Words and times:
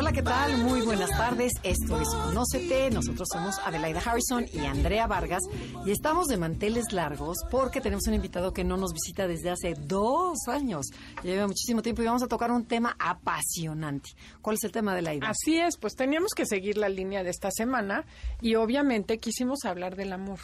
Hola, 0.00 0.12
¿qué 0.12 0.22
tal? 0.22 0.58
Muy 0.58 0.82
buenas 0.82 1.10
tardes. 1.10 1.54
Esto 1.64 2.00
es 2.00 2.06
Conócete. 2.10 2.88
Nosotros 2.88 3.26
somos 3.32 3.58
Adelaida 3.58 3.98
Harrison 3.98 4.46
y 4.52 4.60
Andrea 4.60 5.08
Vargas 5.08 5.42
y 5.84 5.90
estamos 5.90 6.28
de 6.28 6.36
manteles 6.36 6.92
largos 6.92 7.38
porque 7.50 7.80
tenemos 7.80 8.06
un 8.06 8.14
invitado 8.14 8.52
que 8.52 8.62
no 8.62 8.76
nos 8.76 8.92
visita 8.92 9.26
desde 9.26 9.50
hace 9.50 9.74
dos 9.74 10.46
años. 10.46 10.86
Lleva 11.24 11.48
muchísimo 11.48 11.82
tiempo 11.82 12.02
y 12.02 12.04
vamos 12.04 12.22
a 12.22 12.28
tocar 12.28 12.52
un 12.52 12.64
tema 12.64 12.94
apasionante. 12.96 14.10
¿Cuál 14.40 14.54
es 14.54 14.62
el 14.62 14.70
tema 14.70 14.94
de 14.94 15.02
la 15.02 15.14
idea? 15.14 15.30
Así 15.30 15.58
es, 15.58 15.76
pues 15.76 15.96
teníamos 15.96 16.32
que 16.32 16.46
seguir 16.46 16.76
la 16.76 16.88
línea 16.88 17.24
de 17.24 17.30
esta 17.30 17.50
semana 17.50 18.04
y 18.40 18.54
obviamente 18.54 19.18
quisimos 19.18 19.64
hablar 19.64 19.96
del 19.96 20.12
amor, 20.12 20.38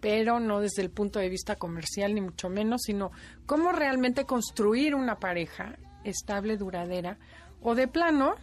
pero 0.00 0.40
no 0.40 0.60
desde 0.60 0.80
el 0.80 0.90
punto 0.90 1.18
de 1.18 1.28
vista 1.28 1.56
comercial 1.56 2.14
ni 2.14 2.22
mucho 2.22 2.48
menos, 2.48 2.80
sino 2.86 3.10
cómo 3.44 3.70
realmente 3.70 4.24
construir 4.24 4.94
una 4.94 5.16
pareja 5.18 5.76
estable, 6.04 6.56
duradera 6.56 7.18
o 7.60 7.74
de 7.74 7.88
plano, 7.88 8.36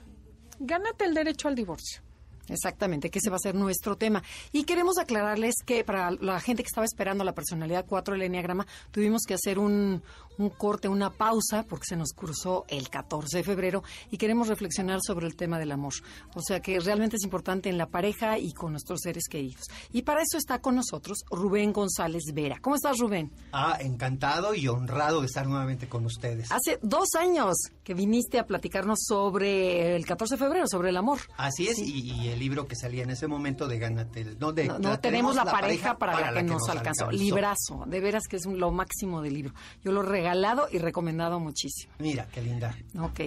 gánate 0.60 1.06
el 1.06 1.14
derecho 1.14 1.48
al 1.48 1.56
divorcio. 1.56 2.02
Exactamente, 2.48 3.10
que 3.10 3.20
ese 3.20 3.30
va 3.30 3.38
a 3.38 3.40
ser 3.40 3.56
nuestro 3.56 3.98
tema. 3.98 4.24
Y 4.52 4.66
queremos 4.66 4.98
aclararles 5.00 5.56
que 5.66 5.84
para 5.84 6.12
la 6.12 6.40
gente 6.40 6.62
que 6.62 6.68
estaba 6.68 6.86
esperando 6.86 7.24
la 7.24 7.34
personalidad 7.34 7.86
4 7.88 8.14
del 8.14 8.24
Enneagrama, 8.24 8.68
tuvimos 8.92 9.24
que 9.28 9.34
hacer 9.34 9.58
un, 9.58 10.04
un 10.38 10.50
corte, 10.50 10.88
una 10.88 11.10
pausa, 11.12 11.64
porque 11.68 11.86
se 11.88 11.96
nos 11.96 12.12
cruzó 12.14 12.66
el 12.68 12.90
14 12.90 13.38
de 13.38 13.44
febrero 13.44 13.84
y 14.12 14.18
queremos 14.18 14.48
reflexionar 14.48 15.00
sobre 15.02 15.28
el 15.28 15.36
tema 15.36 15.60
del 15.60 15.72
amor. 15.72 15.94
O 16.36 16.42
sea 16.42 16.60
que 16.62 16.80
realmente 16.80 17.16
es 17.18 17.24
importante 17.24 17.70
en 17.70 17.78
la 17.78 17.88
pareja 17.88 18.38
y 18.38 18.54
con 18.54 18.72
nuestros 18.72 19.00
seres 19.02 19.26
queridos. 19.30 19.64
Y 19.92 20.02
para 20.04 20.22
eso 20.22 20.38
está 20.38 20.60
con 20.60 20.76
nosotros 20.76 21.20
Rubén 21.32 21.72
González 21.74 22.24
Vera. 22.34 22.58
¿Cómo 22.62 22.76
estás, 22.76 22.98
Rubén? 23.00 23.32
Ah, 23.52 23.78
encantado 23.80 24.54
y 24.56 24.68
honrado 24.68 25.22
de 25.22 25.28
estar 25.28 25.48
nuevamente 25.48 25.88
con 25.88 26.06
ustedes. 26.06 26.52
Hace 26.52 26.80
dos 26.82 27.10
años 27.18 27.56
que 27.84 27.94
viniste 27.94 28.40
a 28.40 28.46
platicarnos 28.46 29.00
sobre 29.08 29.96
el 29.96 30.06
14 30.06 30.36
de 30.36 30.40
febrero, 30.40 30.68
sobre 30.68 30.90
el 30.90 30.98
amor. 30.98 31.20
Así 31.38 31.68
es, 31.68 31.80
y, 31.80 32.12
y 32.12 32.28
el 32.30 32.40
libro 32.40 32.68
que 32.68 32.76
salía 32.76 33.04
en 33.04 33.10
ese 33.12 33.28
momento 33.28 33.68
de 33.68 33.80
Gánate. 33.80 34.22
el- 34.22 34.40
No, 34.40 34.52
de, 34.52 34.66
No, 34.66 34.80
no 34.80 34.90
la- 34.90 35.02
tenemos 35.02 35.36
la, 35.36 35.46
pareja, 35.46 35.98
para, 35.98 36.32
la 36.32 36.42
que, 36.42 36.44
nos 36.44 36.68
alcanzó. 36.70 37.06
alcanzó. 37.06 37.12
Librazo, 37.12 37.84
de 37.88 38.00
veras 38.02 38.24
que 38.30 38.38
es 38.38 38.46
un- 38.46 38.60
lo 38.60 38.72
máximo 38.72 39.22
del 39.22 39.34
libro. 39.34 39.54
Yo 39.84 39.92
lo 39.92 40.02
he 40.02 40.06
regalado 40.26 40.68
y 40.72 40.80
recomendado 40.80 41.40
muchísimo. 41.40 41.94
Mira, 42.00 42.28
qué 42.34 42.42
linda. 42.42 42.76
Ok, 43.00 43.22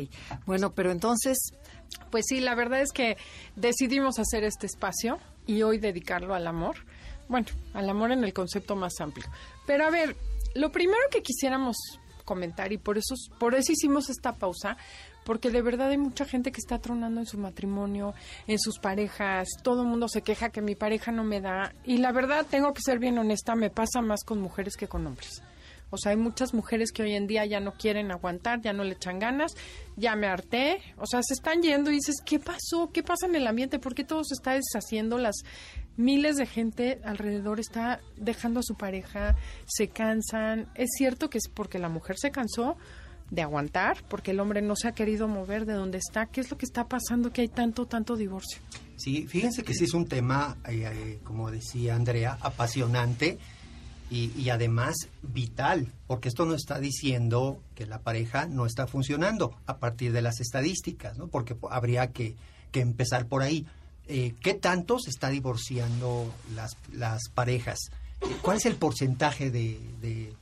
bueno, 0.47 0.73
pero 0.73 0.91
entonces, 0.91 1.39
Pues 2.11 2.27
sí, 2.29 2.41
la 2.41 2.55
verdad 2.55 2.81
es 2.83 2.93
que 2.93 3.17
decidimos 3.57 4.19
hacer 4.19 4.45
este 4.45 4.67
espacio 4.67 5.19
y 5.47 5.63
hoy 5.63 5.79
dedicarlo 5.79 6.35
al 6.35 6.47
amor. 6.47 6.77
Bueno, 7.29 7.47
al 7.73 7.89
amor 7.89 8.13
en 8.13 8.25
el 8.25 8.33
concepto 8.35 8.77
más 8.77 9.01
amplio. 9.01 9.27
Pero 9.67 9.87
a 9.87 9.91
ver, 9.91 10.17
lo 10.55 10.71
primero 10.71 11.01
que 11.11 11.23
quisiéramos 11.23 11.77
comentar 12.25 12.73
y 12.73 12.79
por 12.79 12.99
eso 12.99 13.15
por 13.39 13.55
eso 13.55 13.73
hicimos 13.73 14.11
esta 14.11 14.33
pausa, 14.33 14.77
porque 15.25 15.51
de 15.51 15.63
verdad 15.63 15.89
hay 15.89 15.99
mucha 15.99 16.27
gente 16.27 16.53
que 16.53 16.61
está 16.61 16.79
tronando 16.79 17.21
en 17.21 17.27
su 17.27 17.39
matrimonio, 17.39 18.13
en 18.47 18.59
sus 18.59 18.79
parejas, 18.79 19.49
todo 19.63 19.83
el 19.83 19.89
mundo 19.89 20.09
se 20.09 20.21
queja 20.21 20.51
que 20.51 20.61
mi 20.61 20.75
pareja 20.75 21.11
no 21.11 21.25
me 21.25 21.41
da 21.41 21.73
y 21.85 21.99
la 21.99 22.13
verdad 22.13 22.45
tengo 22.51 22.75
que 22.75 22.83
ser 22.83 22.99
bien 22.99 23.19
honesta, 23.19 23.55
me 23.55 23.71
pasa 23.71 24.03
más 24.03 24.25
con 24.25 24.41
mujeres 24.43 24.77
que 24.77 24.89
con 24.89 25.07
hombres. 25.07 25.43
O 25.91 25.97
sea, 25.97 26.11
hay 26.11 26.19
muchas 26.19 26.55
mujeres 26.55 26.93
que 26.93 27.03
hoy 27.03 27.15
en 27.15 27.27
día 27.27 27.47
ya 27.47 27.61
no 27.61 27.73
quieren 27.73 28.11
aguantar, 28.11 28.61
ya 28.61 28.73
no 28.73 28.85
le 28.85 28.93
echan 28.93 29.19
ganas, 29.19 29.53
ya 29.97 30.17
me 30.17 30.27
harté. 30.27 30.81
O 30.97 31.07
sea, 31.07 31.21
se 31.23 31.35
están 31.35 31.63
yendo 31.63 31.91
y 31.91 31.95
dices, 31.95 32.17
¿qué 32.25 32.39
pasó? 32.39 32.91
¿Qué 32.93 33.03
pasa 33.03 33.27
en 33.27 33.35
el 33.35 33.47
ambiente? 33.47 33.79
¿Por 33.79 33.95
qué 33.95 34.05
todo 34.05 34.23
se 34.25 34.35
está 34.35 34.53
deshaciendo? 34.53 35.19
Las 35.19 35.37
miles 35.97 36.37
de 36.37 36.47
gente 36.47 37.01
alrededor 37.05 37.61
está 37.61 38.01
dejando 38.17 38.61
a 38.61 38.63
su 38.63 38.77
pareja, 38.77 39.37
se 39.67 39.89
cansan. 39.89 40.71
Es 40.75 40.91
cierto 40.97 41.31
que 41.31 41.39
es 41.39 41.49
porque 41.49 41.79
la 41.79 41.89
mujer 41.89 42.17
se 42.19 42.31
cansó 42.31 42.77
de 43.31 43.43
aguantar, 43.43 44.05
porque 44.09 44.31
el 44.31 44.41
hombre 44.41 44.63
no 44.63 44.75
se 44.75 44.89
ha 44.89 44.93
querido 44.93 45.29
mover 45.29 45.67
de 45.67 45.75
donde 45.75 45.99
está. 45.99 46.27
¿Qué 46.27 46.41
es 46.41 46.51
lo 46.51 46.57
que 46.57 46.65
está 46.65 46.89
pasando 46.89 47.31
que 47.31 47.43
hay 47.43 47.49
tanto, 47.49 47.87
tanto 47.87 48.17
divorcio? 48.17 48.61
Sí, 48.97 49.27
fíjense 49.27 49.63
que 49.63 49.75
sí 49.75 49.85
es 49.85 49.95
un 49.95 50.07
tema, 50.07 50.57
eh, 50.69 50.91
eh, 50.91 51.19
como 51.23 51.51
decía 51.51 51.95
Andrea, 51.95 52.39
apasionante 52.41 53.39
y, 54.11 54.33
y 54.41 54.51
además 54.51 54.95
vital, 55.23 55.93
porque 56.07 56.29
esto 56.29 56.47
no 56.47 56.55
está 56.55 56.79
diciendo 56.79 57.61
que 57.75 57.87
la 57.87 57.99
pareja 58.01 58.47
no 58.47 58.65
está 58.67 58.87
funcionando 58.87 59.55
a 59.67 59.79
partir 59.79 60.13
de 60.13 60.23
las 60.23 60.41
estadísticas, 60.41 61.19
¿no? 61.19 61.29
Porque 61.29 61.55
po- 61.55 61.71
habría 61.73 62.13
que, 62.13 62.35
que 62.73 62.81
empezar 62.81 63.27
por 63.27 63.43
ahí. 63.43 63.67
Eh, 64.07 64.35
¿Qué 64.43 64.55
tanto 64.55 64.99
se 64.99 65.11
está 65.11 65.29
divorciando 65.29 66.33
las, 66.55 66.77
las 66.93 67.29
parejas? 67.35 67.79
Eh, 68.23 68.27
¿Cuál 68.41 68.57
es 68.57 68.67
el 68.67 68.77
porcentaje 68.77 69.51
de, 69.51 69.79
de- 70.01 70.33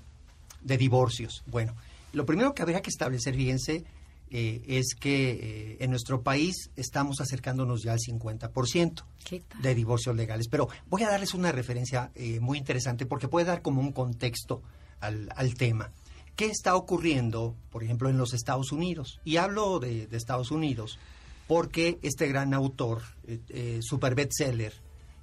de 0.63 0.79
divorcios? 0.79 1.43
Bueno, 1.47 1.75
lo 2.13 2.25
primero 2.25 2.55
que 2.55 2.63
habría 2.63 2.81
que 2.83 2.91
establecer, 2.91 3.35
fíjense, 3.35 3.85
eh, 4.31 4.63
es 4.67 4.95
que 4.99 5.31
eh, 5.31 5.77
en 5.81 5.91
nuestro 5.91 6.23
país 6.23 6.71
estamos 6.77 7.21
acercándonos 7.21 7.83
ya 7.83 7.93
al 7.93 7.99
50% 7.99 9.05
¿qué 9.25 9.41
tal? 9.41 9.63
de 9.63 9.75
divorcios 9.75 10.17
legales. 10.17 10.49
Pero 10.49 10.69
voy 10.89 11.03
a 11.03 11.11
darles 11.11 11.35
una 11.35 11.53
referencia 11.53 12.11
eh, 12.15 12.41
muy 12.41 12.59
interesante 12.59 13.07
porque 13.07 13.29
puede 13.29 13.47
dar 13.47 13.63
como 13.63 13.81
un 13.81 13.93
contexto 13.93 14.63
al, 15.01 15.29
al 15.37 15.55
tema. 15.55 15.93
¿Qué 16.35 16.47
está 16.47 16.77
ocurriendo, 16.77 17.57
por 17.71 17.83
ejemplo, 17.83 18.11
en 18.11 18.19
los 18.19 18.35
Estados 18.35 18.73
Unidos? 18.73 19.21
Y 19.25 19.39
hablo 19.39 19.79
de, 19.79 20.07
de 20.07 20.17
Estados 20.17 20.51
Unidos 20.51 20.99
porque 21.47 21.99
este 22.03 22.27
gran 22.29 22.55
autor, 22.55 23.03
eh, 23.27 23.79
super 23.83 24.15
bestseller, 24.15 24.75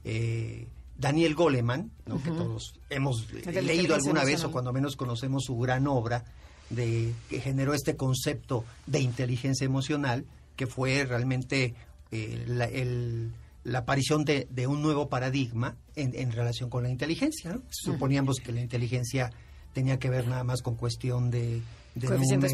eh, 0.03 0.68
Daniel 0.97 1.36
Goleman, 1.36 1.92
¿no? 2.06 2.22
que 2.22 2.30
todos 2.30 2.75
hemos 2.90 3.28
leído 3.31 3.96
alguna 3.96 4.24
vez 4.24 4.44
o 4.44 4.52
cuando 4.52 4.72
menos 4.72 4.96
conocemos 4.96 5.44
su 5.46 5.58
gran 5.58 5.88
obra, 5.88 6.24
de, 6.69 7.13
que 7.29 7.40
generó 7.41 7.74
este 7.74 7.96
concepto 7.96 8.66
de 8.88 9.00
inteligencia 9.00 9.66
emocional, 9.66 10.25
que 10.56 10.68
fue 10.68 11.06
realmente 11.06 11.74
eh, 12.12 12.44
la, 12.47 12.66
el- 12.66 13.31
la 13.63 13.79
aparición 13.79 14.25
de, 14.25 14.46
de 14.50 14.68
un 14.68 14.81
nuevo 14.81 15.07
paradigma 15.07 15.78
en, 15.96 16.13
en 16.16 16.34
relación 16.34 16.69
con 16.69 16.84
la 16.84 16.90
inteligencia. 16.90 17.53
¿no? 17.53 17.62
Suponíamos 17.69 18.40
que 18.40 18.51
la 18.51 18.59
inteligencia 18.59 19.31
tenía 19.74 19.97
que 20.00 20.09
ver 20.09 20.28
nada 20.28 20.44
más 20.44 20.62
con 20.62 20.75
cuestión 20.75 21.31
de, 21.31 21.62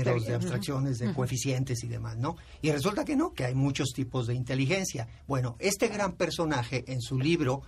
números, 0.03 0.25
de 0.27 0.35
abstracciones, 0.35 0.99
de 0.99 1.13
coeficientes 1.13 1.83
y 1.83 1.87
demás, 1.87 2.15
¿no? 2.17 2.37
Y 2.61 2.71
resulta 2.71 3.05
que 3.05 3.15
no, 3.15 3.33
que 3.33 3.43
hay 3.45 3.55
muchos 3.55 3.89
tipos 3.95 4.27
de 4.27 4.35
inteligencia. 4.35 5.07
Bueno, 5.27 5.55
este 5.59 5.87
gran 5.87 6.13
personaje 6.13 6.83
en 6.87 7.01
su 7.01 7.17
libro 7.17 7.63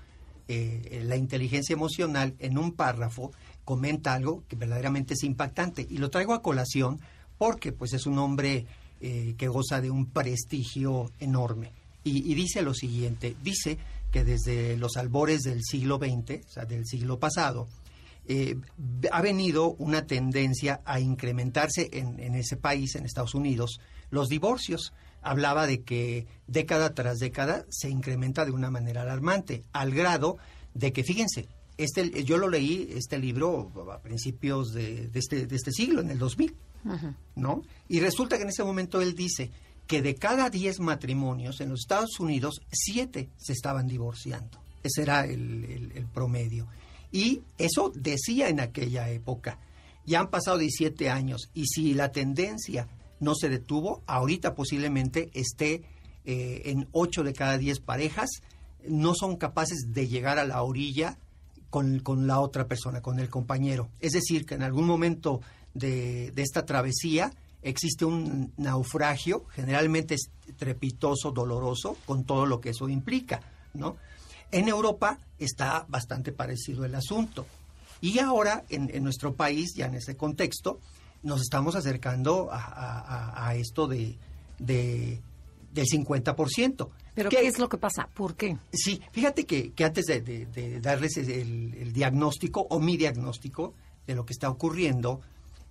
eh, 0.47 1.03
La 1.05 1.15
inteligencia 1.15 1.73
emocional, 1.73 2.35
en 2.39 2.57
un 2.57 2.73
párrafo, 2.73 3.31
comenta 3.65 4.13
algo 4.13 4.43
que 4.47 4.55
verdaderamente 4.55 5.13
es 5.13 5.23
impactante. 5.23 5.85
Y 5.89 5.97
lo 5.97 6.09
traigo 6.09 6.33
a 6.33 6.41
colación 6.41 6.99
porque 7.37 7.71
pues 7.71 7.93
es 7.93 8.05
un 8.05 8.19
hombre 8.19 8.65
eh, 8.99 9.33
que 9.37 9.47
goza 9.47 9.81
de 9.81 9.89
un 9.89 10.05
prestigio 10.05 11.11
enorme. 11.19 11.71
Y, 12.03 12.33
dice 12.33 12.63
lo 12.63 12.73
siguiente, 12.73 13.35
dice 13.43 13.77
que 14.11 14.23
desde 14.23 14.75
los 14.77 14.97
albores 14.97 15.41
del 15.41 15.61
siglo 15.63 15.97
XX, 15.97 16.45
o 16.45 16.49
sea, 16.49 16.65
del 16.65 16.85
siglo 16.85 17.19
pasado, 17.19 17.67
eh, 18.27 18.57
ha 19.11 19.21
venido 19.21 19.71
una 19.73 20.07
tendencia 20.07 20.81
a 20.83 20.99
incrementarse 20.99 21.89
en, 21.93 22.19
en 22.19 22.35
ese 22.35 22.57
país, 22.57 22.95
en 22.95 23.05
Estados 23.05 23.35
Unidos, 23.35 23.79
los 24.09 24.29
divorcios. 24.29 24.93
Hablaba 25.21 25.67
de 25.67 25.81
que 25.81 26.25
década 26.47 26.95
tras 26.95 27.19
década 27.19 27.65
se 27.69 27.89
incrementa 27.89 28.45
de 28.45 28.51
una 28.51 28.71
manera 28.71 29.03
alarmante, 29.03 29.63
al 29.73 29.91
grado 29.91 30.37
de 30.73 30.91
que, 30.93 31.03
fíjense, 31.03 31.47
este, 31.83 32.23
yo 32.23 32.37
lo 32.37 32.47
leí, 32.49 32.89
este 32.95 33.17
libro, 33.19 33.71
a 33.91 33.99
principios 34.01 34.73
de, 34.73 35.07
de 35.07 35.19
este, 35.19 35.45
de 35.47 35.55
este 35.55 35.71
siglo, 35.71 36.01
en 36.01 36.09
el 36.11 36.19
2000, 36.19 36.55
¿no? 37.35 37.63
Y 37.87 37.99
resulta 37.99 38.37
que 38.37 38.43
en 38.43 38.49
ese 38.49 38.63
momento 38.63 39.01
él 39.01 39.15
dice 39.15 39.51
que 39.87 40.01
de 40.01 40.15
cada 40.15 40.49
10 40.49 40.79
matrimonios 40.79 41.59
en 41.61 41.69
los 41.69 41.81
Estados 41.81 42.19
Unidos, 42.19 42.61
7 42.71 43.29
se 43.37 43.53
estaban 43.53 43.87
divorciando. 43.87 44.59
Ese 44.83 45.01
era 45.03 45.25
el, 45.25 45.65
el- 45.65 45.91
el 45.95 46.05
promedio. 46.05 46.67
Y 47.11 47.41
eso 47.57 47.91
decía 47.93 48.47
en 48.49 48.59
aquella 48.61 49.09
época. 49.09 49.59
Ya 50.05 50.21
han 50.21 50.29
pasado 50.29 50.57
17 50.57 51.09
años 51.09 51.49
y 51.53 51.67
si 51.67 51.93
la 51.93 52.11
tendencia 52.11 52.87
no 53.19 53.35
se 53.35 53.49
detuvo, 53.49 54.01
ahorita 54.07 54.55
posiblemente 54.55 55.29
esté 55.33 55.83
eh, 56.25 56.61
en 56.65 56.87
8 56.93 57.23
de 57.23 57.33
cada 57.33 57.57
10 57.57 57.79
parejas, 57.81 58.29
no 58.87 59.13
son 59.13 59.35
capaces 59.35 59.87
de 59.93 60.07
llegar 60.07 60.39
a 60.39 60.45
la 60.45 60.63
orilla 60.63 61.19
con, 61.71 61.99
con 62.01 62.27
la 62.27 62.39
otra 62.39 62.67
persona, 62.67 63.01
con 63.01 63.19
el 63.19 63.29
compañero. 63.29 63.89
Es 63.99 64.11
decir, 64.11 64.45
que 64.45 64.53
en 64.53 64.61
algún 64.61 64.85
momento 64.85 65.41
de, 65.73 66.31
esta 66.35 66.65
travesía 66.65 67.33
existe 67.63 68.05
un 68.05 68.53
naufragio, 68.57 69.45
generalmente 69.49 70.15
estrepitoso, 70.15 71.31
doloroso, 71.31 71.97
con 72.05 72.23
todo 72.25 72.45
lo 72.45 72.61
que 72.61 72.69
eso 72.69 72.87
implica, 72.89 73.41
¿no? 73.73 73.97
En 74.51 74.67
Europa 74.67 75.17
está 75.39 75.85
bastante 75.87 76.31
parecido 76.31 76.83
el 76.85 76.93
asunto. 76.93 77.45
Y 78.01 78.19
ahora, 78.19 78.65
en, 78.69 78.89
en 78.93 79.03
nuestro 79.03 79.33
país, 79.35 79.73
ya 79.75 79.85
en 79.85 79.95
ese 79.95 80.17
contexto, 80.17 80.79
nos 81.23 81.41
estamos 81.41 81.75
acercando 81.75 82.49
a 82.51 83.53
esto 83.55 83.87
de, 83.87 84.17
de- 84.59 85.21
del 85.71 85.85
50%. 85.85 86.89
¿Pero 87.13 87.29
¿Qué- 87.29 87.37
qué 87.37 87.47
es 87.47 87.59
lo 87.59 87.67
que 87.69 87.77
pasa? 87.77 88.07
¿Por 88.13 88.35
qué? 88.35 88.57
Sí, 88.71 89.01
fíjate 89.11 89.45
que, 89.45 89.73
que 89.73 89.83
antes 89.83 90.05
de, 90.05 90.21
de- 90.21 90.45
de 90.45 90.79
darles 90.79 91.17
el, 91.17 91.73
el 91.75 91.91
diagnóstico 91.93 92.65
o 92.69 92.79
mi 92.79 92.95
diagnóstico 92.97 93.73
de 94.07 94.15
lo 94.15 94.25
que 94.25 94.33
está 94.33 94.49
ocurriendo, 94.49 95.21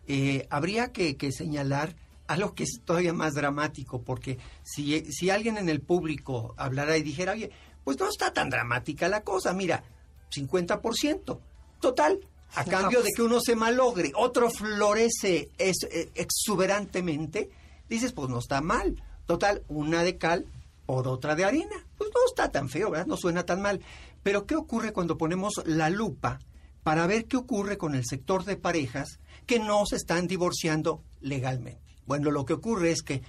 eh, 0.06 0.46
habría 0.50 0.92
que, 0.92 1.16
que 1.16 1.32
señalar 1.32 1.96
algo 2.26 2.54
que 2.54 2.62
es 2.64 2.81
todavía 2.84 3.12
más 3.12 3.34
dramático, 3.34 4.02
porque 4.02 4.38
si, 4.62 5.00
si 5.12 5.31
alguien 5.31 5.56
en 5.56 5.69
el 5.69 5.81
público 5.81 6.54
hablara 6.56 6.96
y 6.96 7.02
dijera, 7.02 7.32
oye, 7.32 7.50
pues 7.82 7.98
no 7.98 8.08
está 8.08 8.32
tan 8.32 8.50
dramática 8.50 9.08
la 9.08 9.22
cosa, 9.22 9.52
mira, 9.52 9.82
50%, 10.31 11.38
total, 11.81 12.20
a 12.54 12.64
cambio 12.64 13.02
de 13.02 13.10
que 13.14 13.22
uno 13.22 13.40
se 13.40 13.56
malogre, 13.56 14.12
otro 14.14 14.50
florece 14.50 15.48
es- 15.58 15.86
eh, 15.90 16.10
exuberantemente, 16.14 17.50
dices, 17.88 18.12
pues 18.12 18.28
no 18.28 18.38
está 18.38 18.60
mal. 18.60 19.02
Total, 19.26 19.62
una 19.69 20.02
de 20.02 20.19
cal 20.19 20.46
por 20.90 21.06
otra 21.06 21.37
de 21.37 21.44
arena. 21.44 21.87
Pues 21.96 22.10
no 22.12 22.20
está 22.26 22.50
tan 22.50 22.69
feo, 22.69 22.90
¿verdad? 22.90 23.06
No 23.06 23.16
suena 23.16 23.46
tan 23.46 23.62
mal. 23.62 23.81
Pero 24.25 24.44
¿qué 24.44 24.56
ocurre 24.56 24.92
cuando 24.92 25.16
ponemos 25.16 25.62
la 25.64 25.88
lupa 25.88 26.40
para 26.82 27.06
ver 27.06 27.26
qué 27.26 27.37
ocurre 27.37 27.78
con 27.78 27.94
el 27.94 28.04
sector 28.04 28.44
de 28.44 28.56
parejas 28.56 29.20
que 29.46 29.60
no 29.60 29.87
se 29.87 29.94
están 29.94 30.26
divorciando 30.26 31.04
legalmente? 31.20 31.96
Bueno, 32.06 32.32
lo 32.32 32.44
que 32.44 32.54
ocurre 32.54 32.90
es 32.90 33.02
que 33.02 33.22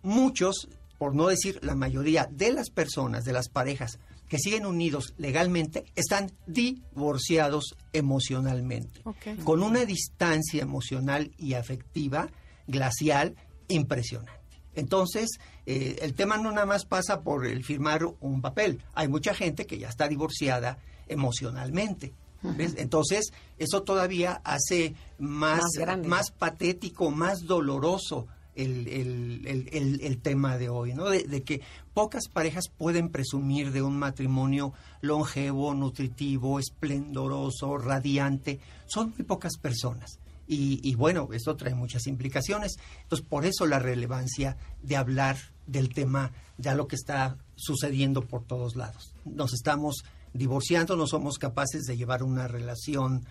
muchos, 0.00 0.70
por 0.96 1.14
no 1.14 1.26
decir 1.26 1.60
la 1.62 1.74
mayoría 1.74 2.26
de 2.32 2.54
las 2.54 2.70
personas, 2.70 3.26
de 3.26 3.34
las 3.34 3.50
parejas 3.50 3.98
que 4.26 4.38
siguen 4.38 4.64
unidos 4.64 5.12
legalmente, 5.18 5.84
están 5.94 6.32
divorciados 6.46 7.76
emocionalmente, 7.92 9.02
con 9.44 9.62
una 9.62 9.84
distancia 9.84 10.62
emocional 10.62 11.32
y 11.36 11.52
afectiva 11.52 12.30
glacial 12.66 13.36
impresionante. 13.68 14.38
Entonces, 14.74 15.28
eh, 15.66 15.96
el 16.02 16.14
tema 16.14 16.36
no 16.36 16.52
nada 16.52 16.66
más 16.66 16.84
pasa 16.84 17.22
por 17.22 17.46
el 17.46 17.64
firmar 17.64 18.04
un 18.20 18.40
papel. 18.40 18.80
Hay 18.94 19.08
mucha 19.08 19.34
gente 19.34 19.66
que 19.66 19.78
ya 19.78 19.88
está 19.88 20.08
divorciada 20.08 20.78
emocionalmente. 21.08 22.12
¿ves? 22.42 22.74
Entonces, 22.78 23.32
eso 23.58 23.82
todavía 23.82 24.40
hace 24.44 24.94
más, 25.18 25.60
Más 26.08 26.30
patético, 26.30 27.10
más 27.10 27.42
doloroso 27.46 28.28
el, 28.54 28.86
el- 28.88 29.46
el- 29.46 29.68
el- 29.72 30.00
el 30.02 30.18
tema 30.18 30.56
de 30.58 30.68
hoy, 30.68 30.92
¿no? 30.94 31.06
De, 31.10 31.24
de 31.24 31.42
que 31.42 31.60
pocas 31.94 32.28
parejas 32.28 32.64
pueden 32.76 33.08
presumir 33.08 33.72
de 33.72 33.82
un 33.82 33.96
matrimonio 33.98 34.72
longevo, 35.00 35.74
nutritivo, 35.74 36.58
esplendoroso, 36.58 37.76
radiante. 37.78 38.60
Son 38.86 39.10
muy 39.16 39.24
pocas 39.24 39.56
personas. 39.58 40.18
Y, 40.48 40.80
y 40.82 40.94
bueno, 40.94 41.28
esto 41.32 41.56
trae 41.56 41.74
muchas 41.74 42.06
implicaciones. 42.06 42.76
Entonces, 43.02 43.26
por 43.28 43.44
eso 43.44 43.66
la 43.66 43.78
relevancia 43.78 44.56
de 44.82 44.96
hablar 44.96 45.36
del 45.66 45.92
tema 45.92 46.32
de 46.56 46.74
lo 46.74 46.88
que 46.88 46.96
está 46.96 47.36
sucediendo 47.54 48.22
por 48.22 48.44
todos 48.44 48.74
lados. 48.74 49.12
Nos 49.24 49.52
estamos 49.52 50.04
divorciando, 50.32 50.96
no 50.96 51.06
somos 51.06 51.38
capaces 51.38 51.84
de 51.84 51.96
llevar 51.96 52.22
una 52.22 52.48
relación, 52.48 53.24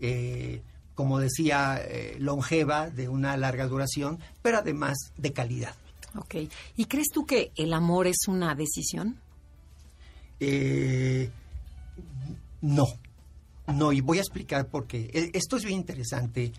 eh, 0.00 0.62
como 0.94 1.18
decía, 1.18 1.80
eh, 1.80 2.16
longeva, 2.18 2.90
de 2.90 3.08
una 3.08 3.36
larga 3.36 3.66
duración, 3.66 4.18
pero 4.42 4.58
además 4.58 4.96
de 5.16 5.32
calidad. 5.32 5.74
Ok. 6.16 6.36
¿Y 6.76 6.84
crees 6.86 7.08
tú 7.12 7.26
que 7.26 7.52
el 7.56 7.72
amor 7.72 8.06
es 8.06 8.28
una 8.28 8.54
decisión? 8.54 9.16
Eh, 10.40 11.30
no, 12.60 12.86
no, 13.68 13.92
y 13.92 14.00
voy 14.00 14.18
a 14.18 14.20
explicar 14.22 14.68
por 14.68 14.86
qué. 14.86 15.10
E- 15.12 15.30
Esto 15.34 15.56
es 15.56 15.64
bien 15.64 15.78
interesante. 15.80 16.52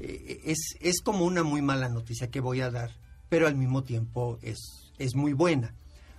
Eh, 0.00 0.40
Es, 0.44 0.76
es 0.80 1.00
como 1.00 1.24
una 1.24 1.42
muy 1.42 1.62
mala 1.62 1.88
noticia 1.88 2.30
que 2.30 2.40
voy 2.40 2.60
a 2.60 2.70
dar, 2.70 2.90
pero 3.28 3.46
al 3.46 3.56
mismo 3.56 3.82
tiempo 3.84 4.38
es, 4.42 4.92
es 4.98 5.14
muy 5.14 5.32
buena. 5.32 5.74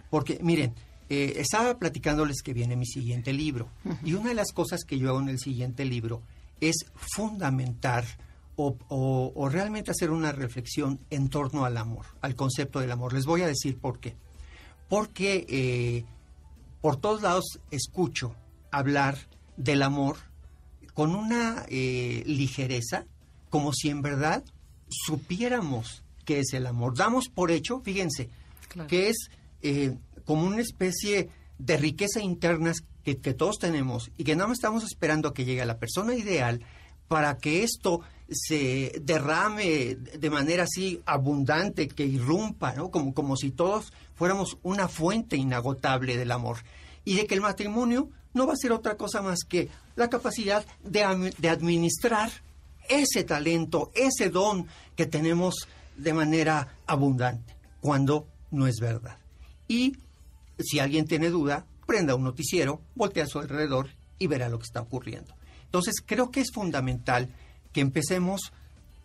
Porque, 0.10 0.40
miren, 0.42 0.74
eh, 1.10 1.34
estaba 1.38 1.78
platicándoles 1.78 2.42
que 2.42 2.54
viene 2.54 2.76
mi 2.76 2.86
siguiente 2.86 3.32
libro, 3.34 3.70
y 4.04 4.14
una 4.14 4.30
de 4.30 4.36
las 4.36 4.52
cosas 4.52 4.84
que 4.86 4.98
yo 4.98 5.10
hago 5.10 5.20
en 5.20 5.30
el 5.30 5.40
siguiente 5.40 5.86
libro 5.86 6.22
es 6.62 6.86
fundamentar 6.96 8.06
o, 8.56 8.78
o- 8.88 9.34
o 9.36 9.50
realmente 9.50 9.92
hacer 9.92 10.12
una 10.12 10.32
reflexión 10.32 11.00
en 11.10 11.30
torno 11.30 11.66
al 11.66 11.76
amor, 11.78 12.06
al 12.22 12.36
concepto 12.36 12.80
del 12.80 12.92
amor. 12.92 13.14
Les 13.14 13.26
voy 13.26 13.42
a 13.42 13.48
decir 13.48 13.78
por 13.78 14.00
qué. 14.00 14.16
Porque 14.88 15.46
eh, 15.50 16.06
por 16.82 16.96
todos 16.98 17.22
lados 17.22 17.60
escucho 17.72 18.34
hablar 18.72 19.18
del 19.58 19.82
amor 19.84 20.18
con 20.94 21.16
una 21.16 21.66
eh, 21.70 22.24
ligereza, 22.26 23.06
como 23.50 23.74
si 23.74 23.90
en 23.90 24.02
verdad 24.02 24.44
supiéramos 24.90 26.04
qué 26.26 26.40
es 26.40 26.54
el 26.54 26.66
amor. 26.68 26.96
Damos 26.96 27.30
por 27.30 27.52
hecho, 27.52 27.82
fíjense, 27.82 28.30
Claro. 28.70 28.88
que 28.90 29.10
es 29.10 29.30
eh, 29.62 29.96
como 30.26 30.44
una 30.46 30.62
especie 30.62 31.30
de 31.60 31.78
riqueza 31.78 32.20
interna 32.20 32.74
que, 33.04 33.18
que 33.18 33.34
todos 33.34 33.58
tenemos 33.60 34.12
y 34.18 34.24
que 34.24 34.36
nada 34.36 34.48
más 34.48 34.58
estamos 34.58 34.84
esperando 34.84 35.30
a 35.30 35.34
que 35.34 35.46
llegue 35.46 35.66
la 35.66 35.78
persona 35.78 36.14
ideal 36.16 36.62
para 37.08 37.38
que 37.38 37.64
esto 37.64 38.02
se 38.30 39.00
derrame 39.04 39.96
de 39.96 40.30
manera 40.32 40.64
así 40.64 41.02
abundante, 41.06 41.88
que 41.88 42.06
irrumpa, 42.06 42.74
¿no? 42.74 42.90
Como, 42.90 43.14
como 43.14 43.38
si 43.38 43.52
todos 43.52 43.94
fuéramos 44.16 44.58
una 44.64 44.88
fuente 44.88 45.38
inagotable 45.38 46.18
del 46.18 46.32
amor. 46.32 46.58
Y 47.06 47.16
de 47.16 47.28
que 47.28 47.36
el 47.36 47.42
matrimonio 47.42 48.10
no 48.36 48.46
va 48.46 48.54
a 48.54 48.58
ser 48.58 48.72
otra 48.72 48.98
cosa 48.98 49.22
más 49.22 49.40
que 49.48 49.70
la 49.96 50.10
capacidad 50.10 50.64
de, 50.84 51.34
de 51.38 51.50
administrar 51.50 52.30
ese 52.88 53.24
talento, 53.24 53.92
ese 53.96 54.30
don 54.30 54.68
que 54.96 55.06
tenemos 55.06 55.68
de 55.98 56.14
manera 56.14 56.78
abundante, 56.86 57.56
cuando 57.80 58.28
no 58.52 58.68
es 58.68 58.76
verdad. 58.80 59.18
Y 59.68 59.98
si 60.60 60.80
alguien 60.80 61.08
tiene 61.08 61.30
duda, 61.30 61.66
prenda 61.88 62.14
un 62.14 62.24
noticiero, 62.24 62.82
voltea 62.94 63.24
a 63.24 63.28
su 63.28 63.40
alrededor 63.40 63.90
y 64.20 64.28
verá 64.28 64.50
lo 64.50 64.60
que 64.60 64.66
está 64.66 64.82
ocurriendo. 64.82 65.34
Entonces, 65.64 65.96
creo 66.06 66.30
que 66.30 66.42
es 66.42 66.52
fundamental 66.54 67.30
que 67.72 67.82
empecemos 67.82 68.52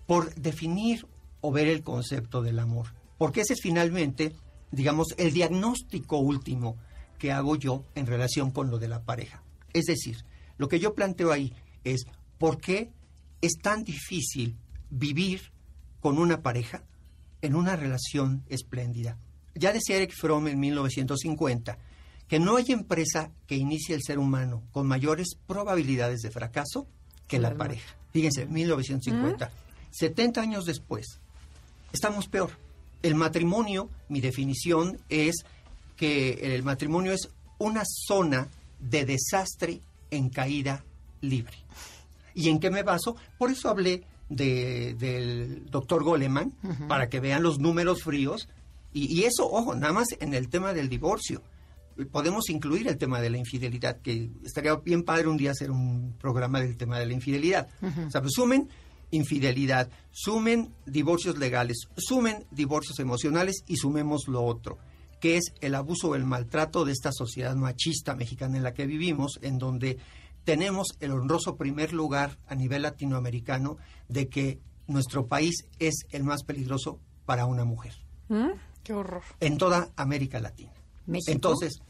por 0.07 0.35
definir 0.35 1.07
o 1.40 1.52
ver 1.52 1.69
el 1.69 1.83
concepto 1.83 2.43
del 2.43 2.59
amor, 2.59 2.88
porque 3.16 3.43
ese 3.43 3.55
es 3.55 3.61
finalmente, 3.62 4.35
digamos, 4.73 5.14
el 5.19 5.33
diagnóstico 5.33 6.19
último 6.19 6.76
que 7.21 7.31
hago 7.31 7.55
yo 7.55 7.85
en 7.95 8.07
relación 8.07 8.50
con 8.50 8.71
lo 8.71 8.79
de 8.79 8.89
la 8.89 9.05
pareja. 9.05 9.45
Es 9.73 9.85
decir, 9.85 10.25
lo 10.57 10.69
que 10.69 10.81
yo 10.81 10.95
planteo 10.95 11.31
ahí 11.31 11.53
es 11.85 12.07
por 12.39 12.61
qué 12.61 12.91
es 13.41 13.59
tan 13.62 13.85
difícil 13.85 14.57
vivir 14.91 15.53
con 16.00 16.19
una 16.19 16.43
pareja 16.43 16.83
en 17.43 17.55
una 17.55 17.77
relación 17.77 18.43
espléndida. 18.49 19.19
Ya 19.55 19.73
decía 19.73 19.97
Eric 19.97 20.12
Fromm 20.12 20.49
en 20.49 20.59
1950 20.59 21.79
que 22.27 22.39
no 22.39 22.57
hay 22.57 22.73
empresa 22.73 23.33
que 23.47 23.57
inicie 23.57 23.95
el 23.95 24.03
ser 24.03 24.19
humano 24.19 24.62
con 24.73 24.87
mayores 24.87 25.37
probabilidades 25.47 26.21
de 26.21 26.31
fracaso 26.31 26.87
que 27.29 27.39
la 27.39 27.55
pareja. 27.55 27.97
Fíjense, 28.12 28.47
1950. 28.47 29.50
70 29.91 30.41
años 30.41 30.65
después, 30.65 31.21
estamos 31.93 32.29
peor. 32.29 32.50
El 33.03 33.15
matrimonio, 33.15 33.91
mi 34.09 34.21
definición 34.21 35.00
es 35.09 35.45
que 36.00 36.54
el 36.57 36.62
matrimonio 36.62 37.12
es 37.12 37.28
una 37.59 37.83
zona 37.85 38.49
de 38.78 39.04
desastre 39.04 39.83
en 40.11 40.30
caída 40.30 40.83
libre. 41.21 41.59
¿Y 42.35 42.49
en 42.49 42.59
qué 42.59 42.71
me 42.71 42.83
baso? 42.83 43.16
Por 43.37 43.50
eso 43.50 43.69
hablé 43.69 44.04
de- 44.30 44.95
del 44.99 45.66
doctor 45.71 46.02
Goleman, 46.02 46.52
para 46.88 47.11
que 47.11 47.21
vean 47.21 47.42
los 47.42 47.59
números 47.59 48.02
fríos. 48.02 48.49
Y, 48.95 49.14
y 49.14 49.25
eso, 49.25 49.47
ojo, 49.47 49.75
nada 49.75 49.92
más 49.92 50.07
en 50.21 50.33
el 50.33 50.49
tema 50.49 50.73
del 50.73 50.88
divorcio. 50.88 51.42
Podemos 52.11 52.49
incluir 52.49 52.88
el 52.88 52.97
tema 52.97 53.21
de 53.21 53.28
la 53.28 53.37
infidelidad, 53.37 54.00
que 54.00 54.30
estaría 54.42 54.75
bien 54.76 55.02
padre 55.02 55.28
un 55.28 55.37
día 55.37 55.50
hacer 55.50 55.71
un 55.71 56.14
programa 56.19 56.62
del 56.62 56.78
tema 56.78 56.99
de 56.99 57.04
la 57.04 57.12
infidelidad. 57.12 57.69
O 58.07 58.11
sea, 58.11 58.23
pues 58.23 58.33
sumen 58.35 58.71
infidelidad, 59.11 59.90
sumen 60.12 60.73
divorcios 60.87 61.37
legales, 61.37 61.88
sumen 61.99 62.47
divorcios 62.52 62.99
emocionales 63.00 63.64
y 63.66 63.76
sumemos 63.76 64.28
lo 64.28 64.42
otro, 64.45 64.78
que 65.21 65.37
es 65.37 65.53
el 65.61 65.75
abuso 65.75 66.09
o 66.09 66.15
el 66.15 66.25
maltrato 66.25 66.85
de 66.85 66.93
esta 66.93 67.12
sociedad 67.12 67.55
machista 67.55 68.15
mexicana 68.15 68.57
en 68.57 68.62
la 68.62 68.75
que 68.75 68.87
vivimos, 68.87 69.39
en 69.43 69.59
donde 69.59 69.99
tenemos 70.45 70.89
el 71.00 71.12
honroso 71.12 71.57
primer 71.57 71.93
lugar 71.93 72.39
a 72.49 72.55
nivel 72.55 72.83
latinoamericano 72.83 73.77
de 74.09 74.29
que 74.29 74.59
nuestro 74.87 75.27
país 75.27 75.67
es 75.79 76.07
el 76.11 76.25
más 76.25 76.43
peligroso 76.43 76.99
para 77.27 77.47
una 77.47 77.65
mujer 77.65 77.95
¿Mm? 78.29 78.50
Qué 78.83 78.93
horror. 78.95 79.23
en 79.39 79.59
toda 79.59 79.91
América 79.97 80.41
Latina. 80.41 80.73
México. 81.07 81.31
Entonces, 81.31 81.81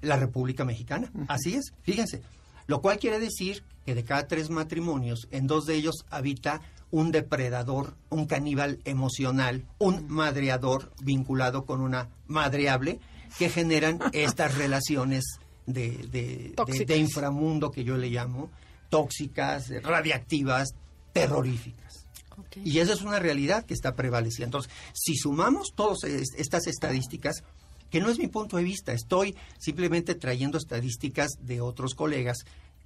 la 0.00 0.16
República 0.16 0.64
Mexicana. 0.64 1.12
Así 1.28 1.54
es, 1.54 1.72
fíjense. 1.82 2.22
Lo 2.66 2.80
cual 2.80 2.98
quiere 2.98 3.18
decir 3.18 3.62
que 3.84 3.94
de 3.94 4.04
cada 4.04 4.26
tres 4.26 4.50
matrimonios, 4.50 5.28
en 5.30 5.46
dos 5.46 5.66
de 5.66 5.74
ellos 5.74 6.04
habita 6.10 6.60
un 6.90 7.10
depredador, 7.12 7.94
un 8.10 8.26
caníbal 8.26 8.78
emocional, 8.84 9.64
un 9.78 10.08
madreador 10.08 10.92
vinculado 11.02 11.64
con 11.66 11.80
una 11.80 12.08
madreable, 12.26 12.98
que 13.38 13.48
generan 13.50 13.98
estas 14.12 14.54
relaciones 14.56 15.24
de, 15.66 15.90
de- 15.90 16.08
de- 16.08 16.52
Tóxicas. 16.56 16.86
de 16.86 16.96
inframundo 16.96 17.70
que 17.70 17.84
yo 17.84 17.96
le 17.96 18.08
llamo, 18.08 18.50
tóxicas, 18.88 19.68
radiactivas, 19.82 20.68
terroríficas. 21.12 22.06
Y 22.64 22.78
esa 22.78 22.92
es 22.92 23.02
una 23.02 23.18
realidad 23.18 23.64
que 23.66 23.74
está 23.74 23.94
prevaleciendo. 23.94 24.58
Entonces, 24.58 24.72
si 24.94 25.16
sumamos 25.16 25.72
todas 25.74 26.04
es- 26.04 26.34
estas 26.36 26.66
estadísticas, 26.68 27.42
que 27.90 28.00
no 28.00 28.10
es 28.10 28.18
mi 28.18 28.28
punto 28.28 28.56
de 28.58 28.64
vista, 28.64 28.92
estoy 28.92 29.34
simplemente 29.58 30.14
trayendo 30.14 30.56
estadísticas 30.58 31.30
de 31.40 31.60
otros 31.60 31.94
colegas 31.94 32.38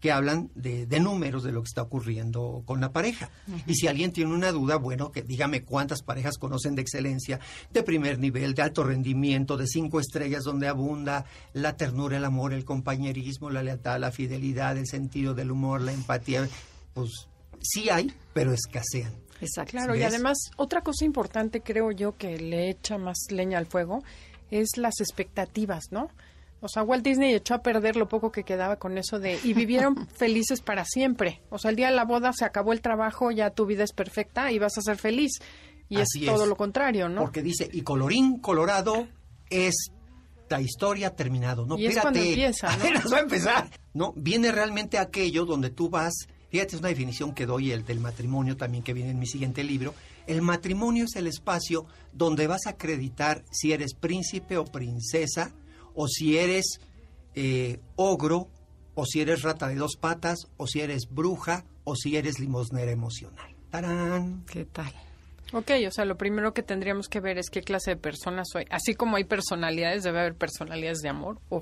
que 0.02 0.11
hablan 0.11 0.50
de, 0.56 0.85
de 0.85 0.99
números 0.99 1.44
de 1.44 1.52
lo 1.52 1.62
que 1.62 1.68
está 1.68 1.80
ocurriendo 1.80 2.64
con 2.66 2.80
la 2.80 2.92
pareja. 2.92 3.30
Y 3.68 3.76
si 3.76 3.87
alguien 3.87 4.11
tiene 4.11 4.35
una 4.35 4.50
duda, 4.50 4.75
bueno, 4.75 5.12
que 5.12 5.23
dígame 5.23 5.62
cuántas 5.62 6.02
parejas 6.02 6.38
conocen 6.38 6.75
de 6.75 6.82
excelencia, 6.82 7.38
de 7.73 7.85
primer 7.85 8.18
nivel, 8.18 8.52
de 8.54 8.62
alto 8.62 8.82
rendimiento, 8.82 9.56
de 9.56 9.68
cinco 9.68 10.00
estrellas, 10.00 10.42
donde 10.42 10.66
abunda 10.66 11.25
la 11.52 11.76
ternura, 11.76 12.16
el 12.16 12.25
amor, 12.25 12.52
el 12.52 12.64
compañerismo, 12.64 13.49
la 13.49 13.62
lealtad, 13.62 14.00
la 14.00 14.11
fidelidad, 14.11 14.76
el 14.76 14.88
sentido 14.88 15.35
del 15.35 15.52
humor, 15.52 15.80
la 15.80 15.92
empatía. 15.92 16.49
Pues 16.94 17.28
sí 17.61 17.88
hay, 17.88 18.12
pero 18.35 18.52
escasean. 18.52 19.14
Exacto. 19.40 19.71
Claro, 19.71 19.94
y 19.94 20.02
además, 20.02 20.50
otra 20.56 20.80
cosa 20.80 21.04
importante 21.04 21.61
creo 21.61 21.92
yo 21.92 22.16
que 22.16 22.38
le 22.38 22.71
echa 22.71 22.99
más 22.99 23.18
leña 23.30 23.59
al 23.59 23.66
fuego 23.66 24.02
es 24.50 24.76
las 24.78 25.00
expectativas, 25.00 25.92
¿no? 25.92 26.09
O 26.64 26.69
sea, 26.69 26.85
Walt 26.85 27.04
Disney 27.04 27.35
echó 27.35 27.54
a 27.54 27.62
perder 27.62 27.97
lo 27.97 28.09
poco 28.09 28.31
que 28.33 28.45
quedaba 28.45 28.76
con 28.76 28.97
eso 28.97 29.19
de 29.19 29.38
y 29.42 29.52
vivieron 29.52 30.07
felices 30.14 30.61
para 30.62 30.85
siempre. 30.85 31.42
O 31.50 31.59
sea, 31.59 31.71
el 31.71 31.76
día 31.76 31.90
de 31.90 31.97
la 31.97 32.04
boda 32.04 32.33
se 32.33 32.45
acabó 32.45 32.73
el 32.73 32.81
trabajo, 32.81 33.31
ya 33.33 33.50
tu 33.50 33.66
vida 33.66 33.83
es 33.85 33.92
perfecta 33.92 34.50
y 34.52 34.59
vas 34.59 34.78
a 34.78 34.81
ser 34.81 34.97
feliz. 34.97 35.33
Y 35.88 35.97
Así 35.97 36.21
es 36.21 36.33
todo 36.33 36.45
es. 36.45 36.49
lo 36.49 36.57
contrario, 36.57 37.09
¿no? 37.09 37.21
Porque 37.21 37.42
dice, 37.42 37.69
y 37.71 37.83
colorín 37.83 38.38
colorado, 38.38 39.09
esta 39.50 40.61
historia 40.61 41.09
ha 41.09 41.16
terminado. 41.16 41.66
No, 41.66 41.76
Y 41.76 41.87
es 41.87 41.97
espérate, 41.97 42.19
cuando 42.19 42.31
empieza, 42.31 42.66
¿no? 42.76 42.85
apenas 42.85 43.12
va 43.12 43.16
a 43.16 43.21
empezar. 43.21 43.71
No, 43.92 44.12
viene 44.16 44.52
realmente 44.52 44.99
aquello 44.99 45.45
donde 45.45 45.71
tú 45.71 45.90
vas, 45.90 46.14
fíjate, 46.50 46.76
es 46.76 46.81
una 46.81 46.88
definición 46.88 47.35
que 47.35 47.45
doy 47.45 47.73
el 47.73 47.85
del 47.85 48.00
matrimonio 48.00 48.57
también 48.57 48.83
que 48.85 48.95
viene 48.95 49.11
en 49.11 49.19
mi 49.19 49.26
siguiente 49.26 49.64
libro. 49.64 49.95
El 50.26 50.40
matrimonio 50.42 51.04
es 51.07 51.16
el 51.16 51.26
espacio 51.26 51.87
donde 52.12 52.47
vas 52.47 52.66
a 52.66 52.71
acreditar 52.71 53.45
si 53.50 53.73
eres 53.73 53.95
príncipe 53.95 54.57
o 54.57 54.64
princesa, 54.64 55.52
o 55.94 56.08
si 56.08 56.38
eres 56.38 56.80
eh, 57.34 57.80
ogro, 57.96 58.49
o 58.94 59.06
si 59.06 59.20
eres 59.20 59.42
rata 59.42 59.68
de 59.68 59.76
dos 59.76 59.96
patas, 59.96 60.46
o 60.56 60.66
si 60.66 60.80
eres 60.80 61.08
bruja, 61.11 61.64
o 61.84 61.96
si 61.96 62.16
eres 62.16 62.38
limosnera 62.38 62.90
emocional. 62.90 63.54
¡Tarán! 63.70 64.44
¿Qué 64.46 64.64
tal? 64.66 64.92
Ok, 65.54 65.70
o 65.87 65.90
sea, 65.90 66.04
lo 66.04 66.16
primero 66.16 66.54
que 66.54 66.62
tendríamos 66.62 67.08
que 67.08 67.20
ver 67.20 67.38
es 67.38 67.50
qué 67.50 67.62
clase 67.62 67.92
de 67.92 67.96
persona 67.96 68.42
soy. 68.44 68.64
Así 68.70 68.94
como 68.94 69.16
hay 69.16 69.25
personalidades, 69.25 70.02
debe 70.02 70.20
haber 70.20 70.34
personalidades 70.34 70.99
de 70.99 71.11
amor 71.11 71.38
o 71.50 71.61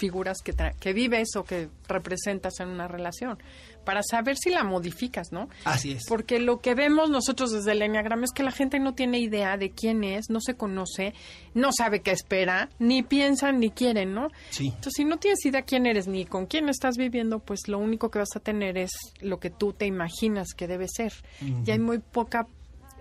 figuras 0.00 0.38
que, 0.42 0.54
tra- 0.54 0.74
que 0.80 0.92
vives 0.94 1.36
o 1.36 1.44
que 1.44 1.68
representas 1.86 2.58
en 2.60 2.68
una 2.68 2.88
relación, 2.88 3.38
para 3.84 4.02
saber 4.02 4.36
si 4.36 4.50
la 4.50 4.64
modificas, 4.64 5.30
¿no? 5.30 5.48
Así 5.64 5.92
es. 5.92 6.04
Porque 6.08 6.38
lo 6.40 6.60
que 6.60 6.74
vemos 6.74 7.10
nosotros 7.10 7.50
desde 7.52 7.72
el 7.72 7.82
Enneagrama 7.82 8.24
es 8.24 8.32
que 8.32 8.42
la 8.42 8.50
gente 8.50 8.78
no 8.78 8.94
tiene 8.94 9.18
idea 9.18 9.56
de 9.56 9.70
quién 9.70 10.02
es, 10.04 10.30
no 10.30 10.40
se 10.40 10.54
conoce, 10.54 11.12
no 11.54 11.70
sabe 11.72 12.00
qué 12.00 12.12
espera, 12.12 12.68
ni 12.78 13.02
piensan 13.02 13.60
ni 13.60 13.70
quieren, 13.70 14.14
¿no? 14.14 14.28
Sí. 14.50 14.66
Entonces, 14.68 14.92
si 14.96 15.04
no 15.04 15.18
tienes 15.18 15.44
idea 15.44 15.62
quién 15.62 15.86
eres 15.86 16.08
ni 16.08 16.24
con 16.24 16.46
quién 16.46 16.68
estás 16.68 16.96
viviendo, 16.96 17.38
pues 17.40 17.68
lo 17.68 17.78
único 17.78 18.10
que 18.10 18.18
vas 18.20 18.34
a 18.36 18.40
tener 18.40 18.78
es 18.78 18.90
lo 19.20 19.38
que 19.38 19.50
tú 19.50 19.72
te 19.72 19.86
imaginas 19.86 20.54
que 20.56 20.66
debe 20.66 20.86
ser. 20.88 21.12
Y 21.66 21.70
hay 21.70 21.78
muy 21.78 21.98
poca 21.98 22.46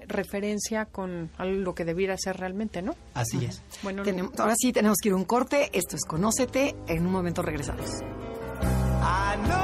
referencia 0.09 0.85
con 0.85 1.29
lo 1.39 1.73
que 1.75 1.85
debiera 1.85 2.17
ser 2.17 2.37
realmente, 2.37 2.81
¿no? 2.81 2.95
Así 3.13 3.43
es. 3.45 3.61
Bueno, 3.83 4.03
Tenemos- 4.03 4.37
ahora 4.39 4.55
sí 4.57 4.71
tenemos 4.73 4.97
que 5.01 5.09
ir 5.09 5.13
a 5.13 5.17
un 5.17 5.25
corte. 5.25 5.69
Esto 5.73 5.95
es 5.95 6.03
Conócete. 6.05 6.75
En 6.87 7.05
un 7.05 7.11
momento 7.11 7.41
regresamos. 7.41 7.89
I 9.01 9.35
know 9.47 9.59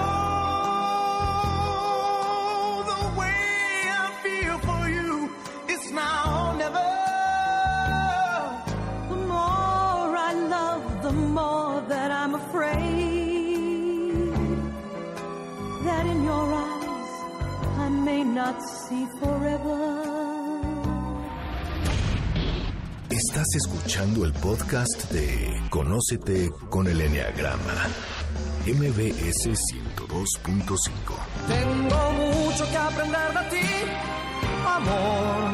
the 2.86 3.20
way 3.20 3.90
I 3.90 3.92
feel 4.24 4.58
for 4.60 4.90
you. 4.90 5.30
It's 5.68 5.92
now 5.92 6.52
or 6.52 6.56
never. 6.58 6.80
The 9.10 9.16
more 9.28 10.18
I 10.18 10.34
love, 10.50 11.02
the 11.02 11.12
more 11.12 11.82
that 11.90 12.12
I'm 12.12 12.36
afraid 12.36 12.76
that 15.86 16.06
in 16.06 16.24
your 16.24 16.54
eyes 16.54 17.10
I 17.80 17.90
may 17.90 18.24
not 18.24 18.56
see 18.88 19.06
forever. 19.20 20.05
Estás 23.36 23.56
escuchando 23.68 24.24
el 24.24 24.32
podcast 24.32 25.12
de 25.12 25.62
Conócete 25.70 26.50
con 26.70 26.88
el 26.88 27.02
Enneagrama. 27.02 27.90
MBS 28.66 29.50
102.5. 29.50 30.80
Tengo 31.46 32.12
mucho 32.14 32.66
que 32.70 32.78
aprender 32.78 33.34
de 33.34 33.50
ti, 33.50 33.68
amor. 34.66 35.52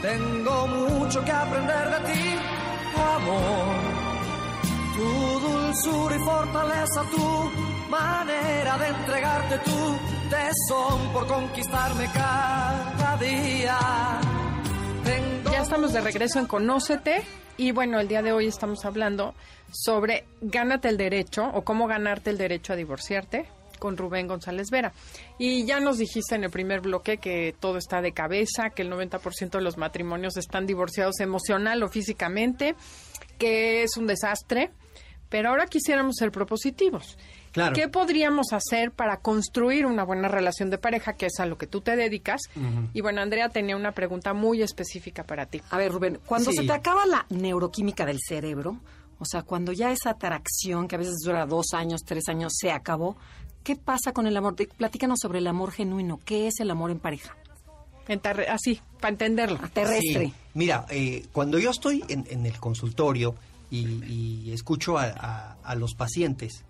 Tengo 0.00 0.66
mucho 0.66 1.22
que 1.26 1.30
aprender 1.30 1.90
de 1.90 2.10
ti, 2.10 2.38
amor. 2.96 3.76
Tu 4.96 5.40
dulzura 5.46 6.16
y 6.16 6.18
fortaleza, 6.20 7.02
tu 7.10 7.50
manera 7.90 8.78
de 8.78 8.88
entregarte 8.88 9.58
tu 9.58 9.98
tesón 10.30 11.12
por 11.12 11.26
conquistarme 11.26 12.06
cada 12.14 13.16
día. 13.18 14.27
Estamos 15.68 15.92
de 15.92 16.00
regreso 16.00 16.38
en 16.38 16.46
Conócete 16.46 17.22
y 17.58 17.72
bueno, 17.72 18.00
el 18.00 18.08
día 18.08 18.22
de 18.22 18.32
hoy 18.32 18.46
estamos 18.46 18.86
hablando 18.86 19.34
sobre 19.70 20.24
gánate 20.40 20.88
el 20.88 20.96
derecho 20.96 21.44
o 21.44 21.60
cómo 21.60 21.86
ganarte 21.86 22.30
el 22.30 22.38
derecho 22.38 22.72
a 22.72 22.76
divorciarte 22.76 23.44
con 23.78 23.98
Rubén 23.98 24.28
González 24.28 24.70
Vera. 24.70 24.94
Y 25.38 25.66
ya 25.66 25.78
nos 25.78 25.98
dijiste 25.98 26.36
en 26.36 26.44
el 26.44 26.50
primer 26.50 26.80
bloque 26.80 27.18
que 27.18 27.54
todo 27.60 27.76
está 27.76 28.00
de 28.00 28.12
cabeza, 28.12 28.70
que 28.70 28.80
el 28.80 28.90
90% 28.90 29.50
de 29.50 29.60
los 29.60 29.76
matrimonios 29.76 30.38
están 30.38 30.64
divorciados 30.64 31.20
emocional 31.20 31.82
o 31.82 31.88
físicamente, 31.88 32.74
que 33.36 33.82
es 33.82 33.98
un 33.98 34.06
desastre, 34.06 34.70
pero 35.28 35.50
ahora 35.50 35.66
quisiéramos 35.66 36.16
ser 36.16 36.32
propositivos. 36.32 37.18
Claro. 37.52 37.74
¿Qué 37.74 37.88
podríamos 37.88 38.52
hacer 38.52 38.92
para 38.92 39.18
construir 39.20 39.86
una 39.86 40.04
buena 40.04 40.28
relación 40.28 40.70
de 40.70 40.78
pareja, 40.78 41.14
que 41.14 41.26
es 41.26 41.40
a 41.40 41.46
lo 41.46 41.56
que 41.58 41.66
tú 41.66 41.80
te 41.80 41.96
dedicas? 41.96 42.40
Y 42.92 43.00
bueno, 43.00 43.20
Andrea 43.20 43.48
tenía 43.48 43.76
una 43.76 43.92
pregunta 43.92 44.34
muy 44.34 44.62
específica 44.62 45.24
para 45.24 45.46
ti. 45.46 45.60
A 45.70 45.78
ver, 45.78 45.92
Rubén, 45.92 46.18
cuando 46.26 46.50
Sí. 46.50 46.58
se 46.58 46.64
te 46.64 46.72
acaba 46.72 47.06
la 47.06 47.26
neuroquímica 47.30 48.04
del 48.06 48.18
cerebro, 48.20 48.78
o 49.18 49.24
sea, 49.24 49.42
cuando 49.42 49.72
ya 49.72 49.90
esa 49.90 50.10
atracción, 50.10 50.86
que 50.88 50.94
a 50.94 50.98
veces 50.98 51.16
dura 51.24 51.46
dos 51.46 51.66
años, 51.74 52.02
tres 52.04 52.28
años, 52.28 52.52
se 52.56 52.70
acabó, 52.70 53.16
¿qué 53.64 53.74
pasa 53.76 54.12
con 54.12 54.26
el 54.26 54.36
amor? 54.36 54.54
De- 54.54 54.66
Platícanos 54.68 55.18
sobre 55.20 55.38
el 55.40 55.46
amor 55.46 55.72
genuino. 55.72 56.20
¿Qué 56.24 56.46
es 56.46 56.60
el 56.60 56.70
amor 56.70 56.90
en 56.90 57.00
pareja? 57.00 57.34
En 58.06 58.20
así, 58.48 58.80
para 59.00 59.10
entenderlo. 59.10 59.58
Terrestre. 59.72 60.26
Sí. 60.28 60.34
Mira, 60.54 60.86
eh, 60.88 61.26
cuando 61.32 61.58
yo 61.58 61.70
estoy 61.70 62.02
en, 62.08 62.26
en 62.30 62.46
el 62.46 62.58
consultorio 62.58 63.34
y, 63.70 63.86
y 64.46 64.52
escucho 64.52 64.96
a, 64.96 65.04
a- 65.04 65.56
a 65.62 65.74
los 65.74 65.94
pacientes 65.94 66.64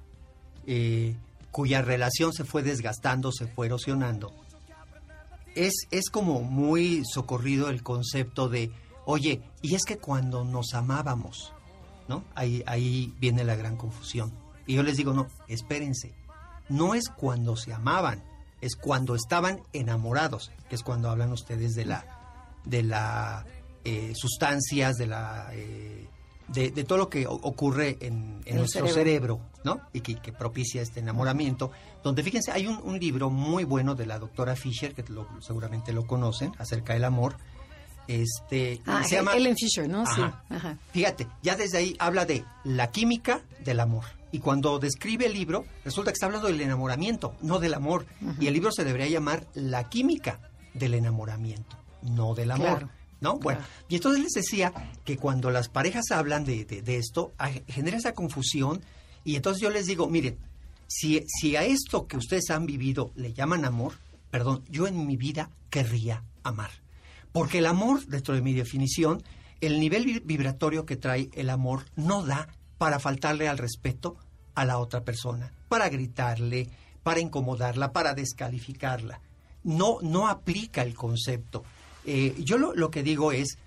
eh, 0.69 1.17
cuya 1.51 1.81
relación 1.81 2.33
se 2.35 2.45
fue 2.45 2.63
desgastando, 2.63 3.33
se 3.33 3.47
fue 3.47 3.67
erosionando, 3.67 4.33
es, 5.55 5.73
es 5.91 6.11
como 6.11 6.43
muy 6.43 7.03
socorrido 7.11 7.71
el 7.71 7.83
concepto 7.83 8.49
de, 8.49 8.71
oye, 9.07 9.43
y 9.63 9.75
es 9.75 9.85
que 9.85 9.97
cuando 9.97 10.45
nos 10.45 10.75
amábamos, 10.75 11.55
¿no? 12.07 12.23
Ahí, 12.35 12.63
ahí 12.67 13.15
viene 13.19 13.45
la 13.45 13.57
gran 13.57 13.77
confusión. 13.77 14.31
Y 14.67 14.75
yo 14.75 14.83
les 14.83 14.99
digo, 14.99 15.15
no, 15.15 15.29
espérense, 15.49 16.13
no 16.69 16.95
es 16.95 17.09
cuando 17.09 17.57
se 17.57 17.73
amaban, 17.73 18.23
es 18.61 18.77
cuando 18.77 19.15
estaban 19.15 19.63
enamorados, 19.73 20.53
que 20.69 20.75
es 20.75 20.83
cuando 20.83 21.09
hablan 21.09 21.33
ustedes 21.33 21.75
de 21.75 21.87
la, 21.87 22.05
de 22.67 22.83
la 22.83 23.47
eh, 23.85 24.13
sustancias, 24.15 24.97
de 24.97 25.07
la 25.07 25.49
eh, 25.53 26.09
de, 26.49 26.71
de 26.71 26.85
todo 26.85 26.99
lo 26.99 27.09
que 27.09 27.27
ocurre 27.27 27.99
en, 28.01 28.41
nuestro 28.57 28.87
cerebro. 28.87 28.95
cerebro, 28.95 29.41
¿no? 29.65 29.81
Y 29.93 30.01
que, 30.01 30.17
que 30.17 30.33
propicia 30.33 30.83
este 30.83 31.01
enamoramiento. 31.01 31.71
Donde 32.03 32.23
fíjense, 32.23 32.51
hay 32.53 32.67
un, 32.67 32.79
un 32.83 32.99
libro 32.99 33.31
muy 33.31 33.65
bueno 33.65 33.95
de 33.95 34.07
la 34.07 34.19
doctora 34.19 34.57
Fisher, 34.57 34.95
que 34.95 35.05
lo- 35.13 35.29
seguramente 35.41 35.93
lo 35.93 36.07
conocen, 36.07 36.53
acerca 36.59 36.95
del 36.95 37.05
amor. 37.05 37.37
Este, 38.07 38.81
Ah, 38.87 39.05
se 39.05 39.17
llama 39.17 39.35
Ellen 39.35 39.55
Fisher, 39.57 39.89
¿no? 39.89 40.07
Sí. 40.07 40.23
Ajá. 40.49 40.79
Fíjate, 40.93 41.27
ya 41.43 41.57
desde 41.57 41.79
ahí 41.79 41.97
habla 41.99 42.25
de 42.25 42.45
la 42.65 42.91
química 42.91 43.43
del 43.65 43.81
amor. 43.81 44.05
Y 44.33 44.41
cuando 44.41 44.79
describe 44.79 45.27
el 45.27 45.33
libro, 45.35 45.65
resulta 45.85 46.11
que 46.11 46.15
está 46.15 46.27
hablando 46.27 46.49
del 46.49 46.61
enamoramiento, 46.61 47.35
no 47.43 47.59
del 47.59 47.75
amor. 47.75 48.07
Y 48.41 48.47
el 48.47 48.55
libro 48.55 48.71
se 48.73 48.85
debería 48.85 49.09
llamar 49.09 49.47
La 49.55 49.89
química 49.89 50.41
del 50.75 50.95
enamoramiento, 50.95 51.77
no 52.03 52.35
del 52.35 52.51
amor. 52.51 52.67
Claro. 52.79 52.91
¿No? 53.21 53.39
Bueno, 53.39 53.61
y 53.89 53.97
entonces 53.97 54.23
les 54.23 54.33
decía 54.33 54.73
que 55.05 55.17
cuando 55.17 55.51
las 55.51 55.69
parejas 55.69 56.11
hablan 56.11 56.45
de, 56.45 56.65
de- 56.65 56.83
de 56.83 56.97
esto, 56.97 57.33
genera 57.67 57.97
esa 57.97 58.13
confusión 58.15 58.81
y 59.25 59.37
entonces 59.37 59.61
yo 59.63 59.71
les 59.71 59.87
digo, 59.87 60.09
miren, 60.09 60.39
si, 60.87 61.23
si 61.27 61.57
a 61.57 61.65
esto 61.65 62.07
que 62.07 62.17
ustedes 62.17 62.51
han 62.51 62.67
vivido 62.67 63.11
le 63.15 63.33
llaman 63.33 63.65
amor, 63.65 63.95
perdón, 64.31 64.63
yo 64.71 64.87
en 64.87 65.07
mi 65.07 65.17
vida 65.17 65.51
querría 65.71 66.23
amar. 66.43 66.71
Porque 67.33 67.59
el 67.59 67.67
amor, 67.67 68.07
dentro 68.07 68.35
de 68.35 68.41
mi 68.43 68.55
definición, 68.55 69.23
el 69.61 69.81
nivel 69.81 70.05
vi- 70.07 70.21
vibratorio 70.21 70.87
que 70.87 70.97
trae 70.97 71.29
el 71.35 71.51
amor 71.51 71.85
no 71.97 72.25
da 72.25 72.49
para 72.79 72.99
faltarle 73.01 73.49
al 73.49 73.59
respeto 73.59 74.17
a 74.55 74.65
la 74.65 74.79
otra 74.79 75.03
persona, 75.05 75.53
para 75.69 75.89
gritarle, 75.89 76.69
para 77.03 77.21
incomodarla, 77.21 77.93
para 77.93 78.15
descalificarla. 78.15 79.21
No, 79.65 79.99
no 80.01 80.29
aplica 80.29 80.83
el 80.83 80.95
concepto. 80.95 81.65
Eh, 82.05 82.35
yo 82.39 82.59
lo, 82.59 82.75
lo 82.75 82.91
que 82.91 83.03
digo 83.03 83.33
es 83.33 83.59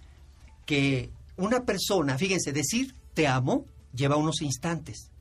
que 0.65 1.09
una 1.37 1.63
persona, 1.65 2.17
fíjense, 2.17 2.51
decir 2.53 2.93
te 3.13 3.27
amo 3.27 3.65
lleva 3.93 4.15
unos 4.15 4.41
instantes, 4.41 5.11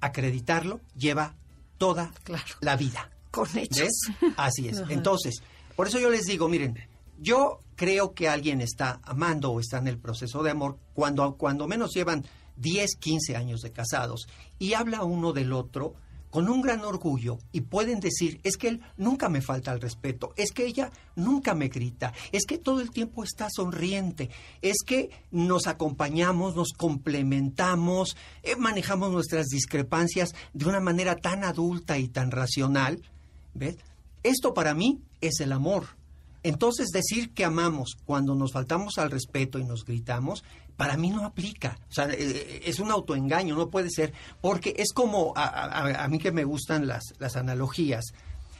acreditarlo 0.00 0.80
lleva 0.96 1.34
toda 1.78 2.12
Claro. 2.24 2.44
la 2.60 2.76
vida. 2.76 3.10
Con 3.30 3.46
hechos. 3.56 3.78
¿Ves? 3.78 4.32
Así 4.36 4.68
es. 4.68 4.82
Entonces, 4.88 5.42
por 5.76 5.86
eso 5.88 5.98
yo 5.98 6.10
les 6.10 6.24
digo, 6.24 6.48
miren, 6.48 6.76
yo 7.20 7.60
creo 7.76 8.14
que 8.14 8.28
alguien 8.28 8.60
está 8.60 9.00
amando 9.04 9.50
o 9.52 9.60
está 9.60 9.78
en 9.78 9.88
el 9.88 9.98
proceso 9.98 10.42
de 10.42 10.50
amor 10.50 10.78
cuando, 10.94 11.34
cuando 11.36 11.66
menos 11.68 11.92
llevan 11.94 12.24
10, 12.56 12.96
15 12.98 13.36
años 13.36 13.60
de 13.60 13.70
casados 13.72 14.26
y 14.58 14.72
habla 14.74 15.04
uno 15.04 15.32
del 15.32 15.52
otro 15.52 15.94
con 16.30 16.48
un 16.48 16.60
gran 16.62 16.80
orgullo 16.80 17.38
y 17.52 17.62
pueden 17.62 18.00
decir, 18.00 18.40
es 18.44 18.56
que 18.56 18.68
él 18.68 18.80
nunca 18.96 19.28
me 19.28 19.40
falta 19.40 19.72
el 19.72 19.80
respeto, 19.80 20.32
es 20.36 20.52
que 20.52 20.66
ella 20.66 20.90
nunca 21.16 21.54
me 21.54 21.68
grita, 21.68 22.12
es 22.32 22.44
que 22.46 22.58
todo 22.58 22.80
el 22.80 22.90
tiempo 22.90 23.24
está 23.24 23.48
sonriente, 23.50 24.30
es 24.62 24.78
que 24.84 25.10
nos 25.30 25.66
acompañamos, 25.66 26.54
nos 26.54 26.72
complementamos, 26.72 28.16
eh, 28.42 28.56
manejamos 28.56 29.10
nuestras 29.10 29.46
discrepancias 29.46 30.34
de 30.52 30.66
una 30.66 30.80
manera 30.80 31.16
tan 31.16 31.44
adulta 31.44 31.98
y 31.98 32.08
tan 32.08 32.30
racional, 32.30 33.02
¿ves? 33.54 33.76
Esto 34.22 34.52
para 34.54 34.74
mí 34.74 35.00
es 35.20 35.40
el 35.40 35.52
amor. 35.52 35.97
Entonces 36.48 36.88
decir 36.88 37.32
que 37.34 37.44
amamos 37.44 37.96
cuando 38.04 38.34
nos 38.34 38.52
faltamos 38.52 38.96
al 38.98 39.10
respeto 39.10 39.58
y 39.58 39.64
nos 39.64 39.84
gritamos, 39.84 40.42
para 40.76 40.96
mí 40.96 41.10
no 41.10 41.24
aplica. 41.24 41.78
O 41.90 41.92
sea, 41.92 42.08
eh, 42.10 42.62
es 42.64 42.78
un 42.80 42.90
autoengaño, 42.90 43.54
no 43.54 43.68
puede 43.68 43.90
ser, 43.90 44.12
porque 44.40 44.74
es 44.78 44.92
como, 44.92 45.32
a, 45.36 45.44
a- 45.44 46.04
a 46.04 46.08
mí 46.08 46.18
que 46.18 46.32
me 46.32 46.44
gustan 46.44 46.86
las, 46.86 47.02
las 47.18 47.36
analogías, 47.36 48.04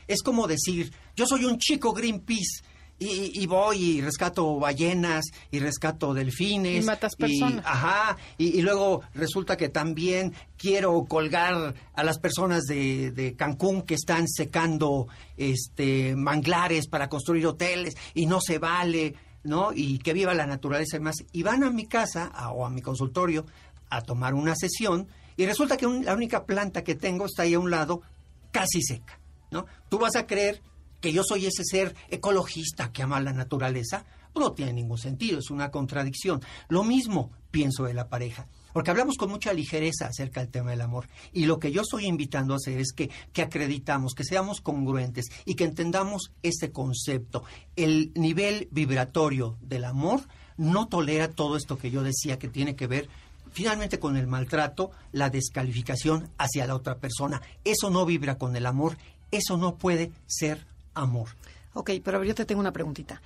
es 0.07 0.23
como 0.23 0.47
decir, 0.47 0.92
yo 1.16 1.26
soy 1.26 1.45
un 1.45 1.59
chico 1.59 1.92
Greenpeace 1.92 2.62
y, 2.99 3.31
y 3.43 3.47
voy 3.47 3.78
y 3.83 4.00
rescato 4.00 4.57
ballenas 4.59 5.26
y 5.50 5.61
rescato 5.61 6.14
delfines. 6.14 6.83
Y 6.83 6.87
matas 6.87 7.14
personas. 7.17 7.64
Ajá, 7.67 8.17
y, 8.38 8.59
y 8.59 8.62
luego 8.62 9.02
resulta 9.14 9.57
que 9.57 9.69
también 9.69 10.35
quiero 10.57 11.05
colgar 11.05 11.75
a 11.95 12.02
las 12.05 12.19
personas 12.19 12.64
de, 12.64 13.11
de 13.12 13.35
Cancún 13.37 13.83
que 13.83 13.95
están 13.95 14.26
secando 14.28 15.07
este 15.37 16.17
manglares 16.17 16.88
para 16.88 17.09
construir 17.09 17.47
hoteles 17.47 17.95
y 18.14 18.26
no 18.26 18.40
se 18.40 18.59
vale, 18.59 19.14
¿no? 19.45 19.71
Y 19.73 19.99
que 19.99 20.12
viva 20.12 20.35
la 20.35 20.47
naturaleza 20.47 20.97
y 20.97 21.00
más. 21.00 21.17
Y 21.33 21.43
van 21.43 21.62
a 21.64 21.71
mi 21.71 21.87
casa 21.87 22.25
a- 22.35 22.50
o 22.52 22.67
a 22.67 22.71
mi 22.71 22.83
consultorio 22.83 23.47
a 23.90 24.02
tomar 24.02 24.35
una 24.35 24.55
sesión 24.57 25.09
y 25.37 25.47
resulta 25.47 25.76
que 25.76 25.87
un- 25.87 26.05
la 26.05 26.14
única 26.14 26.45
planta 26.45 26.83
que 26.83 26.95
tengo 26.97 27.26
está 27.26 27.43
ahí 27.45 27.55
a 27.55 27.59
un 27.61 27.71
lado 27.71 28.02
casi 28.50 28.83
seca, 28.83 29.19
¿no? 29.50 29.67
Tú 29.88 29.99
vas 29.99 30.17
a 30.17 30.26
creer 30.26 30.61
que 31.00 31.12
yo 31.12 31.23
soy 31.25 31.47
ese 31.47 31.64
ser 31.64 31.95
ecologista 32.11 32.93
que 32.93 33.02
ama 33.02 33.21
la 33.21 33.33
naturaleza, 33.33 34.05
no 34.38 34.52
tiene 34.52 34.73
ningún 34.73 34.99
sentido, 34.99 35.38
es 35.38 35.50
una 35.50 35.71
contradicción. 35.71 36.40
Lo 36.69 36.85
mismo 36.85 37.31
pienso 37.50 37.85
de 37.85 37.95
la 37.95 38.09
pareja, 38.09 38.47
porque 38.73 38.90
hablamos 38.90 39.17
con 39.17 39.31
mucha 39.31 39.52
ligereza 39.52 40.07
acerca 40.07 40.40
del 40.40 40.51
tema 40.51 40.70
del 40.70 40.81
amor. 40.81 41.09
Y 41.33 41.46
lo 41.46 41.59
que 41.59 41.72
yo 41.72 41.83
estoy 41.83 42.07
invitando 42.07 42.55
a 42.55 42.57
hacer 42.57 42.79
es 42.79 42.92
que, 42.92 43.11
que 43.33 43.42
acreditamos, 43.42 44.14
que 44.14 44.25
seamos 44.25 44.61
congruentes 44.61 45.27
y 45.44 45.55
que 45.55 45.64
entendamos 45.64 46.33
este 46.42 46.70
concepto. 46.70 47.44
El 47.77 48.12
nivel 48.14 48.68
vibratorio 48.70 49.57
del 49.61 49.85
amor 49.85 50.20
no 50.57 50.88
tolera 50.88 51.31
todo 51.31 51.57
esto 51.57 51.79
que 51.79 51.90
yo 51.90 52.03
decía 52.03 52.38
que 52.38 52.49
tiene 52.49 52.77
que 52.77 52.87
ver 52.87 53.09
finalmente 53.51 53.99
con 53.99 54.16
el 54.16 54.27
maltrato, 54.27 54.90
la 55.11 55.31
descalificación 55.31 56.31
hacia 56.37 56.66
la 56.66 56.75
otra 56.75 56.99
persona. 56.99 57.40
Eso 57.64 57.90
no 57.90 58.05
vibra 58.05 58.37
con 58.37 58.55
el 58.55 58.66
amor, 58.66 58.99
eso 59.31 59.57
no 59.57 59.77
puede 59.77 60.12
ser 60.27 60.66
amor. 61.02 61.28
Ok, 61.74 61.90
pero 62.02 62.16
a 62.16 62.20
ver, 62.20 62.28
yo 62.28 62.34
te 62.34 62.44
tengo 62.44 62.61
una 62.61 62.72
preguntita. 62.72 63.20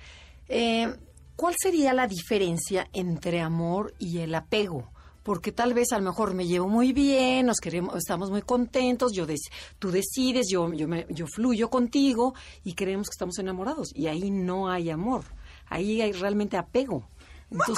Eh, 0.47 0.93
¿Cuál 1.35 1.55
sería 1.57 1.93
la 1.93 2.07
diferencia 2.07 2.87
entre 2.93 3.41
amor 3.41 3.93
y 3.99 4.19
el 4.19 4.35
apego? 4.35 4.91
Porque 5.23 5.51
tal 5.53 5.73
vez 5.73 5.91
a 5.93 5.97
lo 5.99 6.03
mejor 6.03 6.33
me 6.33 6.45
llevo 6.45 6.67
muy 6.67 6.91
bien, 6.91 7.45
nos 7.45 7.57
queremos, 7.59 7.95
estamos 7.95 8.29
muy 8.29 8.41
contentos, 8.41 9.13
yo 9.13 9.25
dec- 9.25 9.49
tú 9.79 9.89
decides, 9.89 10.47
yo, 10.51 10.71
yo, 10.73 10.87
me- 10.87 11.07
yo 11.09 11.25
fluyo 11.27 11.69
contigo 11.69 12.33
y 12.63 12.73
creemos 12.73 13.07
que 13.07 13.13
estamos 13.13 13.39
enamorados. 13.39 13.89
Y 13.95 14.07
ahí 14.07 14.29
no 14.31 14.69
hay 14.69 14.89
amor, 14.89 15.23
ahí 15.67 16.01
hay 16.01 16.11
realmente 16.11 16.57
apego. 16.57 17.07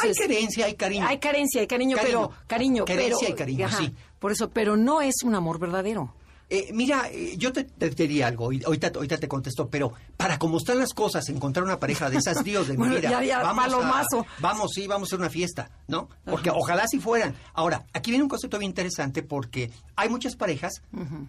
hay 0.01 0.13
carencia, 0.15 0.65
hay 0.65 0.73
cariño. 0.73 1.05
Hay 1.07 1.19
carencia, 1.19 1.61
hay 1.61 1.67
cariño, 1.67 1.97
Cariño. 1.97 2.29
pero 2.29 2.41
cariño, 2.47 2.85
Carencia 2.85 3.17
pero, 3.21 3.29
y 3.29 3.37
cariño, 3.37 3.69
sí. 3.69 3.93
Por 4.19 4.31
eso, 4.31 4.49
pero 4.49 4.75
no 4.75 5.01
es 5.01 5.15
un 5.23 5.35
amor 5.35 5.59
verdadero. 5.59 6.13
Eh, 6.49 6.69
mira, 6.73 7.09
eh, 7.11 7.35
yo 7.37 7.51
te, 7.51 7.63
te 7.63 7.89
diría 7.89 8.27
algo, 8.27 8.51
y 8.53 8.63
ahorita, 8.63 8.91
ahorita 8.95 9.17
te 9.17 9.27
contesto, 9.27 9.67
pero 9.69 9.93
para 10.15 10.37
cómo 10.37 10.57
están 10.57 10.77
las 10.77 10.93
cosas, 10.93 11.27
encontrar 11.29 11.63
una 11.63 11.79
pareja 11.79 12.09
de 12.09 12.17
esas, 12.17 12.43
Dios 12.43 12.67
de 12.67 12.73
mi 12.73 12.77
Bueno, 12.85 12.95
vida, 12.95 13.09
ya, 13.09 13.23
ya, 13.23 13.41
vamos, 13.41 13.63
palomazo. 13.65 14.19
a, 14.21 14.41
vamos, 14.41 14.71
sí, 14.73 14.85
vamos 14.85 15.07
a 15.07 15.09
hacer 15.09 15.19
una 15.19 15.29
fiesta, 15.29 15.71
¿no? 15.87 16.09
Porque 16.23 16.51
ojalá 16.51 16.87
si 16.87 16.99
fueran. 16.99 17.35
Ahora, 17.53 17.85
aquí 17.93 18.11
viene 18.11 18.23
un 18.23 18.29
concepto 18.29 18.59
bien 18.59 18.69
interesante 18.69 19.23
porque 19.23 19.71
hay 19.95 20.09
muchas 20.09 20.35
parejas, 20.35 20.83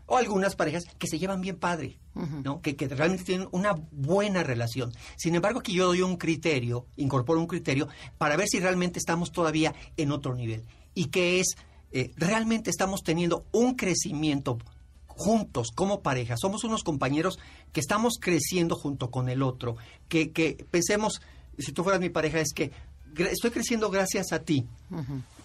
o 0.07 0.17
algunas 0.17 0.55
parejas, 0.55 0.85
que 0.99 1.07
se 1.07 1.19
llevan 1.19 1.41
bien 1.41 1.57
padre, 1.57 1.99
¿no? 2.45 2.61
Que, 2.61 2.77
que 2.77 2.87
realmente 2.89 3.25
tienen 3.25 3.49
una 3.53 3.75
buena 3.93 4.43
relación. 4.43 4.93
Sin 5.17 5.35
embargo, 5.35 5.61
aquí 5.61 5.73
yo 5.73 5.87
doy 5.87 6.03
un 6.03 6.17
criterio, 6.17 6.87
incorporo 6.97 7.41
un 7.41 7.47
criterio, 7.47 7.89
para 8.19 8.37
ver 8.37 8.49
si 8.49 8.61
realmente 8.61 8.99
estamos 8.99 9.33
todavía 9.33 9.75
en 9.97 10.13
otro 10.13 10.35
nivel. 10.35 10.63
Y 10.95 11.07
que 11.07 11.41
es, 11.41 11.57
eh, 11.93 12.11
realmente 12.17 12.69
estamos 12.71 13.03
teniendo 13.03 13.47
un 13.53 13.75
crecimiento 13.75 14.59
juntos 15.17 15.71
como 15.75 16.03
pareja, 16.03 16.37
somos 16.37 16.63
unos 16.65 16.85
compañeros 16.85 17.39
que 17.73 17.81
estamos 17.81 18.15
creciendo 18.21 18.77
junto 18.77 19.11
con 19.11 19.29
el 19.29 19.43
otro, 19.43 19.77
que, 20.09 20.31
que 20.31 20.65
pensemos, 20.71 21.21
si 21.59 21.73
tú 21.73 21.83
fueras 21.83 22.01
mi 22.01 22.11
pareja, 22.11 22.39
es 22.41 22.53
que 22.53 22.71
estoy 23.17 23.51
creciendo 23.51 23.91
gracias 23.91 24.33
a 24.33 24.41
ti. 24.41 24.67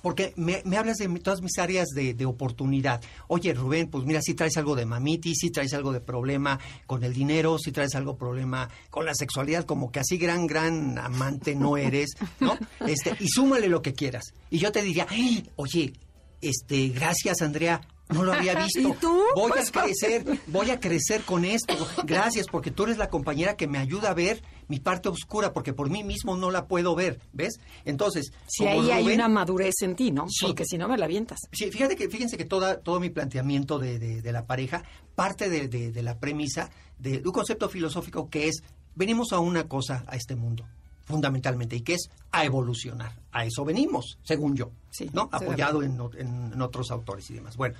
Porque 0.01 0.34
me, 0.36 0.63
me 0.65 0.77
hablas 0.77 0.97
de 0.97 1.07
todas 1.19 1.41
mis 1.41 1.60
áreas 1.60 1.88
de, 1.89 2.15
de 2.15 2.25
oportunidad. 2.25 3.01
Oye, 3.27 3.53
Rubén, 3.53 3.88
pues 3.88 4.03
mira, 4.03 4.19
si 4.21 4.34
traes 4.34 4.57
algo 4.57 4.75
de 4.75 4.86
mamitis, 4.88 5.38
si 5.39 5.51
traes 5.51 5.73
algo 5.75 5.93
de 5.93 6.01
problema 6.01 6.60
con 6.88 7.03
el 7.03 7.13
dinero, 7.13 7.57
si 7.60 7.71
traes 7.71 7.93
algo 7.93 8.17
problema 8.17 8.67
con 8.89 9.05
la 9.05 9.13
sexualidad, 9.13 9.63
como 9.65 9.91
que 9.91 9.99
así 9.99 10.17
gran, 10.17 10.47
gran 10.47 10.97
amante 10.97 11.53
no 11.55 11.77
eres, 11.77 12.15
¿no? 12.39 12.57
Este, 12.88 13.15
y 13.19 13.27
súmale 13.27 13.69
lo 13.69 13.84
que 13.84 13.93
quieras. 13.93 14.23
Y 14.49 14.57
yo 14.57 14.71
te 14.71 14.81
diría, 14.81 15.05
"Ay, 15.07 15.47
oye, 15.55 15.93
este, 16.41 16.88
gracias, 16.89 17.43
Andrea, 17.43 17.79
no 18.12 18.24
lo 18.24 18.34
había 18.34 18.56
visto. 18.63 18.80
¿Y 18.80 18.93
tú? 18.93 19.21
Voy 19.36 19.52
a 19.58 19.63
crecer, 19.71 20.26
voy 20.47 20.69
a 20.69 20.80
crecer 20.80 21.21
con 21.24 21.45
esto. 21.45 21.74
Gracias, 22.04 22.47
porque 22.52 22.71
tú 22.71 22.84
eres 22.84 22.97
la 22.97 23.10
compañera 23.10 23.56
que 23.56 23.67
me 23.67 23.78
ayuda 23.78 24.12
a 24.12 24.13
ver 24.13 24.41
mi 24.67 24.80
parte 24.80 25.10
oscura, 25.10 25.52
porque 25.54 25.74
por 25.74 25.89
mí 25.89 26.04
mismo 26.04 26.38
no 26.38 26.50
la 26.52 26.67
puedo 26.67 26.95
ver, 26.95 27.19
¿ves? 27.34 27.60
Entonces, 27.86 28.32
Si 28.47 28.63
como 28.63 28.82
ahí 28.82 28.91
hay 28.91 29.13
una 29.13 29.28
madurez 29.28 29.76
en 29.82 29.95
ti, 29.95 30.12
¿no? 30.12 30.28
Sí. 30.30 30.45
Porque 30.45 30.63
si 30.65 30.78
no 30.78 30.88
me 30.88 30.97
la 30.97 31.06
avientas. 31.06 31.39
Sí, 31.52 31.69
fíjate 31.71 31.95
que, 31.95 32.10
fíjense 32.10 32.38
que 32.38 32.45
toda, 32.45 32.80
todo 32.80 33.00
mi 33.00 33.10
planteamiento 33.10 33.80
de, 33.80 34.00
de- 34.00 34.21
de 34.21 34.32
la 34.32 34.45
pareja 34.45 34.84
parte 35.15 35.50
de, 35.50 35.67
de- 35.67 36.02
la 36.04 36.17
premisa 36.19 36.69
de 37.00 37.21
un 37.26 37.32
concepto 37.32 37.67
filosófico 37.69 38.30
que 38.30 38.47
es, 38.47 38.63
venimos 38.95 39.34
a 39.34 39.39
una 39.39 39.67
cosa, 39.67 40.04
a 40.08 40.15
este 40.15 40.36
mundo, 40.36 40.65
fundamentalmente, 41.06 41.76
y 41.76 41.82
que 41.82 41.95
es 41.95 42.10
a 42.32 42.45
evolucionar. 42.45 43.19
A 43.32 43.45
eso 43.45 43.65
venimos, 43.65 44.19
según 44.24 44.56
yo, 44.56 44.71
Sí, 44.89 45.10
¿no? 45.13 45.30
Apoyado 45.32 45.84
en- 45.84 46.00
en 46.17 46.62
otros 46.62 46.91
autores 46.91 47.30
y 47.30 47.34
demás. 47.34 47.58
Bueno, 47.58 47.76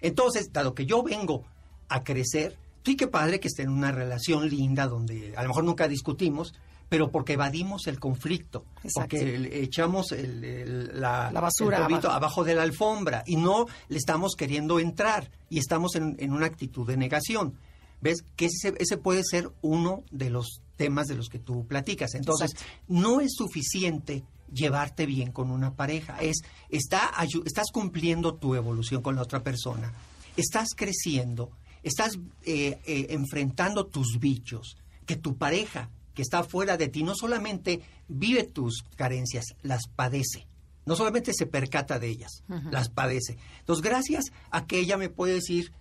entonces, 0.00 0.52
dado 0.52 0.74
que 0.74 0.86
yo 0.86 1.02
vengo 1.02 1.44
a 1.88 2.02
crecer, 2.04 2.56
sí 2.84 2.96
que 2.96 3.06
padre 3.08 3.40
que 3.40 3.48
esté 3.48 3.62
en 3.62 3.70
una 3.70 3.92
relación 3.92 4.48
linda 4.48 4.86
donde 4.86 5.34
a 5.36 5.42
lo 5.42 5.48
mejor 5.48 5.64
nunca 5.64 5.88
discutimos, 5.88 6.54
pero 6.88 7.10
porque 7.12 7.34
evadimos 7.34 7.86
el 7.86 8.00
conflicto, 8.00 8.64
Exacto. 8.82 9.16
porque 9.16 9.60
echamos 9.62 10.10
el- 10.12 10.42
el- 10.44 11.00
la, 11.00 11.30
La 11.30 11.40
basura 11.40 11.76
el 11.78 11.84
abajo. 11.84 12.08
abajo 12.08 12.42
de 12.44 12.54
la 12.56 12.62
alfombra 12.62 13.22
y 13.26 13.36
no 13.36 13.66
le 13.88 13.96
estamos 13.96 14.34
queriendo 14.34 14.80
entrar 14.80 15.30
y 15.48 15.58
estamos 15.58 15.94
en, 15.94 16.16
en 16.18 16.32
una 16.32 16.46
actitud 16.46 16.86
de 16.86 16.96
negación. 16.96 17.54
¿Ves? 18.02 18.24
Que 18.34 18.46
ese, 18.46 18.72
ese 18.78 18.96
puede 18.96 19.22
ser 19.22 19.50
uno 19.60 20.02
de 20.10 20.30
los 20.30 20.62
temas 20.76 21.06
de 21.06 21.16
los 21.16 21.28
que 21.28 21.38
tú 21.38 21.66
platicas. 21.66 22.14
Entonces, 22.14 22.52
Exacto. 22.52 22.72
no 22.88 23.20
es 23.20 23.34
suficiente 23.36 24.24
llevarte 24.52 25.06
bien 25.06 25.32
con 25.32 25.50
una 25.50 25.74
pareja. 25.74 26.18
Es, 26.20 26.42
está, 26.68 27.10
estás 27.44 27.70
cumpliendo 27.72 28.34
tu 28.34 28.54
evolución 28.54 29.02
con 29.02 29.16
la 29.16 29.22
otra 29.22 29.42
persona. 29.42 29.92
Estás 30.36 30.68
creciendo. 30.76 31.50
Estás 31.82 32.18
eh, 32.44 32.78
eh, 32.86 33.06
enfrentando 33.10 33.86
tus 33.86 34.18
bichos. 34.18 34.76
Que 35.06 35.16
tu 35.16 35.36
pareja 35.36 35.90
que 36.14 36.22
está 36.22 36.44
fuera 36.44 36.76
de 36.76 36.88
ti 36.88 37.02
no 37.02 37.14
solamente 37.14 37.80
vive 38.08 38.44
tus 38.44 38.82
carencias, 38.96 39.44
las 39.62 39.86
padece. 39.88 40.46
No 40.86 40.96
solamente 40.96 41.32
se 41.32 41.46
percata 41.46 41.98
de 41.98 42.08
ellas, 42.08 42.42
las 42.70 42.88
padece. 42.88 43.36
Entonces, 43.60 43.84
gracias 43.84 44.24
a 44.50 44.66
que 44.66 44.80
ella 44.80 44.96
me 44.96 45.08
puede 45.08 45.34
decir 45.34 45.72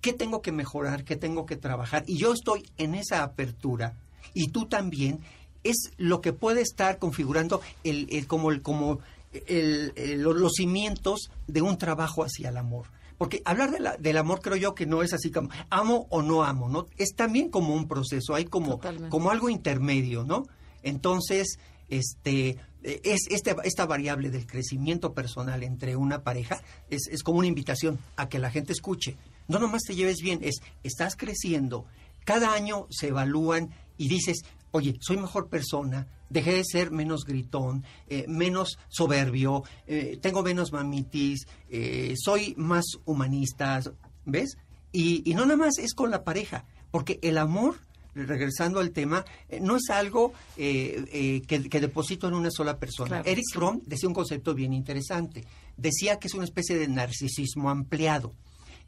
qué 0.00 0.12
tengo 0.12 0.42
que 0.42 0.50
mejorar, 0.50 1.04
qué 1.04 1.14
tengo 1.14 1.46
que 1.46 1.56
trabajar, 1.56 2.04
y 2.06 2.18
yo 2.18 2.32
estoy 2.32 2.68
en 2.78 2.94
esa 2.94 3.22
apertura, 3.22 3.96
y 4.34 4.48
tú 4.48 4.66
también, 4.66 5.20
es 5.64 5.90
lo 5.98 6.20
que 6.20 6.32
puede 6.32 6.60
estar 6.62 6.98
configurando 6.98 7.60
el, 7.84 8.08
el- 8.10 8.26
como, 8.26 8.50
el, 8.50 8.62
como 8.62 9.00
el- 9.46 9.92
el- 9.96 10.22
lo- 10.22 10.32
los 10.34 10.52
cimientos 10.54 11.30
de 11.46 11.62
un 11.62 11.78
trabajo 11.78 12.22
hacia 12.24 12.48
el 12.48 12.56
amor. 12.56 12.86
Porque 13.18 13.42
hablar 13.44 13.70
de 13.70 13.80
la- 13.80 13.96
del 13.98 14.16
amor 14.16 14.40
creo 14.40 14.56
yo 14.56 14.74
que 14.74 14.86
no 14.86 15.02
es 15.02 15.12
así 15.12 15.30
como 15.30 15.50
amo 15.68 16.06
o 16.08 16.22
no 16.22 16.42
amo, 16.42 16.68
¿no? 16.70 16.86
Es 16.96 17.14
también 17.14 17.50
como 17.50 17.74
un 17.74 17.86
proceso, 17.86 18.34
hay 18.34 18.46
como, 18.46 18.76
Totalmente. 18.76 19.10
como 19.10 19.30
algo 19.30 19.50
intermedio, 19.50 20.24
¿no? 20.24 20.46
Entonces, 20.82 21.58
este, 21.90 22.56
eh, 22.82 23.00
es 23.04 23.26
este, 23.30 23.54
esta 23.64 23.84
variable 23.84 24.30
del 24.30 24.46
crecimiento 24.46 25.12
personal 25.12 25.62
entre 25.62 25.96
una 25.96 26.22
pareja 26.22 26.62
es, 26.88 27.08
es 27.10 27.22
como 27.22 27.38
una 27.40 27.48
invitación 27.48 27.98
a 28.16 28.28
que 28.30 28.38
la 28.38 28.50
gente 28.50 28.72
escuche. 28.72 29.16
No 29.48 29.58
nomás 29.58 29.82
te 29.82 29.94
lleves 29.94 30.16
bien, 30.22 30.38
es, 30.42 30.56
estás 30.82 31.14
creciendo, 31.16 31.84
cada 32.24 32.54
año 32.54 32.86
se 32.90 33.08
evalúan 33.08 33.70
y 33.98 34.08
dices, 34.08 34.44
oye, 34.72 34.96
soy 35.00 35.16
mejor 35.16 35.48
persona, 35.48 36.06
dejé 36.28 36.54
de 36.54 36.64
ser 36.64 36.90
menos 36.90 37.24
gritón, 37.24 37.84
eh, 38.08 38.24
menos 38.28 38.78
soberbio, 38.88 39.64
eh, 39.86 40.18
tengo 40.20 40.42
menos 40.42 40.72
mamitis, 40.72 41.46
eh, 41.68 42.14
soy 42.16 42.54
más 42.56 42.84
humanista, 43.04 43.80
¿ves? 44.24 44.56
Y, 44.92 45.28
y 45.28 45.34
no 45.34 45.42
nada 45.44 45.56
más 45.56 45.78
es 45.78 45.94
con 45.94 46.10
la 46.10 46.24
pareja, 46.24 46.64
porque 46.90 47.18
el 47.22 47.38
amor, 47.38 47.76
regresando 48.14 48.80
al 48.80 48.90
tema, 48.90 49.24
no 49.60 49.76
es 49.76 49.88
algo 49.90 50.32
eh, 50.56 51.04
eh, 51.12 51.42
que, 51.46 51.68
que 51.68 51.80
deposito 51.80 52.26
en 52.26 52.34
una 52.34 52.50
sola 52.50 52.78
persona. 52.78 53.08
Claro, 53.08 53.28
Eric 53.28 53.44
sí. 53.46 53.54
Fromm 53.54 53.80
decía 53.86 54.08
un 54.08 54.14
concepto 54.14 54.54
bien 54.54 54.72
interesante. 54.72 55.44
Decía 55.76 56.18
que 56.18 56.26
es 56.26 56.34
una 56.34 56.44
especie 56.44 56.76
de 56.76 56.88
narcisismo 56.88 57.70
ampliado. 57.70 58.32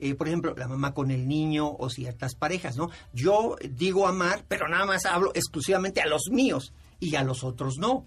Eh, 0.04 0.16
por 0.16 0.26
ejemplo, 0.26 0.52
la 0.56 0.66
mamá 0.66 0.94
con 0.94 1.12
el 1.12 1.28
niño 1.28 1.70
o 1.78 1.88
ciertas 1.88 2.34
parejas, 2.34 2.76
¿no? 2.76 2.90
Yo 3.12 3.54
digo 3.70 4.08
amar, 4.08 4.44
pero 4.48 4.66
nada 4.66 4.84
más 4.84 5.06
hablo 5.06 5.30
exclusivamente 5.32 6.00
a 6.00 6.06
los 6.06 6.22
míos 6.28 6.72
y 6.98 7.14
a 7.14 7.22
los 7.22 7.44
otros 7.44 7.76
no. 7.78 8.04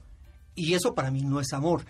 Y 0.56 0.74
eso 0.74 0.94
para 0.94 1.10
mí 1.10 1.22
no 1.22 1.40
es 1.40 1.54
amor, 1.54 1.86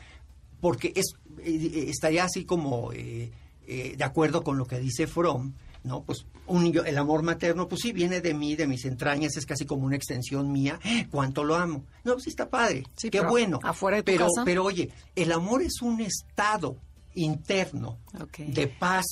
porque 0.61 0.93
es, 0.95 1.15
eh, 1.43 1.85
estaría 1.89 2.23
así 2.23 2.45
como 2.45 2.91
eh, 2.93 3.31
de 3.67 4.03
acuerdo 4.03 4.43
con 4.43 4.59
lo 4.59 4.67
que 4.67 4.77
dice 4.79 5.07
Fromm, 5.07 5.53
¿no? 5.83 6.03
Pues 6.03 6.27
un 6.45 6.65
el 6.85 6.97
amor 6.99 7.23
materno, 7.23 7.67
pues 7.67 7.81
sí, 7.81 7.91
viene 7.91 8.21
de 8.21 8.35
mí, 8.35 8.55
de 8.55 8.67
mis 8.67 8.85
entrañas, 8.85 9.35
es 9.37 9.45
casi 9.47 9.65
como 9.65 9.87
una 9.87 9.95
extensión 9.95 10.51
mía. 10.51 10.79
¿Cuánto 11.09 11.43
lo 11.43 11.55
amo? 11.55 11.83
No, 12.03 12.13
pues 12.13 12.25
sí 12.25 12.29
está 12.29 12.47
padre, 12.47 12.83
Sí, 12.95 13.09
qué 13.09 13.21
bueno. 13.21 13.59
afuera 13.63 13.97
de 13.97 14.03
tu 14.03 14.11
pero, 14.11 14.25
casa. 14.27 14.45
pero 14.45 14.63
oye, 14.65 14.91
el 15.15 15.31
amor 15.31 15.63
es 15.63 15.81
un 15.81 15.99
estado 16.01 16.77
interno 17.15 17.97
de 18.37 18.67
paz, 18.67 19.05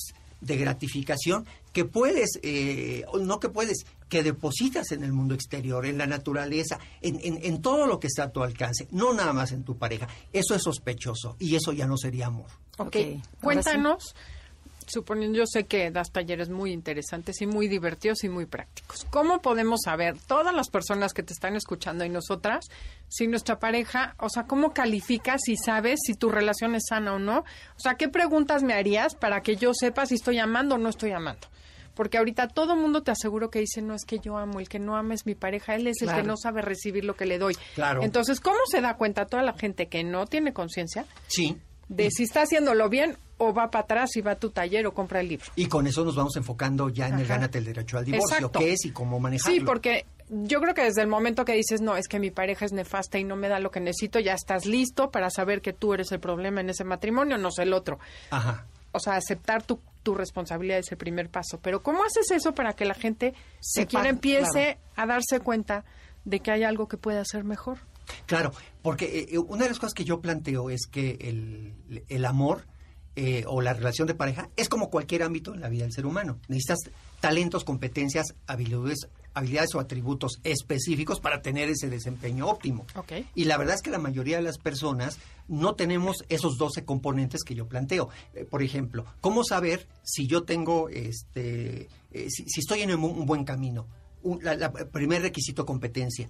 de 0.44 0.56
gratificación, 0.56 1.46
que 1.72 1.84
puedes, 1.84 2.38
eh, 2.42 3.04
o 3.08 3.18
no 3.18 3.40
que 3.40 3.48
puedes, 3.48 3.86
que 4.08 4.22
depositas 4.22 4.92
en 4.92 5.02
el 5.02 5.12
mundo 5.12 5.34
exterior, 5.34 5.86
en 5.86 5.98
la 5.98 6.06
naturaleza, 6.06 6.78
en, 7.00 7.18
en- 7.22 7.44
en 7.44 7.62
todo 7.62 7.86
lo 7.86 7.98
que 7.98 8.06
está 8.06 8.24
a 8.24 8.30
tu 8.32 8.42
alcance, 8.42 8.86
no 8.90 9.12
nada 9.12 9.32
más 9.32 9.52
en 9.52 9.64
tu 9.64 9.76
pareja. 9.76 10.06
Eso 10.32 10.54
es 10.54 10.62
sospechoso 10.62 11.36
y 11.38 11.56
eso 11.56 11.72
ya 11.72 11.86
no 11.86 11.96
sería 11.96 12.26
amor. 12.26 12.46
Ok, 12.78 12.86
Ok, 12.88 12.96
ahora 12.96 13.20
cuéntanos, 13.40 14.14
suponiendo, 14.94 15.38
yo 15.38 15.44
sé 15.46 15.64
que 15.64 15.90
das 15.90 16.10
talleres 16.10 16.48
muy 16.48 16.72
interesantes 16.72 17.42
y 17.42 17.46
muy 17.46 17.68
divertidos 17.68 18.24
y 18.24 18.28
muy 18.28 18.46
prácticos. 18.46 19.06
¿Cómo 19.10 19.42
podemos 19.42 19.80
saber, 19.84 20.16
todas 20.26 20.54
las 20.54 20.70
personas 20.70 21.12
que 21.12 21.22
te 21.22 21.32
están 21.34 21.56
escuchando 21.56 22.04
y 22.04 22.08
nosotras, 22.08 22.64
si 23.08 23.26
nuestra 23.26 23.58
pareja, 23.58 24.14
o 24.18 24.30
sea, 24.30 24.44
cómo 24.44 24.72
calificas 24.72 25.48
y 25.48 25.56
sabes 25.56 26.00
si 26.06 26.14
tu 26.14 26.30
relación 26.30 26.74
es 26.74 26.84
sana 26.88 27.12
o 27.14 27.18
no? 27.18 27.40
O 27.40 27.80
sea, 27.80 27.94
¿qué 27.96 28.08
preguntas 28.08 28.62
me 28.62 28.72
harías 28.74 29.14
para 29.14 29.42
que 29.42 29.56
yo 29.56 29.72
sepa 29.74 30.06
si 30.06 30.14
estoy 30.14 30.38
amando 30.38 30.76
o 30.76 30.78
no 30.78 30.88
estoy 30.88 31.10
amando? 31.12 31.48
Porque 31.94 32.18
ahorita 32.18 32.48
todo 32.48 32.74
mundo 32.74 33.02
te 33.02 33.12
aseguro 33.12 33.50
que 33.50 33.60
dice, 33.60 33.80
no 33.80 33.94
es 33.94 34.04
que 34.04 34.18
yo 34.18 34.36
amo, 34.36 34.58
el 34.58 34.68
que 34.68 34.80
no 34.80 34.96
ama 34.96 35.14
es 35.14 35.26
mi 35.26 35.36
pareja, 35.36 35.76
él 35.76 35.86
es 35.86 36.02
el 36.02 36.12
que 36.12 36.24
no 36.24 36.36
sabe 36.36 36.60
recibir 36.60 37.04
lo 37.04 37.14
que 37.14 37.24
le 37.24 37.38
doy. 37.38 37.54
Claro. 37.76 38.02
Entonces, 38.02 38.40
¿cómo 38.40 38.58
se 38.68 38.80
da 38.80 38.96
cuenta 38.96 39.26
toda 39.26 39.44
la 39.44 39.52
gente 39.52 39.86
que 39.86 40.02
no 40.02 40.26
tiene 40.26 40.52
conciencia 40.52 41.06
Sí. 41.28 41.56
de 41.88 42.10
si 42.10 42.24
está 42.24 42.42
haciéndolo 42.42 42.88
bien 42.88 43.16
o 43.38 43.52
va 43.52 43.70
para 43.70 43.84
atrás 43.84 44.16
y 44.16 44.20
va 44.20 44.32
a 44.32 44.36
tu 44.36 44.50
taller 44.50 44.86
o 44.86 44.92
compra 44.92 45.20
el 45.20 45.28
libro. 45.28 45.46
Y 45.56 45.66
con 45.66 45.86
eso 45.86 46.04
nos 46.04 46.14
vamos 46.14 46.36
enfocando 46.36 46.88
ya 46.88 47.08
en 47.08 47.18
el 47.18 47.26
gánate 47.26 47.58
el 47.58 47.64
derecho 47.64 47.98
al 47.98 48.04
divorcio, 48.04 48.36
Exacto. 48.36 48.58
qué 48.58 48.72
es 48.72 48.84
y 48.84 48.90
cómo 48.90 49.18
manejarlo. 49.20 49.54
Sí, 49.54 49.64
porque 49.64 50.06
yo 50.28 50.60
creo 50.60 50.74
que 50.74 50.82
desde 50.82 51.02
el 51.02 51.08
momento 51.08 51.44
que 51.44 51.52
dices, 51.52 51.80
no, 51.80 51.96
es 51.96 52.08
que 52.08 52.18
mi 52.18 52.30
pareja 52.30 52.64
es 52.64 52.72
nefasta 52.72 53.18
y 53.18 53.24
no 53.24 53.36
me 53.36 53.48
da 53.48 53.60
lo 53.60 53.70
que 53.70 53.80
necesito, 53.80 54.20
ya 54.20 54.34
estás 54.34 54.66
listo 54.66 55.10
para 55.10 55.30
saber 55.30 55.60
que 55.60 55.72
tú 55.72 55.94
eres 55.94 56.12
el 56.12 56.20
problema 56.20 56.60
en 56.60 56.70
ese 56.70 56.84
matrimonio, 56.84 57.38
no 57.38 57.50
sé 57.50 57.62
el 57.62 57.72
otro. 57.72 57.98
Ajá. 58.30 58.66
O 58.92 59.00
sea, 59.00 59.16
aceptar 59.16 59.64
tu, 59.64 59.80
tu 60.02 60.14
responsabilidad 60.14 60.78
es 60.78 60.92
el 60.92 60.98
primer 60.98 61.28
paso. 61.28 61.58
Pero 61.60 61.82
¿cómo 61.82 62.04
haces 62.04 62.30
eso 62.30 62.54
para 62.54 62.74
que 62.74 62.84
la 62.84 62.94
gente 62.94 63.34
se 63.60 63.80
Sepa, 63.80 63.90
quiera 63.90 64.08
empiece 64.08 64.50
claro. 64.52 64.78
a 64.96 65.06
darse 65.06 65.40
cuenta 65.40 65.84
de 66.24 66.40
que 66.40 66.52
hay 66.52 66.62
algo 66.62 66.86
que 66.86 66.96
puede 66.96 67.18
hacer 67.18 67.42
mejor? 67.42 67.78
Claro, 68.26 68.52
porque 68.82 69.28
eh, 69.30 69.38
una 69.38 69.64
de 69.64 69.70
las 69.70 69.78
cosas 69.78 69.94
que 69.94 70.04
yo 70.04 70.20
planteo 70.20 70.70
es 70.70 70.86
que 70.86 71.16
el, 71.20 71.74
el 72.08 72.24
amor 72.24 72.66
eh, 73.16 73.44
o 73.46 73.60
la 73.62 73.72
relación 73.74 74.06
de 74.08 74.14
pareja 74.14 74.48
es 74.56 74.68
como 74.68 74.90
cualquier 74.90 75.22
ámbito 75.22 75.54
en 75.54 75.60
la 75.60 75.68
vida 75.68 75.84
del 75.84 75.92
ser 75.92 76.06
humano. 76.06 76.38
Necesitas 76.48 76.78
talentos, 77.20 77.64
competencias, 77.64 78.34
habilidades, 78.46 79.08
habilidades 79.34 79.74
o 79.74 79.80
atributos 79.80 80.40
específicos 80.44 81.20
para 81.20 81.40
tener 81.42 81.68
ese 81.68 81.88
desempeño 81.88 82.46
óptimo. 82.48 82.84
Y 83.34 83.44
la 83.44 83.56
verdad 83.56 83.74
es 83.76 83.82
que 83.82 83.90
la 83.90 83.98
mayoría 83.98 84.36
de 84.36 84.42
las 84.42 84.58
personas 84.58 85.18
no 85.48 85.74
tenemos 85.74 86.24
esos 86.28 86.56
12 86.58 86.84
componentes 86.84 87.42
que 87.44 87.54
yo 87.54 87.66
planteo. 87.66 88.08
Eh, 88.34 88.44
por 88.44 88.62
ejemplo, 88.62 89.04
¿cómo 89.20 89.44
saber 89.44 89.86
si 90.02 90.26
yo 90.26 90.42
tengo, 90.44 90.88
este, 90.88 91.88
eh, 92.12 92.30
si, 92.30 92.44
si 92.48 92.60
estoy 92.60 92.82
en 92.82 92.94
un, 92.94 93.04
un 93.04 93.26
buen 93.26 93.44
camino? 93.44 93.86
Un- 94.22 94.42
la- 94.42 94.54
la- 94.56 94.72
primer 94.72 95.22
requisito, 95.22 95.64
competencia, 95.66 96.28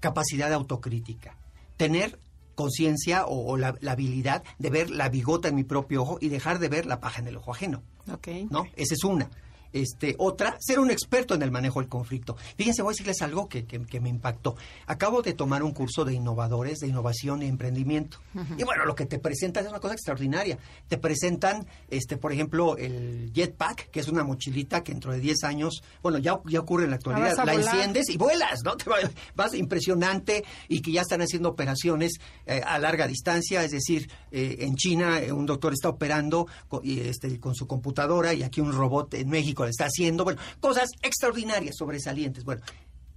capacidad 0.00 0.48
de 0.48 0.54
autocrítica, 0.54 1.36
tener 1.76 2.18
conciencia 2.56 3.24
o, 3.26 3.52
o 3.52 3.56
la, 3.56 3.76
la 3.80 3.92
habilidad 3.92 4.42
de 4.58 4.70
ver 4.70 4.90
la 4.90 5.08
bigota 5.08 5.46
en 5.48 5.54
mi 5.54 5.62
propio 5.62 6.02
ojo 6.02 6.18
y 6.20 6.28
dejar 6.28 6.58
de 6.58 6.68
ver 6.68 6.86
la 6.86 6.98
paja 6.98 7.20
en 7.20 7.28
el 7.28 7.36
ojo 7.36 7.52
ajeno. 7.52 7.82
Ok. 8.12 8.28
¿no? 8.50 8.64
Esa 8.74 8.94
es 8.94 9.04
una. 9.04 9.30
Este, 9.72 10.14
otra, 10.18 10.56
ser 10.60 10.78
un 10.80 10.90
experto 10.90 11.34
en 11.34 11.42
el 11.42 11.50
manejo 11.50 11.80
del 11.80 11.88
conflicto. 11.88 12.36
Fíjense, 12.56 12.82
voy 12.82 12.90
a 12.90 12.94
decirles 12.94 13.22
algo 13.22 13.48
que, 13.48 13.64
que- 13.64 13.84
que 13.84 14.00
me 14.00 14.08
impactó. 14.08 14.56
Acabo 14.86 15.22
de 15.22 15.32
tomar 15.34 15.62
un 15.62 15.72
curso 15.72 16.04
de 16.04 16.14
innovadores, 16.14 16.78
de 16.78 16.88
innovación 16.88 17.42
y 17.42 17.46
emprendimiento. 17.46 18.18
Y 18.58 18.64
bueno, 18.64 18.84
lo 18.84 18.94
que 18.94 19.06
te 19.06 19.18
presentan 19.18 19.64
es 19.64 19.70
una 19.70 19.80
cosa 19.80 19.94
extraordinaria. 19.94 20.58
Te 20.88 20.98
presentan, 20.98 21.66
este, 21.88 22.16
por 22.16 22.32
ejemplo, 22.32 22.76
el 22.76 23.30
Jetpack, 23.34 23.90
que 23.90 24.00
es 24.00 24.08
una 24.08 24.24
mochilita 24.24 24.82
que 24.82 24.92
dentro 24.92 25.12
de 25.12 25.20
10 25.20 25.44
años, 25.44 25.82
bueno, 26.02 26.18
ya, 26.18 26.40
ya 26.46 26.60
ocurre 26.60 26.84
en 26.84 26.90
la 26.90 26.96
actualidad, 26.96 27.28
la 27.44 27.52
enciendes 27.74 28.08
y 28.10 28.16
vuelas, 28.16 28.60
¿no? 28.64 28.76
Te 28.76 28.88
va- 28.90 28.96
vas 29.34 29.54
impresionante 29.54 30.44
y 30.68 30.80
que 30.80 30.92
ya 30.92 31.02
están 31.02 31.20
haciendo 31.22 31.48
operaciones 31.50 32.12
eh, 32.46 32.60
a 32.66 32.78
larga 32.78 33.06
distancia, 33.06 33.62
es 33.64 33.70
decir, 33.70 34.10
eh, 34.32 34.56
en 34.60 34.74
China 34.76 35.20
eh, 35.20 35.32
un 35.32 35.46
doctor 35.46 35.72
está 35.72 35.88
operando 35.88 36.46
co- 36.68 36.80
y, 36.82 37.00
este, 37.00 37.38
con 37.40 37.54
su 37.54 37.66
computadora 37.66 38.34
y 38.34 38.42
aquí 38.42 38.60
un 38.60 38.72
robot 38.72 39.14
en 39.14 39.28
México 39.28 39.55
está 39.64 39.84
haciendo, 39.86 40.24
bueno, 40.24 40.40
cosas 40.60 40.90
extraordinarias, 41.02 41.76
sobresalientes, 41.78 42.44
bueno. 42.44 42.62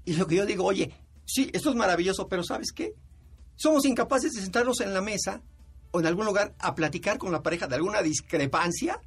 Y 0.05 0.13
lo 0.13 0.25
que 0.27 0.35
yo 0.35 0.45
digo, 0.45 0.63
oye, 0.65 0.91
sí, 1.25 1.49
esto 1.53 1.69
es 1.69 1.75
maravilloso, 1.75 2.27
pero 2.27 2.43
¿sabes 2.43 2.71
qué? 2.71 2.93
Somos 3.55 3.85
incapaces 3.85 4.31
de 4.33 4.41
sentarnos 4.41 4.79
en 4.81 4.93
la 4.93 5.01
mesa 5.01 5.41
o 5.91 5.99
en 5.99 6.05
algún 6.05 6.25
lugar 6.25 6.53
a 6.59 6.75
platicar 6.75 7.17
con 7.17 7.31
la 7.31 7.41
pareja 7.43 7.67
de 7.67 7.75
alguna 7.75 8.01
discrepancia 8.01 9.01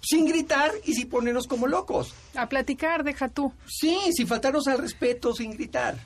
sin 0.00 0.26
gritar 0.26 0.72
y 0.84 0.94
sin 0.94 1.08
ponernos 1.08 1.46
como 1.46 1.68
locos. 1.68 2.12
A 2.34 2.48
platicar, 2.48 3.04
deja 3.04 3.28
tú. 3.28 3.52
Sí, 3.68 3.96
sin 4.12 4.26
faltarnos 4.26 4.66
al 4.66 4.78
respeto, 4.78 5.32
sin 5.32 5.52
gritar. 5.52 5.96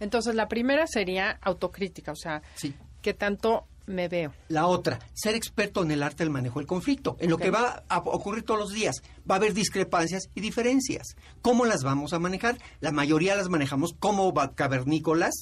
Entonces, 0.00 0.34
la 0.34 0.48
primera 0.48 0.86
sería 0.86 1.30
autocrítica, 1.42 2.12
o 2.12 2.16
sea, 2.16 2.42
Sí. 2.54 2.74
¿qué 3.02 3.12
tanto 3.14 3.66
me 3.86 4.08
veo? 4.08 4.32
La 4.48 4.66
otra, 4.66 4.98
ser 5.12 5.34
experto 5.34 5.82
en 5.82 5.90
el 5.90 6.02
arte 6.02 6.24
del 6.24 6.30
manejo 6.30 6.58
del 6.58 6.66
conflicto, 6.66 7.16
en 7.20 7.30
lo 7.30 7.38
que 7.38 7.50
va 7.50 7.84
a 7.88 7.98
ocurrir 7.98 8.42
todos 8.44 8.58
los 8.60 8.72
días. 8.72 9.02
Va 9.30 9.34
a 9.34 9.38
haber 9.38 9.54
discrepancias 9.54 10.28
y 10.34 10.40
diferencias. 10.40 11.16
¿Cómo 11.42 11.64
las 11.66 11.82
vamos 11.82 12.12
a 12.12 12.18
manejar? 12.18 12.58
La 12.80 12.92
mayoría 12.92 13.36
las 13.36 13.48
manejamos 13.48 13.94
como 13.98 14.32
cavernícolas, 14.54 15.34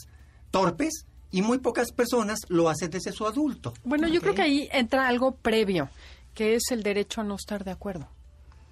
torpes, 0.51 1.07
y 1.31 1.41
muy 1.41 1.59
pocas 1.59 1.93
personas 1.93 2.41
lo 2.49 2.69
hacen 2.69 2.91
desde 2.91 3.11
su 3.13 3.27
adulto. 3.27 3.73
Bueno, 3.85 4.07
yo 4.07 4.21
creo 4.21 4.35
que 4.35 4.43
ahí 4.43 4.69
entra 4.71 5.09
algo 5.09 5.33
previo, 5.37 5.89
que 6.35 6.55
es 6.55 6.65
el 6.71 6.83
derecho 6.83 7.23
a 7.23 7.25
no 7.25 7.37
estar 7.37 7.65
de 7.65 7.71
acuerdo. 7.71 8.09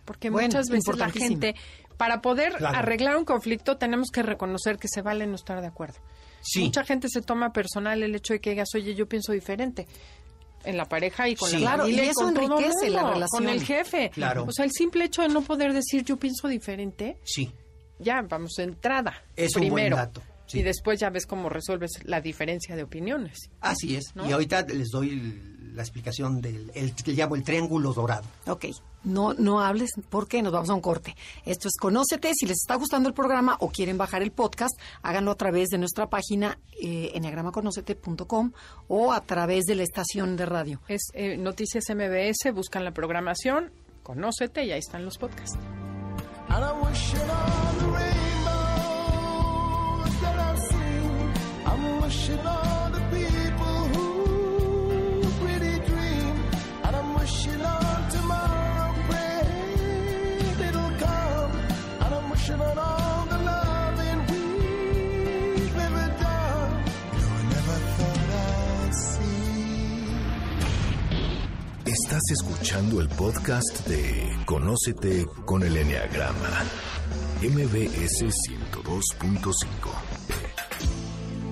Porque 0.04 0.28
Bueno, 0.28 0.48
muchas 0.48 0.68
veces 0.68 0.96
la 0.96 1.09
gente, 1.11 1.54
para 1.96 2.20
poder 2.20 2.54
Claro. 2.56 2.76
arreglar 2.76 3.16
un 3.16 3.24
conflicto, 3.24 3.78
tenemos 3.78 4.09
que 4.12 4.22
reconocer 4.22 4.76
que 4.76 4.88
se 4.88 5.00
vale 5.02 5.26
no 5.26 5.37
estar 5.37 5.61
de 5.61 5.68
acuerdo. 5.68 6.00
Sí. 6.42 6.64
Mucha 6.64 6.85
gente 6.85 7.09
se 7.09 7.22
toma 7.22 7.53
personal 7.53 8.03
el 8.03 8.14
hecho 8.14 8.33
de 8.35 8.40
que 8.40 8.50
digas, 8.50 8.68
oye, 8.74 8.94
yo 8.94 9.07
pienso 9.09 9.33
diferente. 9.33 9.87
En 10.64 10.76
la 10.76 10.85
pareja 10.85 11.29
y 11.29 11.37
con 11.37 11.48
Sí. 11.48 11.57
la 11.57 11.61
Claro, 11.62 11.83
familia 11.85 12.05
y 12.05 12.09
eso 12.09 12.20
con 12.20 12.35
todo 12.35 12.44
enriquece 12.59 12.90
la 12.90 13.00
mundo, 13.03 13.14
relación. 13.14 13.44
Con 13.44 13.48
el 13.48 13.64
jefe. 13.64 14.11
Claro. 14.11 14.44
O 14.46 14.53
sea, 14.53 14.64
el 14.66 14.70
simple 14.72 15.05
hecho 15.05 15.22
de 15.22 15.29
no 15.29 15.40
poder 15.42 15.72
decir 15.72 16.05
yo 16.05 16.18
pienso 16.18 16.48
diferente, 16.48 17.16
Sí, 17.24 17.50
ya, 17.98 18.20
vamos, 18.29 18.59
entrada. 18.59 19.22
es 19.37 19.55
un 19.57 19.62
buen 19.62 19.74
primero. 19.74 19.96
dato. 19.96 20.22
Y 20.53 20.62
después 20.62 20.98
ya 20.98 21.11
ves 21.11 21.26
cómo 21.26 21.48
resuelves 21.48 21.92
la 22.05 22.20
diferencia 22.20 22.74
de 22.74 22.83
opiniones. 22.83 23.38
Así 23.61 23.94
es. 23.96 24.05
¿No? 24.16 24.29
Y 24.29 24.33
ahorita 24.33 24.62
les 24.62 24.88
doy 24.88 25.11
l- 25.11 25.60
la 25.74 25.83
explicación 25.83 26.40
del 26.40 26.70
el, 26.74 26.94
que 26.94 27.12
llamo 27.12 27.37
el 27.37 27.42
triángulo 27.42 27.92
dorado. 27.92 28.24
Ok, 28.46 28.66
no, 29.04 29.35
no 29.35 29.61
hables 29.61 29.90
porque 30.09 30.42
nos 30.42 30.52
vamos 30.52 30.70
a 30.70 30.74
un 30.74 30.80
corte. 30.80 31.16
Esto 31.44 31.68
es 31.68 31.76
Conócete. 31.76 32.33
Si 32.35 32.46
les 32.46 32.59
está 32.59 32.74
gustando 32.74 33.09
el 33.09 33.14
programa 33.14 33.56
o 33.61 33.70
quieren 33.70 33.98
bajar 33.98 34.22
el 34.22 34.33
podcast, 34.33 34.78
háganlo 35.02 35.30
a 35.30 35.37
través 35.37 35.68
de 35.68 35.78
nuestra 35.78 36.09
página 36.09 36.59
eh, 36.80 37.12
enneagramaconocete.com 37.14 38.52
o 38.88 39.12
a 39.12 39.20
través 39.22 39.64
de 39.64 39.74
la 39.74 39.83
estación 39.83 40.37
de 40.37 40.46
radio. 40.46 40.80
Es 40.88 41.02
eh, 41.14 41.37
Noticias 41.37 41.85
MBS, 41.88 42.52
buscan 42.54 42.85
la 42.85 42.92
programación, 42.92 43.72
conócete 44.02 44.64
y 44.64 44.72
ahí 44.72 44.80
están 44.80 45.04
los 45.04 45.18
podcasts. 45.18 45.59
And 46.50 46.64
I'm 52.48 52.79
Estás 72.20 72.42
escuchando 72.42 73.00
el 73.00 73.09
podcast 73.09 73.87
de 73.87 74.28
Conócete 74.44 75.24
con 75.46 75.62
el 75.62 75.74
Enneagrama. 75.74 76.64
MBS 77.40 78.24
102.5. 78.74 79.54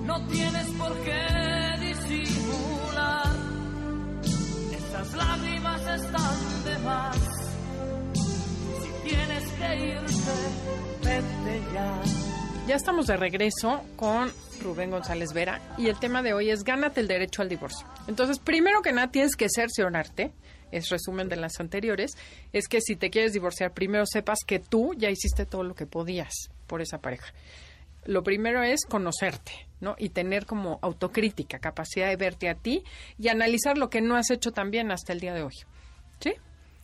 No 0.05 0.27
tienes 0.27 0.67
por 0.77 0.95
qué 1.01 1.25
disimular. 1.79 3.35
Esas 4.77 5.13
lágrimas 5.15 5.81
están 5.81 6.63
de 6.65 6.77
más. 6.79 7.17
Si 8.13 9.09
tienes 9.09 9.43
que 9.49 9.75
irte, 9.87 10.35
vete 11.03 11.63
ya. 11.73 12.01
Ya 12.67 12.75
estamos 12.75 13.07
de 13.07 13.17
regreso 13.17 13.81
con 13.95 14.31
Rubén 14.61 14.91
González 14.91 15.33
Vera 15.33 15.61
y 15.77 15.87
el 15.87 15.99
tema 15.99 16.21
de 16.21 16.33
hoy 16.33 16.49
es 16.49 16.63
gánate 16.63 17.01
el 17.01 17.07
derecho 17.07 17.41
al 17.41 17.49
divorcio. 17.49 17.87
Entonces, 18.07 18.39
primero 18.39 18.81
que 18.81 18.91
nada 18.91 19.11
tienes 19.11 19.35
que 19.35 19.47
cerciorarte, 19.49 20.31
es 20.71 20.89
resumen 20.89 21.29
de 21.29 21.35
las 21.35 21.59
anteriores, 21.59 22.11
es 22.53 22.67
que 22.67 22.81
si 22.81 22.95
te 22.95 23.09
quieres 23.09 23.33
divorciar, 23.33 23.73
primero 23.73 24.05
sepas 24.05 24.39
que 24.45 24.59
tú 24.59 24.93
ya 24.95 25.09
hiciste 25.09 25.45
todo 25.45 25.63
lo 25.63 25.75
que 25.75 25.85
podías 25.85 26.33
por 26.67 26.81
esa 26.81 26.99
pareja. 26.99 27.33
Lo 28.05 28.23
primero 28.23 28.63
es 28.63 28.85
conocerte, 28.87 29.51
¿no? 29.81 29.95
Y 29.97 30.09
tener 30.09 30.45
como 30.45 30.79
autocrítica, 30.81 31.59
capacidad 31.59 32.07
de 32.07 32.15
verte 32.15 32.49
a 32.49 32.55
ti 32.55 32.83
y 33.17 33.27
analizar 33.27 33.77
lo 33.77 33.89
que 33.89 34.01
no 34.01 34.15
has 34.15 34.29
hecho 34.31 34.51
tan 34.51 34.71
bien 34.71 34.91
hasta 34.91 35.13
el 35.13 35.19
día 35.19 35.33
de 35.33 35.43
hoy. 35.43 35.53
¿Sí? 36.19 36.33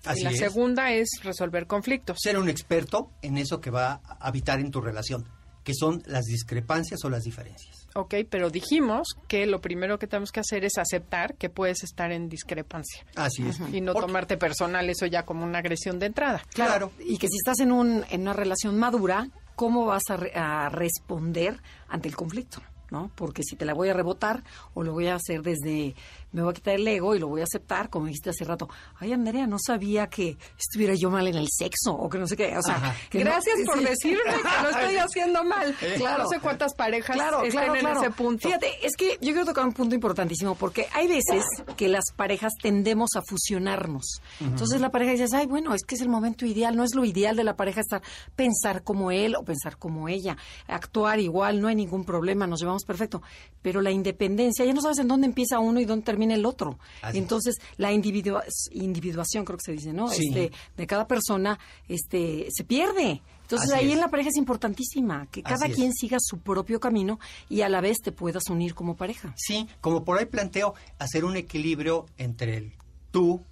Así 0.04 0.22
y 0.22 0.24
la 0.24 0.32
es. 0.32 0.40
segunda 0.40 0.92
es 0.92 1.08
resolver 1.24 1.68
conflictos. 1.68 2.18
Ser 2.22 2.38
un 2.38 2.50
experto 2.50 3.12
en 3.22 3.38
eso 3.38 3.60
que 3.62 3.72
va 3.72 4.02
a 4.04 4.28
habitar 4.28 4.60
en 4.60 4.72
tu 4.72 4.82
relación, 4.82 5.26
que 5.66 5.74
son 5.74 6.02
las 6.06 6.24
discrepancias 6.24 7.04
o 7.04 7.10
las 7.10 7.24
diferencias. 7.24 7.88
Ok, 7.96 8.14
pero 8.30 8.50
dijimos 8.50 9.18
que 9.28 9.46
lo 9.46 9.60
primero 9.60 10.00
que 10.00 10.08
tenemos 10.08 10.32
que 10.32 10.40
hacer 10.40 10.64
es 10.64 10.78
aceptar 10.78 11.36
que 11.36 11.50
puedes 11.50 11.84
estar 11.84 12.12
en 12.12 12.30
discrepancia 12.30 13.06
Así 13.16 13.46
es. 13.48 13.60
y 13.74 13.82
no 13.82 13.92
Porque- 13.94 14.08
tomarte 14.08 14.38
personal 14.38 14.90
eso 14.90 15.06
ya 15.08 15.24
como 15.26 15.44
una 15.44 15.60
agresión 15.60 16.00
de 16.00 16.06
entrada. 16.06 16.42
Claro. 16.54 16.92
Y 17.00 17.18
que 17.18 17.28
si 17.28 17.36
estás 17.38 17.60
en, 17.60 17.72
un, 17.74 18.06
en 18.10 18.22
una 18.22 18.34
relación 18.34 18.78
madura, 18.78 19.28
¿cómo 19.56 19.86
vas 19.86 20.04
a, 20.10 20.18
re- 20.18 20.34
a 20.36 20.70
responder 20.70 21.60
ante 21.90 22.08
el 22.08 22.16
conflicto? 22.16 22.62
¿no? 22.92 23.10
Porque 23.16 23.42
si 23.44 23.56
te 23.56 23.66
la 23.66 23.74
voy 23.74 23.90
a 23.90 23.94
rebotar 23.94 24.44
o 24.76 24.84
lo 24.84 24.94
voy 24.94 25.08
a 25.08 25.16
hacer 25.16 25.42
desde, 25.42 25.96
me 26.36 26.44
voy 26.44 26.52
a 26.52 26.54
quitar 26.54 26.76
el 26.76 26.88
ego 26.88 27.16
y 27.16 27.20
lo 27.20 27.28
voy 27.28 27.42
a 27.42 27.46
aceptar, 27.46 27.90
como 27.90 28.06
dijiste 28.08 28.30
hace 28.30 28.44
rato, 28.46 28.70
ay 29.00 29.14
Andrea, 29.14 29.48
no 29.48 29.58
sabía 29.60 30.08
que 30.08 30.38
estuviera 30.60 30.94
yo 30.94 31.10
mal 31.10 31.28
en 31.28 31.36
el 31.36 31.48
sexo 31.50 31.94
o 31.94 32.10
que 32.10 32.18
no 32.20 32.28
sé 32.28 32.36
qué, 32.38 32.56
o 32.58 32.62
sea, 32.62 32.96
que 33.10 33.20
no- 33.24 33.32
Gracias 33.32 33.56
por 33.66 33.80
sí. 33.80 33.86
decirme 33.86 34.24
que 34.24 34.64
lo 34.64 34.70
estoy 34.70 34.98
haciendo 34.98 35.44
mal. 35.44 35.76
Claro. 35.96 36.24
No 36.24 36.30
sé 36.30 36.40
cuántas 36.40 36.74
parejas 36.76 37.16
Claro, 37.16 37.42
claro, 37.50 37.74
en 37.76 37.80
claro. 37.80 38.02
ese 38.02 38.12
punto. 38.12 38.48
Fíjate, 38.48 38.86
es 38.86 38.96
que 38.98 39.12
yo 39.22 39.32
quiero 39.32 39.46
tocar 39.46 39.66
un 39.66 39.72
punto 39.74 39.96
importantísimo 39.96 40.56
porque 40.56 40.88
hay 40.94 41.08
veces 41.08 41.44
que 41.78 41.88
las 41.88 42.06
parejas 42.16 42.52
tendemos 42.62 43.12
a 43.16 43.22
fusionarnos. 43.22 44.22
Entonces 44.42 44.82
la 44.82 44.92
pareja 44.92 45.14
dice, 45.14 45.26
ay, 45.36 45.46
bueno, 45.46 45.74
es 45.74 45.84
que 45.84 45.96
es 45.96 46.02
el 46.02 46.10
momento 46.10 46.46
ideal, 46.46 46.76
no 46.76 46.84
es 46.84 46.96
lo 46.96 47.06
ideal 47.06 47.36
de 47.36 47.44
la 47.44 47.56
pareja 47.56 47.80
estar 47.82 48.02
pensar 48.36 48.84
como 48.84 49.12
él 49.12 49.36
o 49.36 49.44
pensar 49.44 49.78
como 49.78 50.10
ella, 50.10 50.36
actuar 50.68 51.20
igual, 51.20 51.62
no 51.62 51.68
hay 51.70 51.76
ningún 51.76 52.04
problema, 52.04 52.46
nos 52.48 52.60
llevamos 52.60 52.84
perfecto. 52.84 53.22
Pero 53.62 53.82
la 53.82 53.92
independencia, 53.92 54.66
ya 54.66 54.74
no 54.74 54.82
sabes 54.82 55.00
en 55.00 55.08
dónde 55.08 55.28
empieza 55.28 55.60
uno 55.60 55.80
y 55.80 55.86
dónde 55.86 56.06
termina 56.06 56.25
el 56.32 56.46
otro. 56.46 56.78
Así. 57.02 57.18
Entonces 57.18 57.56
la 57.78 57.92
individua- 57.92 58.44
individuación, 58.72 59.46
creo 59.46 59.58
que 59.58 59.64
se 59.66 59.72
dice, 59.72 59.94
¿no? 59.94 60.08
Sí. 60.10 60.28
Este, 60.28 60.52
de 60.78 60.88
cada 60.88 61.08
persona 61.08 61.60
este, 61.88 62.48
se 62.52 62.64
pierde. 62.64 63.22
Entonces 63.42 63.70
Así 63.72 63.80
ahí 63.80 63.88
es. 63.90 63.94
en 63.94 64.00
la 64.00 64.08
pareja 64.10 64.30
es 64.30 64.38
importantísima 64.38 65.28
que 65.28 65.44
cada 65.44 65.66
Así 65.66 65.72
es. 65.72 65.76
quien 65.78 65.94
siga 65.94 66.18
su 66.20 66.40
propio 66.40 66.80
camino 66.80 67.20
y 67.48 67.62
a 67.62 67.70
la 67.70 67.80
vez 67.80 67.98
te 68.04 68.12
puedas 68.12 68.50
unir 68.50 68.74
como 68.74 68.96
pareja. 68.96 69.34
Sí, 69.38 69.68
como 69.82 70.04
por 70.04 70.18
ahí 70.18 70.26
planteo 70.26 70.74
hacer 70.98 71.26
un 71.26 71.36
equilibrio 71.38 72.08
entre 72.18 72.58
el 72.58 72.74
tú, 73.12 73.44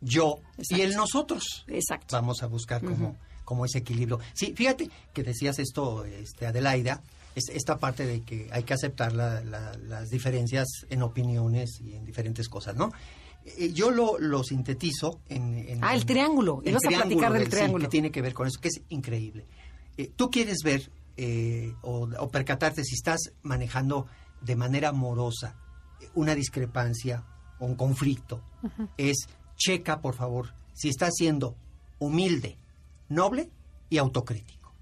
yo 0.00 0.40
y 0.70 0.80
el 0.82 0.94
nosotros. 0.94 1.64
Exacto. 1.66 2.14
Vamos 2.14 2.42
a 2.42 2.46
buscar 2.46 2.84
como, 2.84 3.16
como 3.44 3.64
ese 3.64 3.78
equilibrio. 3.78 4.20
Sí, 4.34 4.52
fíjate 4.54 4.90
que 5.14 5.22
decías 5.22 5.58
esto, 5.58 6.04
este, 6.04 6.46
Adelaida, 6.46 7.02
es 7.38 7.48
esta 7.48 7.78
parte 7.78 8.04
de 8.06 8.22
que 8.22 8.48
hay 8.52 8.62
que 8.64 8.74
aceptar 8.74 9.12
la- 9.14 9.42
la- 9.42 9.72
las 9.78 10.10
diferencias 10.10 10.66
en 10.90 11.02
opiniones 11.02 11.80
y 11.80 11.94
en 11.94 12.04
diferentes 12.04 12.48
cosas, 12.48 12.76
¿no? 12.76 12.92
Eh, 13.44 13.72
Yo 13.72 13.90
lo, 13.90 14.18
lo 14.18 14.42
sintetizo 14.44 15.20
en, 15.28 15.56
en- 15.56 15.82
Ah, 15.82 15.94
el 15.94 16.04
triángulo. 16.04 16.60
el 16.64 16.70
Ibas 16.72 16.84
a 16.84 16.88
platicar 16.88 17.32
del 17.32 17.48
triángulo. 17.48 17.84
que 17.84 17.88
tiene 17.88 18.10
que 18.10 18.20
ver 18.20 18.34
con 18.34 18.46
eso, 18.46 18.60
que 18.60 18.68
es 18.68 18.82
increíble. 18.90 19.46
Eh, 19.96 20.10
Tú 20.14 20.30
quieres 20.30 20.58
ver 20.62 20.90
eh, 21.16 21.74
o, 21.82 22.08
o 22.18 22.28
percatarte 22.30 22.84
si 22.84 22.94
estás 22.94 23.32
manejando 23.42 24.06
de 24.40 24.54
manera 24.54 24.90
amorosa 24.90 25.56
una 26.14 26.34
discrepancia 26.36 27.24
o 27.58 27.66
un 27.66 27.74
conflicto. 27.74 28.40
Es 28.96 29.26
checa, 29.56 30.00
por 30.00 30.14
favor, 30.14 30.54
si 30.74 30.88
estás 30.88 31.14
siendo 31.16 31.56
humilde, 31.98 32.56
noble 33.08 33.50
y 33.90 33.98
autocrítico. 33.98 34.72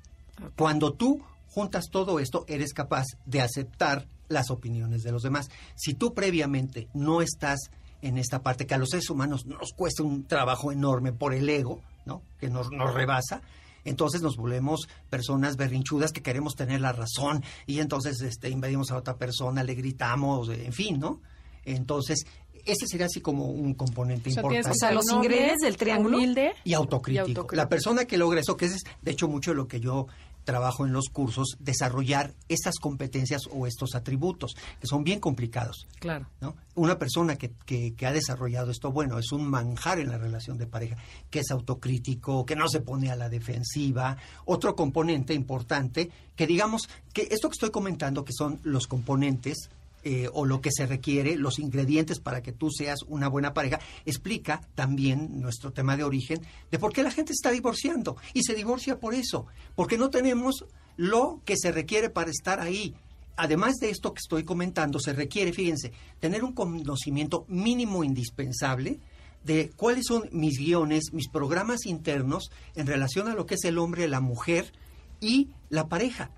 Cuando 0.56 0.92
tú 0.92 1.22
juntas 1.56 1.88
todo 1.90 2.20
esto, 2.20 2.44
eres 2.48 2.74
capaz 2.74 3.06
de 3.24 3.40
aceptar 3.40 4.06
las 4.28 4.50
opiniones 4.50 5.02
de 5.02 5.10
los 5.10 5.22
demás. 5.22 5.48
Si 5.74 5.94
tú 5.94 6.12
previamente 6.12 6.86
no 6.92 7.22
estás 7.22 7.70
en 8.02 8.18
esta 8.18 8.42
parte 8.42 8.66
que 8.66 8.74
a 8.74 8.78
los 8.78 8.90
seres 8.90 9.08
humanos 9.08 9.46
nos 9.46 9.72
cuesta 9.72 10.02
un 10.02 10.26
trabajo 10.26 10.70
enorme 10.70 11.14
por 11.14 11.32
el 11.32 11.48
ego, 11.48 11.80
¿no? 12.04 12.20
Que 12.38 12.50
nos, 12.50 12.70
nos 12.70 12.92
rebasa, 12.92 13.40
entonces 13.86 14.20
nos 14.20 14.36
volvemos 14.36 14.86
personas 15.08 15.56
berrinchudas 15.56 16.12
que 16.12 16.20
queremos 16.20 16.56
tener 16.56 16.82
la 16.82 16.92
razón 16.92 17.42
y 17.64 17.80
entonces 17.80 18.20
este, 18.20 18.50
invadimos 18.50 18.90
a 18.90 18.98
otra 18.98 19.16
persona, 19.16 19.62
le 19.62 19.74
gritamos, 19.74 20.50
en 20.50 20.74
fin, 20.74 21.00
¿no? 21.00 21.22
Entonces, 21.64 22.26
ese 22.66 22.86
sería 22.86 23.06
así 23.06 23.22
como 23.22 23.46
un 23.46 23.72
componente 23.72 24.28
O 24.28 24.32
sea, 24.34 24.42
tienes 24.42 24.66
importante. 24.66 24.68
que 24.68 24.72
O 24.72 24.88
sea, 24.88 24.92
los 24.92 25.10
ingredientes 25.10 25.60
del 25.62 25.78
triángulo. 25.78 26.18
humilde 26.18 26.52
y 26.64 26.74
autocrítico. 26.74 27.28
Y 27.28 27.30
autocrítico. 27.30 27.56
La 27.56 27.70
persona 27.70 28.04
que 28.04 28.18
logra 28.18 28.40
eso, 28.40 28.58
que 28.58 28.66
es 28.66 28.82
de 29.00 29.10
hecho 29.10 29.26
mucho 29.26 29.52
de 29.52 29.56
lo 29.56 29.68
que 29.68 29.80
yo 29.80 30.06
trabajo 30.46 30.86
en 30.86 30.92
los 30.94 31.10
cursos, 31.10 31.56
desarrollar 31.58 32.32
estas 32.48 32.76
competencias 32.76 33.42
o 33.52 33.66
estos 33.66 33.94
atributos, 33.94 34.54
que 34.80 34.86
son 34.86 35.04
bien 35.04 35.20
complicados. 35.20 35.86
Claro. 35.98 36.26
¿no? 36.40 36.54
Una 36.76 36.98
persona 36.98 37.36
que, 37.36 37.50
que- 37.66 37.92
que 37.94 38.06
ha 38.06 38.12
desarrollado 38.12 38.70
esto, 38.70 38.92
bueno, 38.92 39.18
es 39.18 39.32
un 39.32 39.46
manjar 39.50 39.98
en 39.98 40.08
la 40.08 40.16
relación 40.18 40.56
de 40.56 40.66
pareja, 40.66 40.96
que 41.28 41.40
es 41.40 41.50
autocrítico, 41.50 42.46
que 42.46 42.56
no 42.56 42.68
se 42.68 42.80
pone 42.80 43.10
a 43.10 43.16
la 43.16 43.28
defensiva. 43.28 44.16
Otro 44.44 44.74
componente 44.76 45.34
importante, 45.34 46.10
que 46.36 46.46
digamos 46.46 46.88
que 47.12 47.28
esto 47.30 47.48
que 47.48 47.54
estoy 47.54 47.70
comentando, 47.70 48.24
que 48.24 48.32
son 48.32 48.60
los 48.62 48.86
componentes 48.86 49.68
eh, 50.08 50.30
o 50.32 50.44
lo 50.44 50.60
que 50.60 50.70
se 50.70 50.86
requiere, 50.86 51.34
los 51.34 51.58
ingredientes 51.58 52.20
para 52.20 52.40
que 52.40 52.52
tú 52.52 52.70
seas 52.70 53.00
una 53.08 53.26
buena 53.26 53.52
pareja, 53.52 53.80
explica 54.04 54.60
también 54.76 55.40
nuestro 55.40 55.72
tema 55.72 55.96
de 55.96 56.04
origen 56.04 56.46
de 56.70 56.78
por 56.78 56.92
qué 56.92 57.02
la 57.02 57.10
gente 57.10 57.32
está 57.32 57.50
divorciando. 57.50 58.16
Y 58.32 58.44
se 58.44 58.54
divorcia 58.54 59.00
por 59.00 59.14
eso, 59.14 59.46
porque 59.74 59.98
no 59.98 60.08
tenemos 60.08 60.64
lo 60.96 61.42
que 61.44 61.56
se 61.56 61.72
requiere 61.72 62.08
para 62.08 62.30
estar 62.30 62.60
ahí. 62.60 62.94
Además 63.36 63.78
de 63.80 63.90
esto 63.90 64.14
que 64.14 64.20
estoy 64.20 64.44
comentando, 64.44 65.00
se 65.00 65.12
requiere, 65.12 65.52
fíjense, 65.52 65.90
tener 66.20 66.44
un 66.44 66.52
conocimiento 66.52 67.44
mínimo 67.48 68.04
indispensable 68.04 69.00
de 69.42 69.72
cuáles 69.74 70.04
son 70.06 70.28
mis 70.30 70.56
guiones, 70.56 71.12
mis 71.12 71.28
programas 71.28 71.84
internos 71.84 72.52
en 72.76 72.86
relación 72.86 73.26
a 73.26 73.34
lo 73.34 73.44
que 73.44 73.56
es 73.56 73.64
el 73.64 73.76
hombre, 73.76 74.06
la 74.06 74.20
mujer 74.20 74.72
y 75.20 75.48
la 75.68 75.88
pareja 75.88 76.30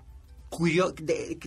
cuyo, 0.49 0.93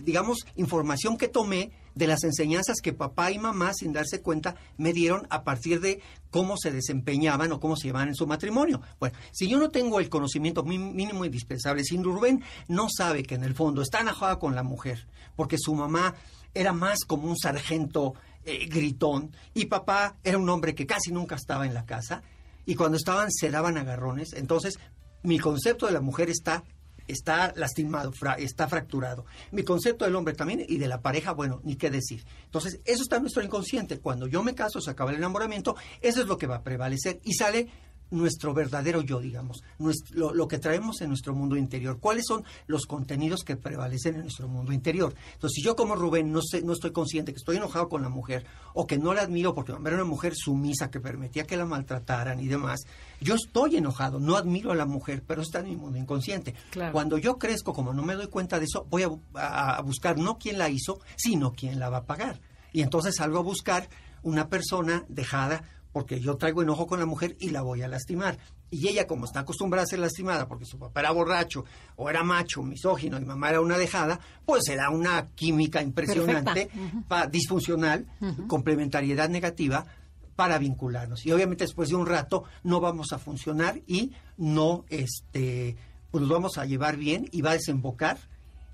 digamos, 0.03 0.45
información 0.55 1.17
que 1.17 1.27
tomé 1.27 1.71
de 1.95 2.07
las 2.07 2.23
enseñanzas 2.23 2.77
que 2.81 2.93
papá 2.93 3.31
y 3.31 3.39
mamá, 3.39 3.71
sin 3.73 3.93
darse 3.93 4.21
cuenta, 4.21 4.55
me 4.77 4.93
dieron 4.93 5.27
a 5.29 5.43
partir 5.43 5.79
de 5.79 6.01
cómo 6.31 6.57
se 6.57 6.71
desempeñaban 6.71 7.51
o 7.51 7.59
cómo 7.59 7.75
se 7.75 7.87
llevaban 7.87 8.09
en 8.09 8.15
su 8.15 8.25
matrimonio. 8.27 8.81
Bueno, 8.99 9.15
si 9.31 9.47
yo 9.47 9.59
no 9.59 9.69
tengo 9.69 9.99
el 9.99 10.09
conocimiento 10.09 10.63
mi- 10.63 10.77
mínimo 10.79 11.25
indispensable, 11.25 11.83
si 11.83 11.97
Rubén 12.01 12.43
no 12.67 12.87
sabe 12.89 13.23
que 13.23 13.35
en 13.35 13.43
el 13.43 13.53
fondo 13.53 13.81
está 13.81 14.01
enojada 14.01 14.39
con 14.39 14.55
la 14.55 14.63
mujer, 14.63 15.07
porque 15.35 15.57
su 15.59 15.75
mamá 15.75 16.15
era 16.53 16.73
más 16.73 16.99
como 17.05 17.27
un 17.29 17.37
sargento 17.37 18.13
eh, 18.45 18.65
gritón 18.67 19.31
y 19.53 19.65
papá 19.65 20.17
era 20.23 20.37
un 20.37 20.49
hombre 20.49 20.75
que 20.75 20.85
casi 20.85 21.11
nunca 21.11 21.35
estaba 21.35 21.65
en 21.65 21.73
la 21.73 21.85
casa 21.85 22.21
y 22.65 22.75
cuando 22.75 22.97
estaban 22.97 23.31
se 23.31 23.49
daban 23.49 23.77
agarrones, 23.77 24.33
entonces 24.33 24.79
mi 25.23 25.39
concepto 25.39 25.85
de 25.85 25.93
la 25.93 26.01
mujer 26.01 26.29
está 26.29 26.63
está 27.07 27.53
lastimado, 27.55 28.11
fra- 28.11 28.35
está 28.35 28.67
fracturado. 28.67 29.25
Mi 29.51 29.63
concepto 29.63 30.05
del 30.05 30.15
hombre 30.15 30.33
también 30.33 30.65
y 30.67 30.77
de 30.77 30.87
la 30.87 31.01
pareja, 31.01 31.31
bueno, 31.33 31.61
ni 31.63 31.75
qué 31.75 31.89
decir. 31.89 32.23
Entonces, 32.45 32.79
eso 32.85 33.03
está 33.03 33.17
en 33.17 33.23
nuestro 33.23 33.43
inconsciente. 33.43 33.99
Cuando 33.99 34.27
yo 34.27 34.43
me 34.43 34.55
caso, 34.55 34.81
se 34.81 34.91
acaba 34.91 35.11
el 35.11 35.17
enamoramiento, 35.17 35.75
eso 36.01 36.21
es 36.21 36.27
lo 36.27 36.37
que 36.37 36.47
va 36.47 36.57
a 36.57 36.63
prevalecer 36.63 37.19
y 37.23 37.33
sale 37.33 37.67
nuestro 38.11 38.53
verdadero 38.53 39.01
yo, 39.01 39.19
digamos, 39.19 39.63
lo 40.11 40.47
que 40.47 40.59
traemos 40.59 41.01
en 41.01 41.09
nuestro 41.09 41.33
mundo 41.33 41.55
interior. 41.57 41.97
¿Cuáles 41.99 42.25
son 42.27 42.43
los 42.67 42.85
contenidos 42.85 43.43
que 43.43 43.55
prevalecen 43.55 44.13
en 44.13 44.21
nuestro 44.21 44.47
mundo 44.47 44.71
interior? 44.71 45.15
Entonces, 45.33 45.55
si 45.55 45.63
yo 45.63 45.75
como 45.75 45.95
Rubén 45.95 46.31
no, 46.31 46.39
sé, 46.43 46.61
no 46.61 46.73
estoy 46.73 46.91
consciente 46.91 47.33
que 47.33 47.37
estoy 47.37 47.57
enojado 47.57 47.89
con 47.89 48.03
la 48.03 48.09
mujer 48.09 48.45
o 48.75 48.85
que 48.85 48.99
no 48.99 49.15
la 49.15 49.23
admiro 49.23 49.55
porque 49.55 49.71
era 49.71 49.95
una 49.95 50.03
mujer 50.03 50.33
sumisa 50.35 50.91
que 50.91 50.99
permitía 50.99 51.45
que 51.45 51.57
la 51.57 51.65
maltrataran 51.65 52.39
y 52.39 52.47
demás, 52.47 52.81
yo 53.23 53.35
estoy 53.35 53.77
enojado, 53.77 54.19
no 54.19 54.35
admiro 54.35 54.71
a 54.71 54.75
la 54.75 54.85
mujer, 54.85 55.23
pero 55.25 55.41
está 55.41 55.59
en 55.59 55.65
mi 55.69 55.75
mundo 55.75 55.97
inconsciente. 55.97 56.53
Claro. 56.69 56.91
Cuando 56.91 57.17
yo 57.17 57.37
crezco, 57.39 57.73
como 57.73 57.93
no 57.93 58.03
me 58.03 58.13
doy 58.15 58.27
cuenta 58.27 58.59
de 58.59 58.65
eso, 58.65 58.85
voy 58.89 59.03
a, 59.03 59.09
a- 59.39 59.77
a 59.77 59.81
buscar 59.81 60.17
no 60.17 60.37
quién 60.37 60.57
la 60.57 60.69
hizo, 60.69 60.99
sino 61.15 61.53
quién 61.53 61.79
la 61.79 61.89
va 61.89 61.97
a 61.97 62.05
pagar. 62.05 62.39
Y 62.71 62.81
entonces 62.81 63.15
salgo 63.15 63.39
a 63.39 63.43
buscar 63.43 63.87
una 64.23 64.47
persona 64.49 65.05
dejada 65.09 65.63
porque 65.91 66.19
yo 66.19 66.37
traigo 66.37 66.63
enojo 66.63 66.87
con 66.87 66.99
la 66.99 67.05
mujer 67.05 67.35
y 67.39 67.51
la 67.51 67.61
voy 67.61 67.81
a 67.83 67.87
lastimar. 67.87 68.37
Y 68.71 68.87
ella, 68.87 69.05
como 69.05 69.25
está 69.25 69.41
acostumbrada 69.41 69.83
a 69.83 69.85
ser 69.85 69.99
lastimada 69.99 70.47
porque 70.47 70.65
su 70.65 70.79
papá 70.79 71.01
era 71.01 71.11
borracho 71.11 71.63
o 71.95 72.09
era 72.09 72.23
macho, 72.23 72.63
misógino 72.63 73.19
y 73.19 73.25
mamá 73.25 73.49
era 73.51 73.61
una 73.61 73.77
dejada, 73.77 74.19
pues 74.43 74.63
será 74.65 74.89
una 74.89 75.27
química 75.35 75.83
impresionante, 75.83 76.69
pa- 77.07 77.27
disfuncional, 77.27 78.07
complementariedad 78.47 79.29
negativa 79.29 79.85
para 80.35 80.57
vincularnos. 80.57 81.25
Y 81.25 81.31
obviamente 81.31 81.63
después 81.63 81.89
de 81.89 81.95
un 81.95 82.05
rato 82.05 82.43
no 82.63 82.79
vamos 82.79 83.11
a 83.13 83.19
funcionar 83.19 83.81
y 83.87 84.11
no 84.37 84.85
este 84.89 85.75
pues 86.11 86.21
nos 86.21 86.29
vamos 86.29 86.57
a 86.57 86.65
llevar 86.65 86.97
bien 86.97 87.27
y 87.31 87.41
va 87.41 87.51
a 87.51 87.53
desembocar 87.53 88.17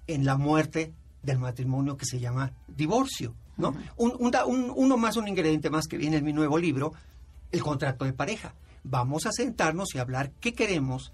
en 0.08 0.26
la 0.26 0.36
muerte 0.38 0.94
del 1.24 1.40
matrimonio 1.40 1.96
que 1.98 2.06
se 2.06 2.20
llama 2.20 2.52
divorcio, 2.68 3.34
¿no? 3.58 3.74
Un- 3.98 4.16
un 4.20 4.72
uno 4.76 4.98
más, 4.98 5.16
un 5.18 5.28
ingrediente 5.28 5.70
más 5.70 5.88
que 5.88 5.98
viene 5.98 6.18
en 6.18 6.26
mi 6.26 6.34
nuevo 6.34 6.58
libro, 6.58 6.94
el 7.52 7.62
contrato 7.62 8.04
de 8.06 8.14
pareja. 8.14 8.54
Vamos 8.84 9.26
a 9.26 9.32
sentarnos 9.32 9.96
y 9.96 10.00
hablar 10.00 10.32
qué 10.42 10.54
queremos 10.54 11.12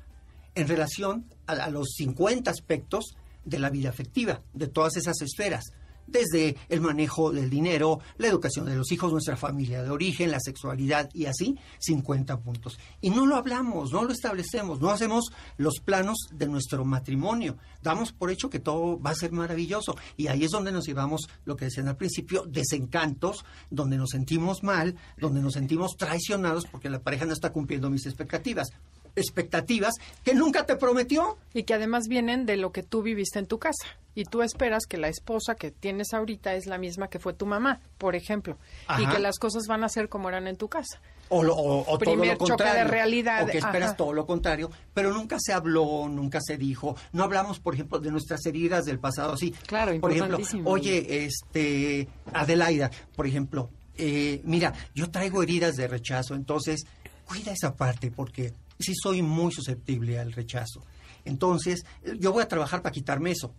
en 0.55 0.67
relación 0.67 1.25
a, 1.47 1.53
a 1.53 1.69
los 1.69 1.93
50 1.97 2.49
aspectos 2.49 3.15
de 3.43 3.59
la 3.59 3.69
vida 3.69 3.89
afectiva, 3.89 4.41
de 4.53 4.67
todas 4.67 4.95
esas 4.97 5.21
esferas, 5.21 5.73
desde 6.07 6.57
el 6.69 6.81
manejo 6.81 7.31
del 7.31 7.49
dinero, 7.49 7.99
la 8.17 8.27
educación 8.27 8.65
de 8.65 8.75
los 8.75 8.91
hijos, 8.91 9.11
nuestra 9.11 9.37
familia 9.37 9.83
de 9.83 9.89
origen, 9.89 10.31
la 10.31 10.39
sexualidad 10.39 11.09
y 11.13 11.25
así, 11.25 11.57
50 11.79 12.39
puntos. 12.39 12.77
Y 13.01 13.09
no 13.09 13.25
lo 13.25 13.35
hablamos, 13.35 13.91
no 13.91 14.03
lo 14.03 14.11
establecemos, 14.11 14.79
no 14.79 14.89
hacemos 14.89 15.31
los 15.57 15.79
planos 15.83 16.17
de 16.31 16.47
nuestro 16.47 16.85
matrimonio. 16.85 17.57
Damos 17.81 18.11
por 18.11 18.31
hecho 18.31 18.49
que 18.49 18.59
todo 18.59 18.99
va 18.99 19.11
a 19.11 19.15
ser 19.15 19.31
maravilloso. 19.31 19.95
Y 20.17 20.27
ahí 20.27 20.43
es 20.43 20.51
donde 20.51 20.71
nos 20.71 20.85
llevamos, 20.85 21.29
lo 21.45 21.55
que 21.55 21.65
decían 21.65 21.87
al 21.87 21.97
principio, 21.97 22.45
desencantos, 22.47 23.45
donde 23.69 23.97
nos 23.97 24.09
sentimos 24.09 24.63
mal, 24.63 24.95
donde 25.17 25.41
nos 25.41 25.53
sentimos 25.53 25.95
traicionados 25.97 26.65
porque 26.65 26.89
la 26.89 27.01
pareja 27.01 27.25
no 27.25 27.33
está 27.33 27.51
cumpliendo 27.51 27.89
mis 27.89 28.05
expectativas. 28.05 28.69
Expectativas 29.15 29.93
que 30.23 30.33
nunca 30.33 30.65
te 30.65 30.75
prometió. 30.75 31.37
Y 31.53 31.63
que 31.63 31.73
además 31.73 32.07
vienen 32.07 32.45
de 32.45 32.57
lo 32.57 32.71
que 32.71 32.83
tú 32.83 33.01
viviste 33.01 33.39
en 33.39 33.47
tu 33.47 33.59
casa. 33.59 33.85
Y 34.15 34.23
tú 34.25 34.41
esperas 34.41 34.85
que 34.87 34.97
la 34.97 35.09
esposa 35.09 35.55
que 35.55 35.71
tienes 35.71 36.13
ahorita 36.13 36.55
es 36.55 36.65
la 36.67 36.77
misma 36.77 37.09
que 37.09 37.19
fue 37.19 37.33
tu 37.33 37.45
mamá, 37.45 37.81
por 37.97 38.15
ejemplo. 38.15 38.57
Y 38.97 39.05
que 39.07 39.19
las 39.19 39.37
cosas 39.39 39.67
van 39.67 39.83
a 39.83 39.89
ser 39.89 40.07
como 40.09 40.29
eran 40.29 40.47
en 40.47 40.55
tu 40.55 40.69
casa. 40.69 41.01
O, 41.29 41.43
lo- 41.43 41.55
o- 41.55 41.81
o 41.81 41.85
todo 41.85 41.99
Primer 41.99 42.37
choque 42.37 42.63
de 42.63 42.83
realidad, 42.85 43.43
O 43.43 43.47
que 43.47 43.57
esperas 43.57 43.89
ajá. 43.89 43.97
todo 43.97 44.13
lo 44.13 44.25
contrario. 44.25 44.69
Pero 44.93 45.11
nunca 45.11 45.37
se 45.39 45.51
habló, 45.53 46.07
nunca 46.07 46.39
se 46.41 46.55
dijo. 46.57 46.95
No 47.11 47.23
hablamos, 47.23 47.59
por 47.59 47.73
ejemplo, 47.73 47.99
de 47.99 48.09
nuestras 48.11 48.45
heridas 48.45 48.85
del 48.85 48.99
pasado. 48.99 49.33
Así. 49.33 49.51
Claro, 49.67 49.99
Por 49.99 50.11
ejemplo, 50.13 50.39
oye, 50.65 51.25
este, 51.25 52.07
Adelaida, 52.31 52.89
por 53.15 53.27
ejemplo, 53.27 53.69
eh, 53.97 54.39
mira, 54.45 54.71
yo 54.93 55.09
traigo 55.11 55.41
heridas 55.43 55.75
de 55.75 55.87
rechazo, 55.87 56.35
entonces 56.35 56.85
cuida 57.25 57.51
esa 57.51 57.75
parte 57.75 58.11
porque 58.11 58.53
sí 58.79 58.93
soy 58.95 59.21
muy 59.21 59.51
susceptible 59.51 60.19
al 60.19 60.31
rechazo. 60.31 60.83
Entonces, 61.25 61.85
yo 62.19 62.31
voy 62.31 62.43
a 62.43 62.47
trabajar 62.47 62.81
para 62.81 62.93
quitarme 62.93 63.31
eso. 63.31 63.53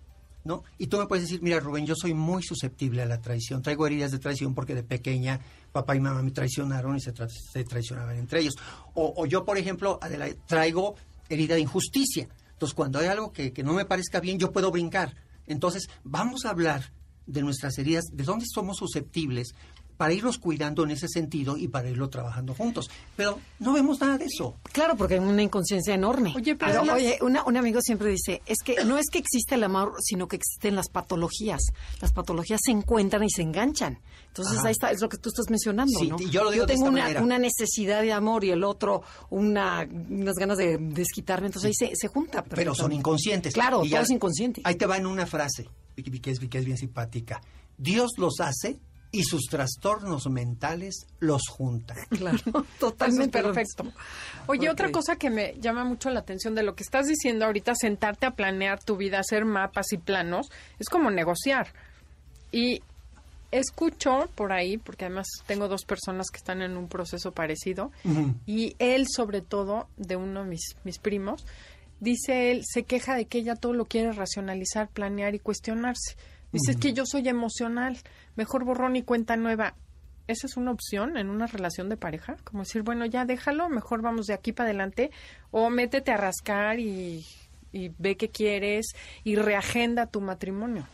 ¿No? 0.46 0.62
Y 0.78 0.86
tú 0.86 0.98
me 0.98 1.06
puedes 1.06 1.24
decir, 1.24 1.42
mira 1.42 1.58
Rubén, 1.58 1.86
yo 1.86 1.94
soy 1.96 2.14
muy 2.14 2.40
susceptible 2.40 3.02
a 3.02 3.06
la 3.06 3.20
traición, 3.20 3.62
traigo 3.62 3.84
heridas 3.84 4.12
de 4.12 4.20
traición 4.20 4.54
porque 4.54 4.76
de 4.76 4.84
pequeña 4.84 5.40
papá 5.72 5.96
y 5.96 6.00
mamá 6.00 6.22
me 6.22 6.30
traicionaron 6.30 6.96
y 6.96 7.00
se, 7.00 7.12
se 7.52 7.64
traicionaban 7.64 8.16
entre 8.16 8.42
ellos. 8.42 8.54
O, 8.94 9.12
o 9.16 9.26
yo, 9.26 9.44
por 9.44 9.58
ejemplo, 9.58 9.98
traigo 10.46 10.94
herida 11.28 11.56
de 11.56 11.62
injusticia. 11.62 12.28
Entonces, 12.52 12.76
cuando 12.76 13.00
hay 13.00 13.06
algo 13.08 13.32
que, 13.32 13.52
que 13.52 13.64
no 13.64 13.72
me 13.72 13.86
parezca 13.86 14.20
bien, 14.20 14.38
yo 14.38 14.52
puedo 14.52 14.70
brincar. 14.70 15.16
Entonces, 15.48 15.88
vamos 16.04 16.44
a 16.44 16.50
hablar 16.50 16.92
de 17.26 17.42
nuestras 17.42 17.76
heridas, 17.78 18.04
de 18.12 18.22
dónde 18.22 18.44
somos 18.48 18.76
susceptibles, 18.76 19.48
para 19.96 20.12
irnos 20.12 20.38
cuidando 20.38 20.84
en 20.84 20.90
ese 20.90 21.08
sentido 21.08 21.56
y 21.56 21.68
para 21.68 21.88
irlo 21.88 22.08
trabajando 22.10 22.54
juntos. 22.54 22.90
Pero 23.16 23.38
no 23.58 23.72
vemos 23.72 24.00
nada 24.00 24.18
de 24.18 24.26
eso. 24.26 24.56
Claro, 24.72 24.96
porque 24.96 25.14
hay 25.14 25.20
una 25.20 25.42
inconsciencia 25.42 25.94
enorme. 25.94 26.32
Oye, 26.36 26.54
pero 26.56 26.82
oye, 26.82 27.18
una- 27.22 27.44
un 27.44 27.56
amigo 27.56 27.80
siempre 27.80 28.10
dice, 28.10 28.42
es 28.46 28.58
que 28.64 28.84
no 28.84 28.98
es 28.98 29.06
que 29.10 29.18
existe 29.18 29.54
el 29.54 29.64
amor, 29.64 29.94
sino 30.00 30.28
que 30.28 30.36
existen 30.36 30.74
las 30.74 30.88
patologías. 30.88 31.60
Las 32.00 32.12
patologías 32.12 32.60
se 32.64 32.72
encuentran 32.72 33.22
y 33.24 33.30
se 33.30 33.42
enganchan. 33.42 33.98
Entonces 34.28 34.58
Ajá. 34.58 34.68
ahí 34.68 34.72
está, 34.72 34.90
es 34.90 35.00
lo 35.00 35.08
que 35.08 35.16
tú 35.16 35.30
estás 35.30 35.46
mencionando, 35.48 35.98
Sí, 35.98 36.08
¿no? 36.08 36.16
y 36.20 36.28
yo 36.28 36.44
lo 36.44 36.50
digo 36.50 36.66
de 36.66 36.74
tengo 36.74 36.88
esta 36.94 37.08
una, 37.10 37.22
una 37.22 37.38
necesidad 37.38 38.02
de 38.02 38.12
amor 38.12 38.44
y 38.44 38.50
el 38.50 38.64
otro 38.64 39.02
una, 39.30 39.88
unas 40.10 40.34
ganas 40.34 40.58
de 40.58 40.76
desquitarme, 40.78 41.46
entonces 41.46 41.68
ahí 41.80 41.88
se, 41.88 41.96
se 41.96 42.08
junta. 42.08 42.44
pero 42.44 42.74
son 42.74 42.92
inconscientes. 42.92 43.54
Claro, 43.54 43.78
Y 43.84 43.88
todo 43.88 44.00
ya- 44.00 44.02
es 44.02 44.10
inconsciente. 44.10 44.60
Ahí 44.64 44.74
te 44.74 44.84
va 44.84 44.98
en 44.98 45.06
una 45.06 45.24
frase, 45.26 45.68
que 45.96 46.30
es, 46.30 46.38
que 46.38 46.58
es 46.58 46.64
bien 46.66 46.76
simpática. 46.76 47.40
Dios 47.78 48.12
los 48.18 48.40
hace 48.40 48.78
y 49.16 49.24
sus 49.24 49.44
trastornos 49.44 50.26
mentales 50.28 51.06
los 51.20 51.48
juntan. 51.48 51.96
Claro, 52.10 52.36
Eso 52.36 52.58
es 52.60 52.66
totalmente. 52.78 53.42
perfecto. 53.42 53.84
Oye, 54.46 54.68
otra 54.68 54.92
cosa 54.92 55.16
que 55.16 55.30
me 55.30 55.54
llama 55.58 55.84
mucho 55.84 56.10
la 56.10 56.20
atención 56.20 56.54
de 56.54 56.62
lo 56.62 56.74
que 56.74 56.82
estás 56.82 57.06
diciendo 57.06 57.46
ahorita, 57.46 57.74
sentarte 57.74 58.26
a 58.26 58.32
planear 58.32 58.82
tu 58.84 58.98
vida, 58.98 59.18
hacer 59.18 59.46
mapas 59.46 59.92
y 59.92 59.96
planos, 59.96 60.50
es 60.78 60.90
como 60.90 61.10
negociar. 61.10 61.72
Y 62.52 62.82
escucho 63.52 64.28
por 64.34 64.52
ahí, 64.52 64.76
porque 64.76 65.06
además 65.06 65.28
tengo 65.46 65.66
dos 65.68 65.84
personas 65.86 66.26
que 66.30 66.36
están 66.36 66.60
en 66.60 66.76
un 66.76 66.88
proceso 66.88 67.32
parecido, 67.32 67.90
y 68.44 68.76
él 68.78 69.06
sobre 69.08 69.40
todo, 69.40 69.88
de 69.96 70.16
uno 70.16 70.42
de 70.42 70.50
mis, 70.50 70.76
mis 70.84 70.98
primos, 70.98 71.46
dice 72.00 72.50
él, 72.50 72.64
se 72.66 72.82
queja 72.82 73.14
de 73.14 73.24
que 73.24 73.38
ella 73.38 73.56
todo 73.56 73.72
lo 73.72 73.86
quiere 73.86 74.12
racionalizar, 74.12 74.88
planear 74.88 75.34
y 75.34 75.38
cuestionarse. 75.38 76.16
Dice, 76.52 76.72
es 76.72 76.76
que 76.78 76.92
yo 76.92 77.04
soy 77.06 77.28
emocional, 77.28 77.98
mejor 78.36 78.64
borrón 78.64 78.96
y 78.96 79.02
cuenta 79.02 79.36
nueva. 79.36 79.74
¿Esa 80.26 80.46
es 80.46 80.56
una 80.56 80.72
opción 80.72 81.16
en 81.16 81.28
una 81.28 81.46
relación 81.46 81.88
de 81.88 81.96
pareja? 81.96 82.36
Como 82.44 82.62
decir, 82.62 82.82
bueno, 82.82 83.06
ya 83.06 83.24
déjalo, 83.24 83.68
mejor 83.68 84.02
vamos 84.02 84.26
de 84.26 84.34
aquí 84.34 84.52
para 84.52 84.70
adelante, 84.70 85.10
o 85.50 85.70
métete 85.70 86.10
a 86.10 86.16
rascar 86.16 86.80
y, 86.80 87.24
y 87.72 87.92
ve 87.98 88.16
qué 88.16 88.30
quieres 88.30 88.86
y 89.22 89.36
reagenda 89.36 90.06
tu 90.06 90.20
matrimonio. 90.20 90.86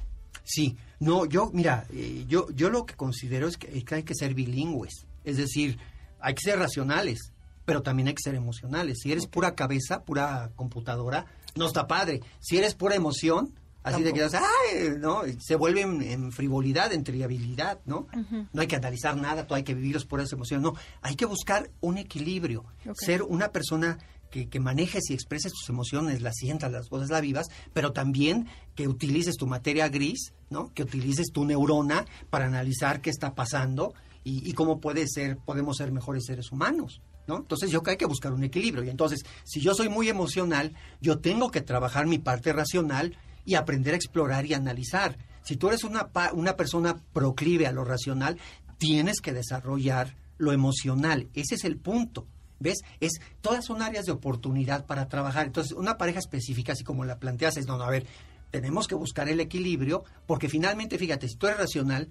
Sí, 0.45 0.77
no, 1.01 1.25
yo, 1.25 1.51
mira, 1.53 1.87
eh, 1.93 2.25
yo, 2.29 2.51
yo 2.51 2.69
lo 2.69 2.85
que 2.85 2.95
considero 2.95 3.47
es 3.47 3.57
que, 3.57 3.79
es 3.79 3.85
que 3.85 3.95
hay 3.97 4.03
que 4.03 4.15
ser 4.15 4.35
bilingües. 4.35 5.07
Es 5.25 5.37
decir, 5.37 5.79
hay 6.21 6.35
que 6.35 6.43
ser 6.43 6.59
racionales, 6.59 7.33
pero 7.65 7.83
también 7.83 8.09
hay 8.09 8.15
que 8.15 8.23
ser 8.23 8.35
emocionales. 8.35 8.99
Si 9.03 9.13
eres 9.13 9.27
pura 9.27 9.55
cabeza, 9.55 10.03
pura 10.03 10.51
computadora, 10.57 11.27
no 11.55 11.67
está 11.67 11.87
padre. 11.87 12.21
Si 12.41 12.59
eres 12.59 12.75
pura 12.75 12.97
emoción, 12.97 13.55
así 13.83 14.03
de 14.03 14.13
que, 14.13 14.23
ay, 14.23 14.97
¿no? 14.99 15.23
Se 15.39 15.57
vuelve 15.57 15.83
en, 15.83 16.03
en 16.03 16.33
frivolidad, 16.33 16.93
en 16.93 17.05
trivialidad, 17.05 17.81
¿no? 17.85 18.07
No 18.53 18.61
hay 18.61 18.67
que 18.67 18.77
analizar 18.77 19.17
nada, 19.17 19.47
todo 19.47 19.57
hay 19.57 19.65
que 19.65 19.75
vivirlos 19.75 20.05
por 20.05 20.21
esa 20.21 20.37
emoción. 20.37 20.63
No, 20.63 20.75
hay 21.01 21.17
que 21.17 21.27
buscar 21.27 21.71
un 21.81 21.99
equilibrio. 21.99 22.65
Ser 22.95 23.23
una 23.23 23.51
persona 23.51 23.99
que, 24.31 24.49
que 24.49 24.61
manejes 24.61 25.11
y 25.11 25.15
expreses 25.15 25.53
tus 25.53 25.69
emociones, 25.69 26.23
las 26.23 26.37
sientas, 26.37 26.73
las 26.73 26.89
cosas, 26.89 27.11
las 27.11 27.21
vivas, 27.21 27.49
pero 27.73 27.93
también 27.93 28.47
que 28.75 28.89
utilices 28.89 29.37
tu 29.37 29.47
materia 29.47 29.89
gris, 29.89 30.33
¿no? 30.49 30.73
Que 30.73 30.83
utilices 30.83 31.29
tu 31.33 31.45
neurona 31.45 32.07
para 32.31 32.47
analizar 32.47 33.01
qué 33.01 33.11
está 33.11 33.35
pasando 33.35 33.95
y, 34.25 34.49
y 34.49 34.53
cómo 34.53 34.81
puede 34.81 35.07
ser, 35.09 35.37
podemos 35.37 35.77
ser 35.77 35.93
mejores 35.93 36.25
seres 36.27 36.53
humanos. 36.53 37.01
¿No? 37.25 37.37
Entonces 37.37 37.71
yo 37.71 37.83
creo 37.83 37.85
que 37.85 37.91
hay 37.91 37.97
que 37.99 38.07
buscar 38.07 38.33
un 38.33 38.43
equilibrio. 38.43 38.83
Y 38.83 38.91
entonces, 38.91 39.21
si 39.45 39.61
yo 39.61 39.75
soy 39.75 39.89
muy 39.89 40.09
emocional, 40.09 40.75
yo 41.01 41.21
tengo 41.21 41.53
que 41.53 41.61
trabajar 41.61 42.05
mi 42.09 42.19
parte 42.19 42.53
racional 42.53 43.17
y 43.45 43.55
aprender 43.55 43.95
a 43.95 43.97
explorar 43.97 44.47
y 44.47 44.55
analizar. 44.55 45.17
Si 45.43 45.57
tú 45.57 45.69
eres 45.69 45.85
una, 45.85 46.11
una 46.35 46.57
persona 46.57 46.97
proclive 47.13 47.67
a 47.67 47.73
lo 47.73 47.85
racional, 47.85 48.39
tienes 48.79 49.21
que 49.21 49.33
desarrollar 49.33 50.17
lo 50.39 50.53
emocional. 50.53 51.29
Ese 51.35 51.55
es 51.57 51.65
el 51.65 51.77
punto. 51.77 52.27
¿Ves? 52.59 52.79
Es, 53.01 53.21
todas 53.41 53.65
son 53.65 53.83
áreas 53.83 54.05
de 54.05 54.13
oportunidad 54.13 54.87
para 54.87 55.09
trabajar. 55.09 55.47
Entonces, 55.47 55.73
una 55.73 55.99
pareja 55.99 56.21
específica, 56.21 56.73
así 56.73 56.85
como 56.85 57.05
la 57.05 57.19
planteas, 57.19 57.57
es, 57.57 57.67
no, 57.67 57.77
no, 57.77 57.85
a 57.85 57.91
ver, 57.91 58.07
tenemos 58.53 58.87
que 58.87 58.95
buscar 58.95 59.29
el 59.29 59.41
equilibrio, 59.41 60.05
porque 60.27 60.49
finalmente, 60.49 60.99
fíjate, 60.99 61.29
si 61.29 61.37
tú 61.37 61.49
eres 61.49 61.59
racional, 61.59 62.09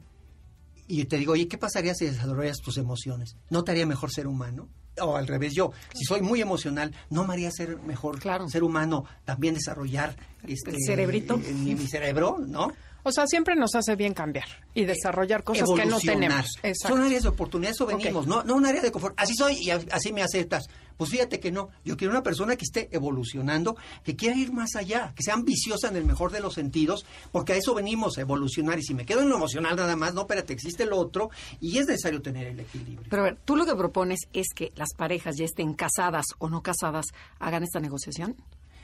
y 1.00 1.06
te 1.06 1.18
digo, 1.18 1.34
oye, 1.34 1.48
¿qué 1.48 1.58
pasaría 1.58 1.94
si 1.96 2.06
desarrollas 2.06 2.58
tus 2.58 2.78
emociones? 2.78 3.36
¿No 3.50 3.64
te 3.64 3.72
haría 3.72 3.86
mejor 3.86 4.12
ser 4.12 4.28
humano? 4.28 4.68
O 5.02 5.16
al 5.16 5.28
revés, 5.28 5.54
yo, 5.54 5.72
si 5.94 6.04
soy 6.04 6.22
muy 6.22 6.42
emocional, 6.42 6.94
¿no 7.10 7.26
me 7.26 7.34
haría 7.34 7.50
ser 7.52 7.78
mejor 7.80 8.20
Claro. 8.20 8.50
ser 8.50 8.64
humano? 8.64 9.06
También 9.24 9.54
desarrollar 9.56 10.16
este, 10.48 10.74
cerebrito. 10.86 11.36
eh, 11.44 11.54
mi, 11.54 11.76
mi 11.76 11.88
cerebro, 11.88 12.38
¿no? 12.46 12.72
O 13.04 13.12
sea, 13.12 13.26
siempre 13.26 13.56
nos 13.56 13.74
hace 13.74 13.96
bien 13.96 14.14
cambiar 14.14 14.46
y 14.76 14.86
desarrollar 14.86 15.44
cosas 15.44 15.68
que 15.76 15.86
no 15.88 16.00
tenemos. 16.00 16.46
Exacto. 16.62 16.96
Son 16.98 17.02
áreas 17.04 17.24
de 17.24 17.30
oportunidad, 17.30 17.72
eso 17.72 17.88
venimos, 17.88 18.28
no, 18.28 18.44
no 18.44 18.54
un 18.56 18.66
área 18.66 18.80
de 18.82 18.92
confort. 18.92 19.16
Así 19.18 19.34
soy 19.34 19.56
y 19.60 19.72
así 19.72 20.14
me 20.14 20.22
aceptas. 20.22 20.66
Pues 20.98 21.10
fíjate 21.10 21.40
que 21.40 21.52
no. 21.52 21.70
Yo 21.84 21.98
quiero 21.98 22.12
una 22.12 22.24
persona 22.24 22.56
que 22.56 22.66
esté 22.66 22.90
evolucionando, 22.92 23.76
que 24.04 24.16
quiera 24.16 24.36
ir 24.36 24.52
más 24.52 24.76
allá, 24.76 25.14
que 25.16 25.24
sea 25.24 25.34
ambiciosa 25.34 25.90
en 25.90 25.96
el 25.96 26.06
mejor 26.06 26.32
de 26.32 26.40
los 26.40 26.54
sentidos, 26.54 27.06
porque 27.32 27.54
a 27.54 27.56
eso 27.56 27.74
venimos, 27.74 28.18
a 28.18 28.22
evolucionar. 28.22 28.80
Y 28.80 28.84
si 28.84 28.94
me 28.94 29.06
quedo 29.06 29.22
en 29.22 29.30
lo 29.30 29.36
emocional 29.36 29.76
nada 29.76 29.96
más, 29.96 30.14
no, 30.14 30.22
espérate, 30.22 30.54
existe 30.54 30.86
lo 30.86 30.98
otro 30.98 31.30
y 31.60 31.78
es 31.78 31.88
necesario 31.88 32.22
tener 32.22 32.48
el 32.48 32.60
equilibrio. 32.60 33.08
Pero 33.10 33.22
a 33.22 33.26
ver, 33.26 33.38
tú 33.46 33.56
lo 33.56 33.66
que 33.66 33.76
propones 33.76 34.20
es 34.34 34.48
que 34.56 34.72
las 34.76 34.94
parejas 34.96 35.36
ya 35.38 35.46
estén 35.46 35.74
casadas 35.74 36.26
o 36.38 36.50
no 36.50 36.62
casadas 36.62 37.06
hagan 37.40 37.64
esta 37.64 37.80
negociación. 37.80 38.36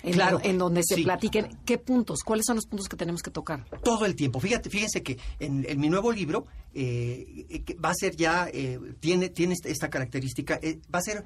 En, 0.04 0.14
Claro, 0.14 0.40
en 0.44 0.58
donde 0.58 0.84
se 0.84 0.96
sí. 0.96 1.04
platiquen 1.04 1.58
qué 1.66 1.78
puntos, 1.80 2.20
cuáles 2.24 2.46
son 2.46 2.56
los 2.58 2.66
puntos 2.68 2.88
que 2.88 2.96
tenemos 2.96 3.22
que 3.22 3.32
tocar. 3.32 3.66
todo 3.84 4.06
el 4.06 4.16
tiempo. 4.16 4.40
Fíjate, 4.40 4.70
fíjense 4.70 5.02
que 5.04 5.18
en, 5.40 5.66
en 5.68 5.80
mi 5.80 5.90
nuevo 5.90 6.12
libro 6.12 6.46
eh, 6.74 7.46
eh, 7.50 7.76
va 7.84 7.90
a 7.90 7.96
ser 7.96 8.16
ya, 8.16 8.48
eh, 8.54 8.80
tiene, 9.00 9.30
tiene 9.30 9.54
esta, 9.56 9.70
esta 9.70 9.90
característica, 9.90 10.60
eh, 10.62 10.80
va 10.94 11.00
a 11.00 11.02
ser 11.02 11.24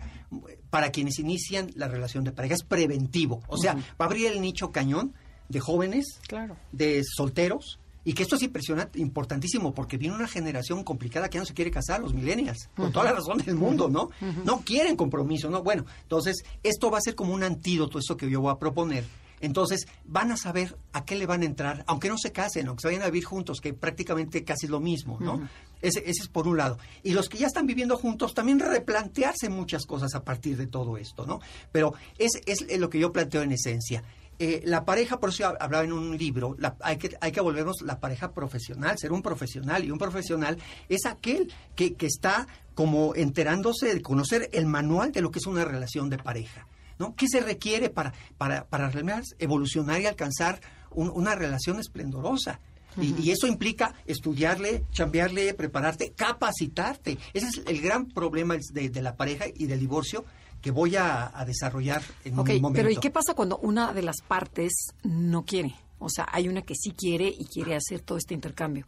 eh, 0.48 0.58
para 0.70 0.90
quienes 0.92 1.20
inician 1.20 1.70
la 1.76 1.90
relación 1.90 2.24
de 2.24 2.32
pareja, 2.32 2.56
es 2.56 2.64
preventivo. 2.64 3.42
O 3.48 3.58
sea, 3.58 3.74
va 3.76 3.82
a 4.00 4.04
abrir 4.06 4.28
el 4.28 4.40
nicho 4.42 4.72
cañón 4.72 5.14
de 5.50 5.60
jóvenes, 5.60 6.06
Claro. 6.28 6.56
de 6.72 7.04
solteros, 7.04 7.81
y 8.04 8.14
que 8.14 8.24
esto 8.24 8.36
es 8.36 8.44
impresionante, 8.44 9.00
importantísimo, 9.00 9.74
porque 9.74 9.98
viene 9.98 10.16
una 10.16 10.28
generación 10.28 10.84
complicada 10.84 11.30
que 11.30 11.36
ya 11.36 11.42
no 11.42 11.46
se 11.46 11.54
quiere 11.54 11.72
casar, 11.72 12.02
los 12.02 12.14
millennials, 12.14 12.70
con 12.76 12.92
toda 12.92 13.06
la 13.06 13.14
razón 13.14 13.38
del 13.40 13.56
mundo, 13.56 13.90
¿no? 13.90 14.10
No 14.44 14.62
quieren 14.62 14.96
compromiso, 14.96 15.50
¿no? 15.50 15.64
Bueno, 15.64 15.86
entonces, 16.02 16.44
esto 16.64 16.90
va 16.90 16.98
a 16.98 17.02
ser 17.02 17.16
como 17.16 17.34
un 17.34 17.44
antídoto, 17.44 18.00
eso 18.00 18.18
que 18.18 18.30
yo 18.30 18.42
voy 18.42 18.52
a 18.52 18.58
proponer. 18.58 19.06
Entonces, 19.42 19.88
van 20.06 20.32
a 20.32 20.38
saber 20.38 20.78
a 20.94 21.04
qué 21.04 21.16
le 21.16 21.26
van 21.26 21.42
a 21.42 21.46
entrar, 21.46 21.84
aunque 21.88 22.10
no 22.10 22.18
se 22.18 22.32
casen, 22.32 22.68
aunque 22.68 22.82
se 22.82 22.88
vayan 22.90 23.02
a 23.02 23.08
vivir 23.08 23.24
juntos, 23.24 23.60
que 23.60 23.74
prácticamente 23.74 24.44
casi 24.44 24.68
es 24.68 24.70
lo 24.70 24.80
mismo, 24.80 25.18
¿no? 25.20 25.42
ese, 25.82 26.00
ese 26.00 26.24
es 26.24 26.28
por 26.28 26.48
un 26.48 26.58
lado. 26.58 26.78
Y 27.04 27.14
los 27.14 27.28
que 27.28 27.40
ya 27.40 27.48
están 27.48 27.66
viviendo 27.66 27.98
juntos, 27.98 28.34
también 28.34 28.60
replantearse 28.60 29.50
muchas 29.50 29.86
cosas 29.86 30.14
a 30.16 30.24
partir 30.24 30.58
de 30.58 30.68
todo 30.68 30.98
esto, 30.98 31.26
¿no? 31.26 31.40
Pero 31.72 31.94
es, 32.18 32.42
es 32.46 32.80
lo 32.80 32.90
que 32.90 33.00
yo 33.00 33.12
planteo 33.12 33.42
en 33.42 33.52
esencia. 33.52 34.04
Eh, 34.44 34.64
la 34.66 34.86
pareja, 34.86 35.20
por 35.20 35.30
eso 35.30 35.46
hablaba 35.46 35.84
en 35.84 35.92
un 35.94 36.18
libro, 36.18 36.56
la- 36.58 36.76
hay, 36.82 36.98
que, 36.98 37.16
hay 37.22 37.32
que 37.32 37.42
volvernos 37.42 37.84
la 37.84 38.00
pareja 38.00 38.32
profesional, 38.32 38.98
ser 38.98 39.12
un 39.12 39.22
profesional. 39.22 39.86
Y 39.86 39.92
un 39.92 40.00
profesional 40.00 40.58
es 40.90 41.06
aquel 41.06 41.54
que, 41.76 41.94
que 41.94 42.08
está 42.08 42.48
como 42.74 43.14
enterándose 43.14 43.94
de 43.94 44.02
conocer 44.02 44.50
el 44.54 44.66
manual 44.66 45.12
de 45.12 45.22
lo 45.22 45.30
que 45.30 45.38
es 45.38 45.46
una 45.46 45.64
relación 45.64 46.10
de 46.10 46.18
pareja. 46.18 46.66
¿no? 46.98 47.14
¿Qué 47.16 47.28
se 47.28 47.40
requiere 47.42 47.92
para, 47.92 48.14
para, 48.40 48.66
para 48.66 48.90
realmente 48.90 49.28
evolucionar 49.38 50.02
y 50.02 50.08
alcanzar 50.08 50.60
un- 50.90 51.12
una 51.14 51.36
relación 51.36 51.80
esplendorosa? 51.80 52.60
Y, 53.00 53.14
y 53.22 53.32
eso 53.32 53.46
implica 53.48 53.94
estudiarle, 54.06 54.84
chambearle, 54.92 55.54
prepararte, 55.54 56.14
capacitarte. 56.14 57.18
Ese 57.34 57.48
es 57.48 57.62
el 57.68 57.80
gran 57.80 58.08
problema 58.08 58.58
de, 58.74 58.90
de 58.90 59.02
la 59.02 59.16
pareja 59.16 59.46
y 59.54 59.68
del 59.68 59.80
divorcio 59.80 60.26
que 60.62 60.72
voy 60.72 60.96
a, 60.96 61.32
a 61.38 61.46
desarrollar 61.46 62.02
en 62.24 62.38
Ok, 62.40 62.50
un 62.50 62.62
momento. 62.62 62.78
pero 62.78 62.90
¿y 62.92 62.98
qué 62.98 63.10
pasa 63.10 63.34
cuando 63.34 63.58
una 63.58 63.94
de 63.94 64.02
las 64.04 64.22
partes 64.22 64.72
no 65.04 65.44
quiere? 65.44 65.74
O 66.04 66.10
sea, 66.10 66.28
hay 66.32 66.48
una 66.48 66.64
que 66.64 66.74
sí 66.76 66.92
quiere 66.92 67.28
y 67.28 67.46
quiere 67.46 67.76
hacer 67.76 68.02
todo 68.02 68.18
este 68.18 68.34
intercambio, 68.34 68.88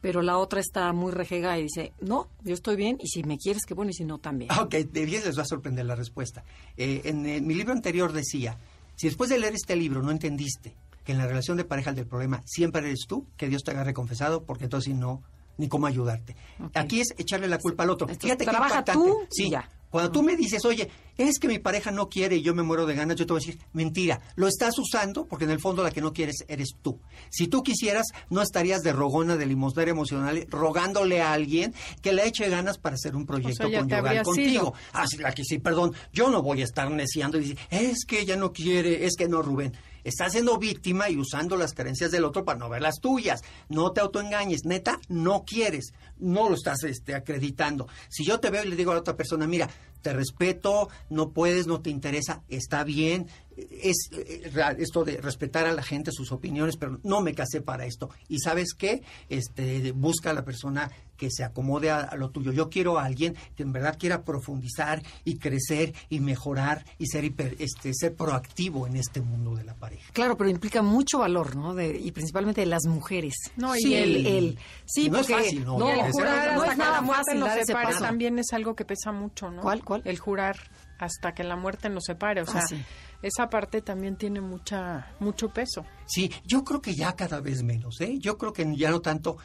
pero 0.00 0.22
la 0.22 0.38
otra 0.38 0.60
está 0.60 0.90
muy 0.94 1.12
rejega 1.12 1.58
y 1.58 1.64
dice, 1.64 1.92
no, 2.00 2.28
yo 2.42 2.54
estoy 2.54 2.76
bien 2.76 2.96
y 3.00 3.08
si 3.08 3.22
me 3.22 3.36
quieres, 3.36 3.64
qué 3.66 3.74
bueno, 3.74 3.90
y 3.90 3.94
si 3.94 4.04
no, 4.04 4.16
también. 4.18 4.50
Ok, 4.58 4.74
de 4.76 5.04
bien 5.04 5.22
les 5.24 5.36
va 5.36 5.42
a 5.42 5.46
sorprender 5.46 5.84
la 5.84 5.94
respuesta. 5.94 6.42
Eh, 6.78 7.02
en, 7.04 7.26
eh, 7.26 7.42
mi 7.42 7.54
libro 7.54 7.74
anterior 7.74 8.12
decía, 8.12 8.56
si 8.96 9.08
después 9.08 9.28
de 9.28 9.38
leer 9.38 9.52
este 9.54 9.76
libro 9.76 10.02
no 10.02 10.10
entendiste 10.10 10.74
que 11.04 11.12
en 11.12 11.18
la 11.18 11.26
relación 11.26 11.58
de 11.58 11.64
pareja 11.64 11.90
el 11.90 11.96
del 11.96 12.06
problema 12.06 12.40
siempre 12.46 12.80
eres 12.86 13.04
tú, 13.06 13.26
que 13.36 13.48
Dios 13.50 13.62
te 13.62 13.72
haga 13.72 13.84
reconfesado, 13.84 14.44
porque 14.44 14.64
entonces 14.64 14.94
no, 14.94 15.22
ni 15.58 15.68
cómo 15.68 15.86
ayudarte. 15.86 16.34
Aquí 16.72 17.02
es 17.02 17.12
echarle 17.18 17.46
la 17.46 17.58
culpa 17.58 17.82
al 17.82 17.90
otro. 17.90 18.08
Esto, 18.08 18.22
Fíjate 18.26 18.44
trabaja 18.46 18.78
impactante. 18.78 19.06
tú 19.06 19.20
y 19.22 19.26
sí, 19.44 19.50
ya. 19.50 19.68
Cuando 19.90 20.10
tú 20.10 20.22
me 20.24 20.34
dices, 20.34 20.64
oye, 20.64 20.88
es 21.16 21.38
que 21.38 21.48
mi 21.48 21.58
pareja 21.58 21.90
no 21.90 22.08
quiere 22.08 22.36
y 22.36 22.42
yo 22.42 22.54
me 22.54 22.62
muero 22.62 22.86
de 22.86 22.94
ganas, 22.94 23.16
yo 23.16 23.26
te 23.26 23.32
voy 23.32 23.42
a 23.42 23.46
decir, 23.46 23.60
mentira, 23.72 24.20
lo 24.36 24.48
estás 24.48 24.78
usando 24.78 25.26
porque 25.26 25.44
en 25.44 25.50
el 25.50 25.60
fondo 25.60 25.82
la 25.82 25.90
que 25.90 26.00
no 26.00 26.12
quieres 26.12 26.44
eres 26.48 26.70
tú. 26.82 27.00
Si 27.30 27.48
tú 27.48 27.62
quisieras, 27.62 28.06
no 28.30 28.42
estarías 28.42 28.82
de 28.82 28.92
rogona, 28.92 29.36
de 29.36 29.46
limosnera 29.46 29.90
emocional, 29.90 30.46
rogándole 30.50 31.20
a 31.20 31.32
alguien 31.32 31.74
que 32.02 32.12
le 32.12 32.26
eche 32.26 32.48
ganas 32.48 32.78
para 32.78 32.94
hacer 32.94 33.16
un 33.16 33.26
proyecto 33.26 33.66
O 33.66 33.70
sea, 33.70 33.80
conyugal 33.80 34.22
contigo. 34.22 34.48
ido. 34.48 34.74
Ah, 34.92 35.04
la 35.18 35.32
que 35.32 35.44
sí, 35.44 35.58
perdón, 35.58 35.94
yo 36.12 36.30
no 36.30 36.42
voy 36.42 36.62
a 36.62 36.64
estar 36.64 36.90
neciando 36.90 37.38
y 37.38 37.40
decir, 37.42 37.58
es 37.70 38.04
que 38.04 38.20
ella 38.20 38.36
no 38.36 38.52
quiere, 38.52 39.04
es 39.06 39.14
que 39.16 39.28
no, 39.28 39.42
Rubén. 39.42 39.72
Estás 40.04 40.32
siendo 40.32 40.58
víctima 40.58 41.08
y 41.08 41.16
usando 41.16 41.56
las 41.56 41.72
carencias 41.72 42.10
del 42.10 42.24
otro 42.26 42.44
para 42.44 42.58
no 42.58 42.68
ver 42.68 42.82
las 42.82 43.00
tuyas. 43.00 43.40
No 43.70 43.92
te 43.92 44.02
autoengañes, 44.02 44.66
neta, 44.66 45.00
no 45.08 45.44
quieres, 45.46 45.94
no 46.18 46.50
lo 46.50 46.56
estás 46.56 46.84
este, 46.84 47.14
acreditando. 47.14 47.88
Si 48.10 48.22
yo 48.22 48.38
te 48.38 48.50
veo 48.50 48.64
y 48.64 48.68
le 48.68 48.76
digo 48.76 48.90
a 48.90 48.94
la 48.94 49.00
otra 49.00 49.16
persona, 49.16 49.46
mira, 49.46 49.70
te 50.04 50.12
respeto, 50.12 50.88
no 51.10 51.30
puedes, 51.30 51.66
no 51.66 51.80
te 51.80 51.90
interesa, 51.90 52.42
está 52.48 52.84
bien, 52.84 53.26
es 53.56 54.08
eh, 54.12 54.50
esto 54.78 55.04
de 55.04 55.18
respetar 55.18 55.66
a 55.66 55.72
la 55.72 55.82
gente 55.82 56.10
sus 56.12 56.32
opiniones, 56.32 56.76
pero 56.76 56.98
no 57.02 57.20
me 57.20 57.34
casé 57.34 57.60
para 57.60 57.86
esto. 57.86 58.10
Y 58.28 58.38
sabes 58.40 58.74
qué, 58.74 59.02
este, 59.28 59.92
busca 59.92 60.30
a 60.30 60.34
la 60.34 60.44
persona 60.44 60.90
que 61.16 61.28
se 61.30 61.44
acomode 61.44 61.90
a, 61.90 62.00
a 62.00 62.16
lo 62.16 62.30
tuyo. 62.30 62.50
Yo 62.52 62.68
quiero 62.68 62.98
a 62.98 63.04
alguien 63.04 63.36
que 63.56 63.62
en 63.62 63.72
verdad 63.72 63.96
quiera 63.98 64.24
profundizar 64.24 65.00
y 65.24 65.38
crecer 65.38 65.94
y 66.08 66.18
mejorar 66.18 66.84
y 66.98 67.06
ser 67.06 67.24
hiper- 67.24 67.54
este, 67.60 67.92
ser 67.94 68.14
proactivo 68.14 68.86
en 68.88 68.96
este 68.96 69.20
mundo 69.20 69.54
de 69.54 69.62
la 69.62 69.74
pareja. 69.74 70.10
Claro, 70.12 70.36
pero 70.36 70.50
implica 70.50 70.82
mucho 70.82 71.18
valor, 71.20 71.54
¿no? 71.54 71.72
De, 71.74 71.96
y 71.96 72.10
principalmente 72.10 72.62
de 72.62 72.66
las 72.66 72.84
mujeres. 72.86 73.34
No, 73.56 73.76
y 73.76 73.80
Sí, 73.80 73.94
el- 73.94 74.58
sí, 74.86 75.08
no 75.08 75.18
es 75.20 75.26
porque 75.28 75.42
fácil, 75.44 75.64
¿no? 75.64 75.78
no, 75.78 75.90
el 75.90 76.10
jurar 76.12 76.54
no 76.56 76.64
es 76.64 76.76
nada 76.76 77.02
fácil 77.02 77.40
paso. 77.72 78.00
también 78.00 78.38
es 78.40 78.52
algo 78.52 78.74
que 78.74 78.84
pesa 78.84 79.12
mucho, 79.12 79.50
¿no? 79.52 79.62
¿Cuál, 79.62 79.84
cuál? 79.84 80.02
El 80.04 80.18
jurar 80.18 80.56
hasta 80.98 81.32
que 81.34 81.44
la 81.44 81.56
muerte 81.56 81.88
nos 81.88 82.04
separe, 82.04 82.42
o 82.42 82.46
sea, 82.46 82.60
Ah, 82.60 82.66
sí. 82.68 82.82
esa 83.22 83.48
parte 83.50 83.82
también 83.82 84.16
tiene 84.16 84.40
mucha 84.40 85.08
mucho 85.20 85.48
peso. 85.48 85.84
Sí, 86.06 86.30
yo 86.44 86.64
creo 86.64 86.80
que 86.80 86.94
ya 86.94 87.14
cada 87.14 87.40
vez 87.40 87.62
menos, 87.62 88.00
¿eh? 88.00 88.18
Yo 88.20 88.38
creo 88.38 88.52
que 88.52 88.76
ya 88.76 88.90
no 88.90 89.00
tanto, 89.00 89.36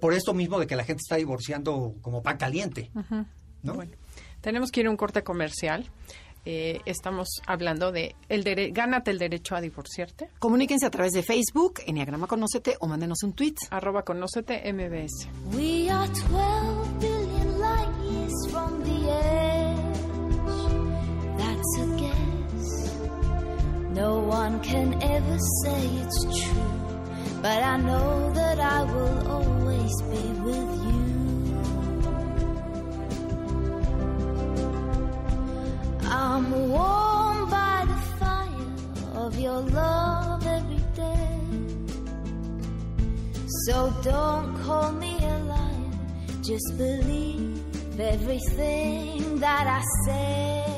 por 0.00 0.12
esto 0.14 0.34
mismo 0.34 0.58
de 0.58 0.66
que 0.66 0.76
la 0.76 0.84
gente 0.84 1.02
está 1.02 1.16
divorciando 1.16 1.94
como 2.02 2.22
pan 2.22 2.36
caliente, 2.36 2.90
¿no? 3.62 3.74
Bueno, 3.74 3.92
tenemos 4.40 4.70
que 4.70 4.80
ir 4.80 4.86
a 4.86 4.90
un 4.90 4.96
corte 4.96 5.22
comercial. 5.22 5.90
Eh, 6.44 6.80
estamos 6.86 7.28
hablando 7.46 7.92
de 7.92 8.14
el 8.30 8.42
dere- 8.42 8.72
gánate 8.72 9.10
el 9.10 9.18
derecho 9.18 9.54
a 9.54 9.60
divorciarte. 9.60 10.30
Comuníquense 10.38 10.86
a 10.86 10.90
través 10.90 11.12
de 11.12 11.22
Facebook, 11.22 11.80
Enneagrama 11.84 12.26
Conócete, 12.26 12.76
o 12.80 12.86
mándenos 12.86 13.22
un 13.24 13.34
tweet. 13.34 13.56
Arroba 13.70 14.02
conócete 14.02 14.62
MBS. 14.72 15.28
We 15.54 15.90
are 15.90 16.08
12 16.08 17.17
a 21.78 21.86
guess. 22.02 22.68
No 23.90 24.18
one 24.20 24.60
can 24.60 25.02
ever 25.02 25.38
say 25.62 25.86
it's 26.02 26.20
true. 26.42 26.78
But 27.42 27.62
I 27.62 27.76
know 27.76 28.32
that 28.32 28.58
I 28.58 28.82
will 28.82 29.28
always 29.28 29.94
be 30.02 30.24
with 30.46 30.72
you. 30.86 31.08
I'm 36.10 36.68
warmed 36.70 37.50
by 37.50 37.84
the 37.92 38.00
fire 38.18 39.24
of 39.24 39.38
your 39.38 39.60
love 39.60 40.46
every 40.46 40.84
day. 40.94 41.40
So 43.66 43.94
don't 44.02 44.56
call 44.64 44.92
me 44.92 45.16
a 45.22 45.38
liar, 45.52 45.90
just 46.42 46.76
believe 46.76 47.58
everything 48.00 49.38
that 49.40 49.66
I 49.66 49.82
say. 50.06 50.77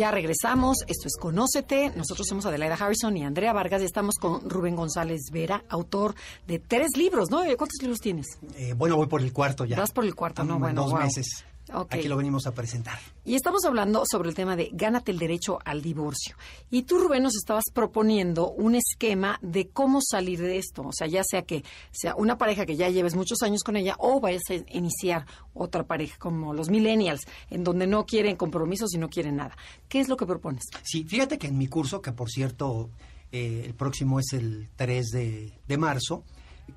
Ya 0.00 0.10
regresamos. 0.10 0.78
Esto 0.86 1.08
es 1.08 1.16
Conócete. 1.18 1.92
Nosotros 1.94 2.26
somos 2.26 2.46
Adelaida 2.46 2.74
Harrison 2.74 3.14
y 3.18 3.22
Andrea 3.22 3.52
Vargas 3.52 3.82
y 3.82 3.84
estamos 3.84 4.14
con 4.14 4.48
Rubén 4.48 4.74
González 4.74 5.28
Vera, 5.30 5.62
autor 5.68 6.14
de 6.46 6.58
tres 6.58 6.96
libros, 6.96 7.30
¿no? 7.30 7.42
¿Cuántos 7.58 7.82
libros 7.82 7.98
tienes? 8.00 8.26
Eh, 8.56 8.72
bueno, 8.72 8.96
voy 8.96 9.08
por 9.08 9.20
el 9.20 9.30
cuarto 9.30 9.66
ya. 9.66 9.76
Vas 9.76 9.90
por 9.90 10.06
el 10.06 10.14
cuarto, 10.14 10.42
¿no? 10.42 10.58
Bueno, 10.58 10.84
dos 10.84 10.92
wow. 10.92 11.02
meses. 11.02 11.44
Ok. 11.72 11.94
Aquí 11.94 12.08
lo 12.08 12.16
venimos 12.16 12.46
a 12.46 12.52
presentar. 12.52 12.98
Y 13.24 13.34
estamos 13.34 13.64
hablando 13.64 14.02
sobre 14.10 14.28
el 14.28 14.34
tema 14.34 14.56
de 14.56 14.70
gánate 14.72 15.12
el 15.12 15.18
derecho 15.18 15.58
al 15.64 15.82
divorcio. 15.82 16.36
Y 16.70 16.82
tú, 16.82 16.98
Rubén, 16.98 17.22
nos 17.22 17.36
estabas 17.36 17.64
proponiendo 17.72 18.50
un 18.50 18.74
esquema 18.74 19.38
de 19.42 19.68
cómo 19.68 20.00
salir 20.02 20.40
de 20.40 20.58
esto. 20.58 20.82
O 20.82 20.92
sea, 20.92 21.06
ya 21.06 21.22
sea 21.24 21.42
que 21.42 21.64
sea 21.90 22.14
una 22.16 22.38
pareja 22.38 22.66
que 22.66 22.76
ya 22.76 22.88
lleves 22.88 23.14
muchos 23.14 23.42
años 23.42 23.62
con 23.62 23.76
ella 23.76 23.96
o 23.98 24.20
vayas 24.20 24.42
a 24.50 24.54
iniciar 24.76 25.26
otra 25.54 25.84
pareja 25.84 26.16
como 26.18 26.54
los 26.54 26.70
millennials, 26.70 27.26
en 27.50 27.64
donde 27.64 27.86
no 27.86 28.06
quieren 28.06 28.36
compromisos 28.36 28.92
y 28.94 28.98
no 28.98 29.08
quieren 29.08 29.36
nada. 29.36 29.56
¿Qué 29.88 30.00
es 30.00 30.08
lo 30.08 30.16
que 30.16 30.26
propones? 30.26 30.64
Sí, 30.82 31.04
fíjate 31.04 31.38
que 31.38 31.48
en 31.48 31.58
mi 31.58 31.68
curso, 31.68 32.00
que 32.00 32.12
por 32.12 32.30
cierto 32.30 32.90
eh, 33.32 33.62
el 33.66 33.74
próximo 33.74 34.18
es 34.18 34.32
el 34.32 34.68
3 34.76 35.06
de, 35.10 35.52
de 35.66 35.78
marzo, 35.78 36.24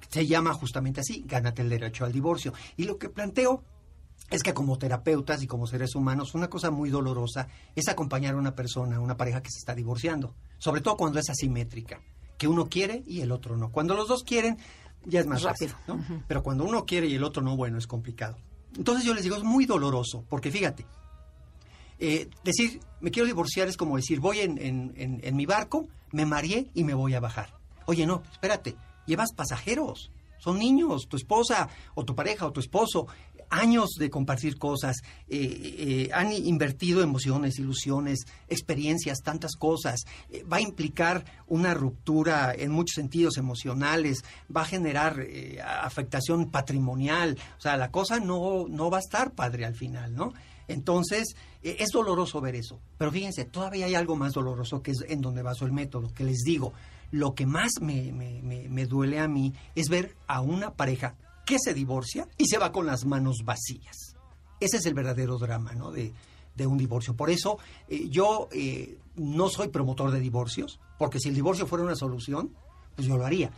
se 0.10 0.26
llama 0.26 0.54
justamente 0.54 1.02
así, 1.02 1.24
Gánate 1.26 1.62
el 1.62 1.70
derecho 1.70 2.06
al 2.06 2.12
divorcio. 2.12 2.54
Y 2.78 2.84
lo 2.84 2.98
que 2.98 3.10
planteo 3.10 3.64
es 4.36 4.44
que 4.44 4.54
como 4.54 4.78
terapeutas 4.78 5.42
y 5.44 5.48
como 5.48 5.68
seres 5.68 5.96
humanos, 5.96 6.34
una 6.36 6.50
cosa 6.50 6.72
muy 6.72 6.90
dolorosa 6.90 7.48
es 7.76 7.88
acompañar 7.88 8.34
a 8.36 8.38
una 8.38 8.56
persona, 8.56 8.98
a 8.98 9.00
una 9.00 9.16
pareja 9.18 9.42
que 9.42 9.50
se 9.52 9.60
está 9.60 9.76
divorciando, 9.76 10.36
sobre 10.58 10.82
todo 10.82 10.98
cuando 10.98 11.20
es 11.20 11.30
asimétrica, 11.30 12.02
que 12.38 12.48
uno 12.48 12.68
quiere 12.68 13.04
y 13.06 13.22
el 13.22 13.32
otro 13.32 13.56
no. 13.58 13.72
Cuando 13.72 13.94
los 13.96 14.08
dos 14.08 14.24
quieren, 14.24 14.58
ya 15.06 15.20
es 15.20 15.28
más 15.28 15.44
Rápido. 15.44 15.76
fácil, 15.76 15.96
¿no? 16.10 16.24
Pero 16.28 16.44
cuando 16.44 16.64
uno 16.66 16.86
quiere 16.86 17.08
y 17.08 17.16
el 17.16 17.24
otro 17.24 17.42
no, 17.44 17.56
bueno, 17.56 17.78
es 17.78 17.88
complicado. 17.88 18.38
Entonces 18.76 19.06
yo 19.06 19.14
les 19.14 19.24
digo, 19.24 19.36
es 19.36 19.44
muy 19.44 19.66
doloroso, 19.66 20.26
porque 20.30 20.50
fíjate, 20.52 20.86
eh, 22.00 22.30
decir 22.44 22.80
me 23.02 23.12
quiero 23.12 23.28
divorciar 23.28 23.68
es 23.68 23.78
como 23.78 23.96
decir 23.98 24.20
voy 24.20 24.40
en, 24.40 24.58
en- 24.58 24.94
en- 24.98 25.22
en 25.24 25.36
mi 25.36 25.46
barco, 25.46 25.88
me 26.12 26.26
mareé 26.26 26.70
y 26.74 26.84
me 26.84 26.94
voy 26.94 27.14
a 27.14 27.20
bajar. 27.20 27.54
Oye, 27.86 28.06
no, 28.06 28.24
espérate, 28.32 28.76
llevas 29.06 29.34
pasajeros, 29.34 30.10
son 30.40 30.58
niños, 30.60 31.08
tu 31.08 31.18
esposa 31.18 31.70
o 31.96 32.04
tu 32.04 32.16
pareja 32.16 32.46
o 32.48 32.52
tu 32.52 32.60
esposo, 32.60 33.08
años 33.54 33.92
de 34.00 34.10
compartir 34.10 34.58
cosas, 34.58 34.98
eh, 35.28 35.38
eh, 36.08 36.10
han 36.14 36.32
invertido 36.32 37.02
emociones, 37.04 37.60
ilusiones, 37.60 38.20
experiencias, 38.48 39.20
tantas 39.24 39.56
cosas. 39.56 40.02
Eh, 40.30 40.44
va 40.44 40.58
a 40.58 40.62
implicar 40.62 41.24
una 41.48 41.74
ruptura 41.74 42.54
en 42.54 42.72
muchos 42.72 42.96
sentidos 42.96 43.38
emocionales, 43.38 44.24
va 44.56 44.62
a 44.62 44.66
generar 44.66 45.26
afectación 45.82 46.50
patrimonial, 46.50 47.38
o 47.58 47.62
sea, 47.62 47.78
la 47.78 47.92
cosa 47.92 48.20
no, 48.20 48.66
no 48.70 48.90
va 48.90 48.98
a 48.98 49.02
estar 49.02 49.32
padre 49.34 49.66
al 49.66 49.76
final, 49.76 50.16
¿no? 50.16 50.34
Entonces, 50.68 51.36
es 51.62 51.90
doloroso 51.90 52.40
ver 52.42 52.56
eso. 52.56 52.80
Pero 52.98 53.12
fíjense, 53.12 53.46
todavía 53.46 53.86
hay 53.86 53.96
algo 53.96 54.16
más 54.16 54.34
doloroso 54.34 54.82
que 54.82 54.92
es 54.92 55.04
en 55.08 55.22
donde 55.22 55.42
baso 55.42 55.66
el 55.66 55.74
método, 55.74 56.14
que 56.14 56.24
les 56.24 56.40
digo, 56.46 56.74
lo 57.12 57.36
que 57.36 57.46
más 57.46 57.72
me, 57.82 58.12
me- 58.12 58.42
me- 58.42 58.70
me 58.70 58.86
duele 58.86 59.20
a 59.20 59.28
mí 59.28 59.54
es 59.76 59.90
ver 59.90 60.16
a 60.26 60.42
una 60.42 60.74
pareja 60.74 61.16
que 61.46 61.58
se 61.60 61.74
divorcia 61.74 62.28
y 62.38 62.48
se 62.48 62.58
va 62.58 62.72
con 62.72 62.86
las 62.86 63.06
manos 63.06 63.44
vacías. 63.44 64.16
Ese 64.60 64.78
es 64.78 64.86
el 64.86 64.94
verdadero 64.94 65.38
drama, 65.38 65.74
¿no? 65.74 65.92
De, 65.92 66.14
de 66.56 66.68
un 66.68 66.78
divorcio. 66.78 67.16
Por 67.16 67.30
eso 67.30 67.58
eh, 67.90 68.08
yo 68.10 68.48
eh, 68.52 68.98
no 69.16 69.50
soy 69.50 69.70
promotor 69.70 70.12
de 70.12 70.20
divorcios, 70.20 70.80
porque 70.98 71.20
si 71.20 71.30
el 71.30 71.36
divorcio 71.36 71.68
fuera 71.68 71.84
una 71.84 71.96
solución, 71.96 72.52
pues 72.96 73.08
yo 73.08 73.18
lo 73.18 73.26
haría. 73.26 73.52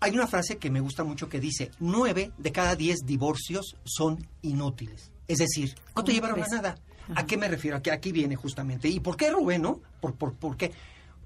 Hay 0.00 0.12
una 0.12 0.28
frase 0.28 0.58
que 0.58 0.70
me 0.70 0.80
gusta 0.80 1.02
mucho 1.02 1.28
que 1.28 1.40
dice, 1.40 1.70
nueve 1.80 2.32
de 2.38 2.52
cada 2.52 2.76
diez 2.76 3.00
divorcios 3.04 3.76
son 3.84 4.26
inútiles. 4.42 5.10
Es 5.26 5.38
decir, 5.38 5.74
no 5.96 6.04
te 6.04 6.12
¿Cómo 6.12 6.14
llevaron 6.14 6.42
a 6.42 6.46
nada. 6.46 6.78
¿A 7.14 7.26
qué 7.26 7.36
me 7.36 7.48
refiero? 7.48 7.76
Aquí, 7.76 7.90
aquí 7.90 8.12
viene 8.12 8.36
justamente. 8.36 8.88
¿Y 8.88 9.00
por 9.00 9.16
qué, 9.16 9.30
Rubén, 9.30 9.62
no? 9.62 9.80
¿Por, 10.00 10.14
por, 10.14 10.34
por 10.34 10.56
qué? 10.56 10.72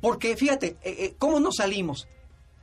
Porque, 0.01 0.37
fíjate, 0.37 0.77
eh, 0.83 1.15
¿cómo 1.19 1.39
nos 1.39 1.57
salimos? 1.57 2.09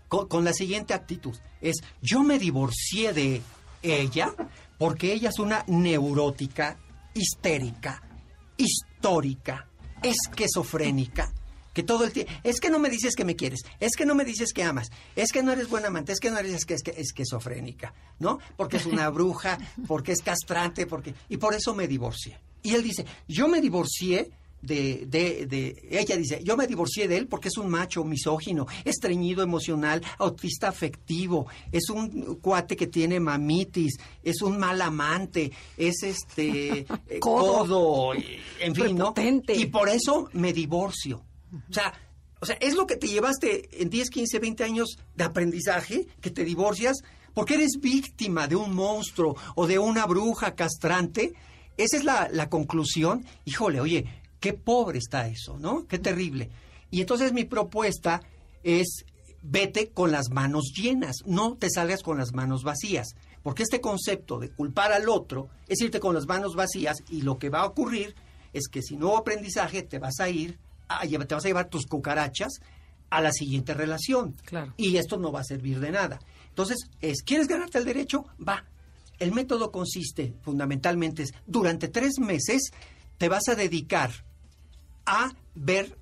Con, 0.09 0.43
la 0.43 0.53
siguiente 0.53 0.93
actitud. 0.93 1.35
Es, 1.61 1.77
yo 2.01 2.23
me 2.23 2.39
divorcié 2.39 3.13
de 3.13 3.41
ella 3.81 4.33
porque 4.77 5.13
ella 5.13 5.29
es 5.29 5.39
una 5.39 5.63
neurótica, 5.67 6.77
histérica, 7.13 8.01
histórica, 8.57 9.67
esquizofrénica, 10.01 11.31
que 11.73 11.83
todo 11.83 12.05
el 12.05 12.11
tiempo... 12.11 12.31
Es 12.43 12.59
que 12.59 12.69
no 12.69 12.79
me 12.79 12.89
dices 12.89 13.15
que 13.15 13.25
me 13.25 13.35
quieres, 13.35 13.61
es 13.79 13.95
que 13.95 14.05
no 14.05 14.15
me 14.15 14.25
dices 14.25 14.51
que 14.53 14.63
amas, 14.63 14.89
es 15.15 15.31
que 15.31 15.43
no 15.43 15.51
eres 15.51 15.69
buena 15.69 15.87
amante, 15.87 16.11
es 16.11 16.19
que 16.19 16.31
no 16.31 16.37
eres 16.37 16.53
es 16.53 16.65
que, 16.65 16.73
es 16.73 16.83
que- 16.83 16.99
esquizofrénica, 16.99 17.93
¿no? 18.19 18.39
Porque 18.57 18.77
es 18.77 18.85
una 18.85 19.09
bruja, 19.09 19.57
porque 19.87 20.11
es 20.11 20.21
castrante, 20.21 20.87
porque... 20.87 21.13
Y 21.29 21.37
por 21.37 21.53
eso 21.53 21.75
me 21.75 21.87
divorcié. 21.87 22.39
Y 22.63 22.73
él 22.73 22.83
dice, 22.83 23.05
yo 23.27 23.47
me 23.47 23.61
divorcié 23.61 24.31
de, 24.61 25.05
de, 25.07 25.45
de, 25.45 25.87
ella 25.89 26.17
dice, 26.17 26.41
yo 26.43 26.57
me 26.57 26.67
divorcié 26.67 27.07
de 27.07 27.17
él 27.17 27.27
porque 27.27 27.47
es 27.47 27.57
un 27.57 27.69
macho 27.69 28.03
misógino, 28.03 28.67
estreñido 28.83 29.43
emocional, 29.43 30.01
autista 30.17 30.67
afectivo, 30.67 31.47
es 31.71 31.89
un 31.89 32.35
cuate 32.35 32.75
que 32.75 32.87
tiene 32.87 33.19
mamitis, 33.19 33.97
es 34.23 34.41
un 34.41 34.57
mal 34.57 34.81
amante, 34.81 35.51
es 35.77 36.03
este 36.03 36.79
eh, 37.07 37.19
Codo. 37.19 38.13
en 38.59 38.75
fin, 38.75 38.97
¿no? 38.97 39.13
Y 39.47 39.65
por 39.67 39.89
eso 39.89 40.29
me 40.33 40.53
divorcio. 40.53 41.23
O 41.69 41.73
sea, 41.73 41.93
o 42.41 42.45
sea, 42.45 42.55
es 42.61 42.75
lo 42.75 42.87
que 42.87 42.95
te 42.95 43.07
llevaste 43.07 43.81
en 43.81 43.89
10, 43.89 44.09
15, 44.09 44.39
20 44.39 44.63
años 44.63 44.97
de 45.15 45.23
aprendizaje, 45.23 46.07
que 46.21 46.31
te 46.31 46.45
divorcias, 46.45 46.97
porque 47.33 47.55
eres 47.55 47.79
víctima 47.79 48.47
de 48.47 48.55
un 48.55 48.73
monstruo 48.73 49.35
o 49.55 49.67
de 49.67 49.79
una 49.79 50.05
bruja 50.05 50.55
castrante. 50.55 51.33
Esa 51.77 51.97
es 51.97 52.03
la, 52.03 52.29
la 52.31 52.49
conclusión. 52.49 53.25
Híjole, 53.45 53.81
oye, 53.81 54.05
qué 54.39 54.53
pobre 54.53 54.99
está 54.99 55.27
eso, 55.27 55.57
¿no? 55.57 55.87
Qué 55.87 55.99
terrible. 55.99 56.49
Y 56.91 57.01
entonces 57.01 57.33
mi 57.33 57.43
propuesta 57.43 58.21
es 58.63 59.05
vete 59.41 59.89
con 59.89 60.11
las 60.11 60.29
manos 60.29 60.73
llenas, 60.75 61.17
no 61.25 61.55
te 61.55 61.69
salgas 61.69 62.03
con 62.03 62.17
las 62.17 62.33
manos 62.33 62.63
vacías. 62.63 63.15
Porque 63.43 63.63
este 63.63 63.79
concepto 63.79 64.37
de 64.39 64.49
culpar 64.49 64.91
al 64.91 65.07
otro 65.07 65.49
es 65.67 65.79
irte 65.81 65.99
con 65.99 66.13
las 66.13 66.27
manos 66.27 66.55
vacías 66.55 66.97
y 67.09 67.21
lo 67.21 67.37
que 67.37 67.49
va 67.49 67.61
a 67.61 67.65
ocurrir 67.65 68.13
es 68.51 68.67
que 68.67 68.81
si 68.81 68.97
no 68.97 69.07
hubo 69.07 69.17
aprendizaje 69.17 69.81
te 69.83 69.99
vas 69.99 70.19
a 70.19 70.29
ir, 70.29 70.59
a 70.87 71.07
te 71.07 71.17
vas 71.17 71.45
a 71.45 71.47
llevar 71.47 71.69
tus 71.69 71.85
cucarachas 71.85 72.59
a 73.09 73.21
la 73.21 73.31
siguiente 73.31 73.73
relación. 73.73 74.35
Claro. 74.45 74.73
Y 74.77 74.97
esto 74.97 75.17
no 75.17 75.31
va 75.31 75.41
a 75.41 75.45
servir 75.45 75.79
de 75.79 75.91
nada. 75.91 76.19
Entonces, 76.49 76.77
es, 76.99 77.23
¿quieres 77.23 77.47
ganarte 77.47 77.77
el 77.77 77.85
derecho? 77.85 78.25
Va. 78.45 78.65
El 79.19 79.31
método 79.31 79.71
consiste 79.71 80.33
fundamentalmente 80.41 81.23
es, 81.23 81.33
durante 81.45 81.87
tres 81.87 82.19
meses 82.19 82.71
te 83.17 83.29
vas 83.29 83.47
a 83.49 83.55
dedicar 83.55 84.11
a 85.09 85.33
ver 85.55 85.97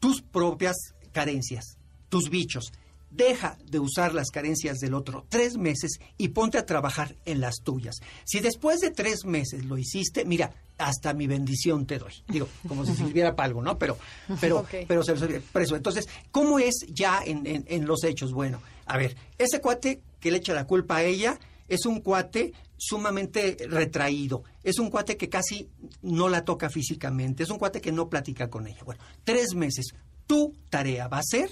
tus 0.00 0.22
propias 0.22 0.76
carencias, 1.12 1.76
tus 2.08 2.30
bichos. 2.30 2.72
Deja 3.10 3.56
de 3.64 3.78
usar 3.78 4.12
las 4.12 4.28
carencias 4.30 4.78
del 4.80 4.92
otro 4.92 5.24
tres 5.30 5.56
meses 5.56 5.92
y 6.18 6.28
ponte 6.28 6.58
a 6.58 6.66
trabajar 6.66 7.16
en 7.24 7.40
las 7.40 7.56
tuyas. 7.64 7.96
Si 8.26 8.40
después 8.40 8.80
de 8.80 8.90
tres 8.90 9.24
meses 9.24 9.64
lo 9.64 9.78
hiciste, 9.78 10.26
mira, 10.26 10.52
hasta 10.76 11.14
mi 11.14 11.26
bendición 11.26 11.86
te 11.86 11.98
doy. 11.98 12.12
Digo, 12.28 12.46
como 12.68 12.84
si 12.84 12.94
sirviera 12.94 13.34
para 13.34 13.46
algo, 13.46 13.62
¿no? 13.62 13.78
Pero, 13.78 13.96
pero, 14.42 14.64
pero 14.86 15.02
se 15.02 15.16
lo 15.16 15.40
preso. 15.52 15.74
Entonces, 15.74 16.06
¿cómo 16.30 16.58
es 16.58 16.84
ya 16.90 17.22
en, 17.24 17.46
en- 17.46 17.64
en 17.66 17.86
los 17.86 18.04
hechos? 18.04 18.32
Bueno, 18.32 18.60
a 18.84 18.98
ver, 18.98 19.16
ese 19.38 19.60
cuate 19.62 20.02
que 20.20 20.30
le 20.30 20.36
echa 20.36 20.52
la 20.52 20.66
culpa 20.66 20.96
a 20.98 21.02
ella 21.04 21.38
es 21.66 21.86
un 21.86 22.00
cuate 22.00 22.52
sumamente 22.78 23.56
retraído, 23.68 24.44
es 24.62 24.78
un 24.78 24.88
cuate 24.88 25.16
que 25.16 25.28
casi 25.28 25.68
no 26.00 26.28
la 26.28 26.44
toca 26.44 26.70
físicamente, 26.70 27.42
es 27.42 27.50
un 27.50 27.58
cuate 27.58 27.80
que 27.80 27.92
no 27.92 28.08
platica 28.08 28.48
con 28.48 28.66
ella. 28.66 28.82
Bueno, 28.84 29.02
tres 29.24 29.54
meses. 29.54 29.88
Tu 30.26 30.54
tarea 30.70 31.08
va 31.08 31.18
a 31.18 31.22
ser 31.22 31.50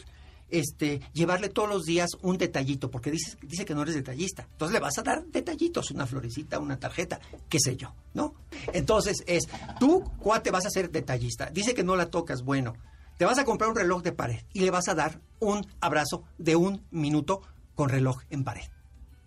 este, 0.49 1.01
llevarle 1.13 1.49
todos 1.49 1.69
los 1.69 1.85
días 1.85 2.11
un 2.23 2.39
detallito, 2.39 2.91
porque 2.91 3.11
dice, 3.11 3.37
dice 3.43 3.65
que 3.65 3.75
no 3.75 3.83
eres 3.83 3.95
detallista. 3.95 4.47
Entonces 4.53 4.75
le 4.75 4.81
vas 4.81 4.99
a 4.99 5.03
dar 5.03 5.27
detallitos, 5.27 5.91
una 5.91 6.07
florecita, 6.07 6.59
una 6.59 6.79
tarjeta, 6.79 7.21
qué 7.49 7.59
sé 7.61 7.77
yo, 7.77 7.95
¿no? 8.15 8.35
Entonces 8.73 9.25
es, 9.27 9.49
tú, 9.81 10.05
cuate, 10.19 10.51
vas 10.51 10.67
a 10.67 10.71
ser 10.71 10.91
detallista. 10.91 11.51
Dice 11.51 11.75
que 11.75 11.85
no 11.85 11.97
la 11.97 12.11
tocas, 12.11 12.43
bueno, 12.43 12.75
te 13.19 13.25
vas 13.25 13.39
a 13.39 13.45
comprar 13.45 13.71
un 13.71 13.77
reloj 13.77 14.03
de 14.03 14.13
pared 14.13 14.41
y 14.53 14.61
le 14.61 14.71
vas 14.71 14.89
a 14.89 14.95
dar 14.95 15.21
un 15.41 15.67
abrazo 15.81 16.25
de 16.39 16.57
un 16.57 16.85
minuto 16.91 17.43
con 17.75 17.89
reloj 17.89 18.23
en 18.31 18.45
pared. 18.45 18.65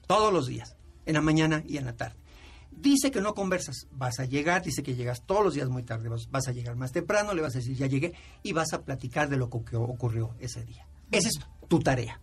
Todos 0.08 0.34
los 0.34 0.48
días, 0.48 0.76
en 1.10 1.16
la 1.16 1.22
mañana 1.22 1.64
y 1.68 1.78
en 1.78 1.86
la 1.86 1.98
tarde. 1.98 2.16
Dice 2.70 3.10
que 3.10 3.20
no 3.20 3.34
conversas, 3.34 3.88
vas 3.92 4.20
a 4.20 4.26
llegar, 4.26 4.62
dice 4.62 4.84
que 4.84 4.96
llegas 4.96 5.24
todos 5.26 5.44
los 5.44 5.56
días 5.56 5.68
muy 5.68 5.82
tarde, 5.82 6.08
vas, 6.30 6.48
a 6.48 6.52
llegar 6.52 6.76
más 6.76 6.92
temprano, 6.92 7.34
le 7.34 7.42
vas 7.42 7.56
a 7.56 7.58
decir 7.58 7.76
ya 7.76 7.88
llegué 7.88 8.14
y 8.44 8.54
vas 8.54 8.74
a 8.74 8.84
platicar 8.84 9.28
de 9.28 9.38
lo 9.38 9.50
que 9.50 9.76
ocurrió 9.76 10.36
ese 10.40 10.64
día. 10.64 10.86
Esa 11.12 11.30
es 11.30 11.40
tu 11.68 11.80
tarea. 11.80 12.22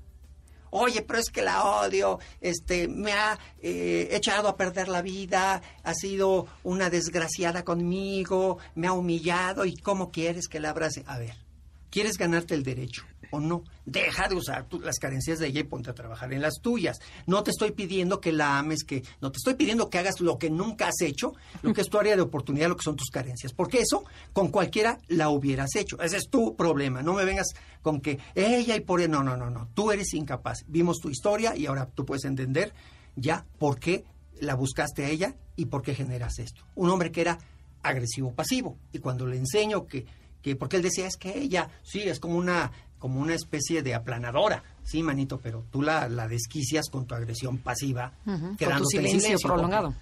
Oye, 0.71 1.03
pero 1.03 1.19
es 1.19 1.31
que 1.31 1.43
la 1.43 1.65
odio, 1.65 2.21
este, 2.41 2.87
me 2.87 3.13
ha 3.13 3.39
eh, 3.61 4.09
echado 4.13 4.49
a 4.49 4.57
perder 4.57 4.89
la 4.89 5.03
vida, 5.03 5.63
ha 5.83 5.95
sido 5.95 6.47
una 6.63 6.91
desgraciada 6.91 7.65
conmigo, 7.65 8.59
me 8.77 8.87
ha 8.87 8.93
humillado 8.93 9.65
y 9.65 9.77
cómo 9.77 10.13
quieres 10.13 10.47
que 10.47 10.61
la 10.61 10.71
abrace. 10.71 11.03
A 11.07 11.19
ver, 11.19 11.35
¿Quieres 11.97 12.19
ganarte 12.19 12.53
el 12.53 12.63
derecho 12.63 13.05
o 13.31 13.41
no? 13.41 13.65
Deja 13.87 14.29
de 14.29 14.35
usar 14.35 14.67
las 14.83 14.99
carencias 14.99 15.39
de 15.39 15.47
ella 15.47 15.61
y 15.61 15.65
ponte 15.65 15.89
a 15.89 15.95
trabajar 15.95 16.31
en 16.35 16.43
las 16.43 16.61
tuyas. 16.61 16.99
No 17.27 17.43
te 17.43 17.53
estoy 17.53 17.71
pidiendo 17.71 18.21
que 18.21 18.33
la 18.33 18.59
ames, 18.59 18.85
que 18.85 19.03
no 19.23 19.33
te 19.33 19.39
estoy 19.39 19.55
pidiendo 19.55 19.89
que 19.89 19.97
hagas 19.97 20.21
lo 20.21 20.37
que 20.37 20.51
nunca 20.51 20.89
has 20.89 21.01
hecho, 21.01 21.33
lo 21.63 21.73
que 21.73 21.81
es 21.81 21.89
tu 21.89 21.99
área 21.99 22.15
de 22.15 22.21
oportunidad, 22.21 22.69
lo 22.69 22.77
que 22.77 22.83
son 22.83 22.97
tus 22.97 23.09
carencias. 23.09 23.55
Porque 23.55 23.79
eso 23.81 24.05
con 24.35 24.49
cualquiera 24.49 24.99
la 25.09 25.31
hubieras 25.31 25.75
hecho. 25.75 25.99
Ese 26.03 26.19
es 26.19 26.29
tu 26.29 26.55
problema. 26.55 27.01
No 27.01 27.15
me 27.15 27.25
vengas 27.25 27.55
con 27.81 28.03
que 28.03 28.19
ella 28.35 28.77
y 28.77 28.81
por 28.81 29.01
ella. 29.01 29.09
No, 29.09 29.23
no, 29.23 29.35
no, 29.35 29.49
no. 29.49 29.71
Tú 29.73 29.91
eres 29.91 30.13
incapaz. 30.13 30.67
Vimos 30.69 30.99
tu 30.99 31.09
historia 31.09 31.57
y 31.57 31.65
ahora 31.65 31.87
tú 31.87 32.05
puedes 32.05 32.27
entender 32.27 32.75
ya 33.15 33.47
por 33.59 33.81
qué 33.81 34.05
la 34.39 34.55
buscaste 34.55 35.07
a 35.07 35.09
ella 35.09 35.35
y 35.57 35.65
por 35.65 35.81
qué 35.81 35.95
generas 35.95 36.41
esto. 36.41 36.63
Un 36.75 36.91
hombre 36.91 37.11
que 37.11 37.23
era 37.23 37.39
agresivo 37.83 38.35
pasivo 38.35 38.77
y 38.93 38.99
cuando 38.99 39.27
le 39.27 39.39
enseño 39.39 39.87
que, 39.87 40.05
que 40.47 40.55
porque 40.55 40.77
él 40.77 40.83
decía 40.83 41.09
es 41.09 41.17
que 41.17 41.37
ella 41.37 41.69
sí 41.83 42.03
es 42.03 42.21
como 42.21 42.37
una 42.37 42.71
como 43.01 43.21
una 43.21 43.35
especie 43.35 43.83
de 43.83 43.95
aplanadora 43.95 44.63
sí 44.85 45.03
manito 45.03 45.39
pero 45.43 45.65
tú 45.73 45.83
la, 45.83 46.09
la 46.09 46.29
desquicias 46.29 46.89
con 46.89 47.05
tu 47.05 47.15
agresión 47.17 47.59
pasiva 47.59 48.13
con 48.25 48.51
tu 48.53 48.57
quedándote 48.57 48.97
en 48.99 49.21
silencio 49.21 49.49
prolongado. 49.49 49.95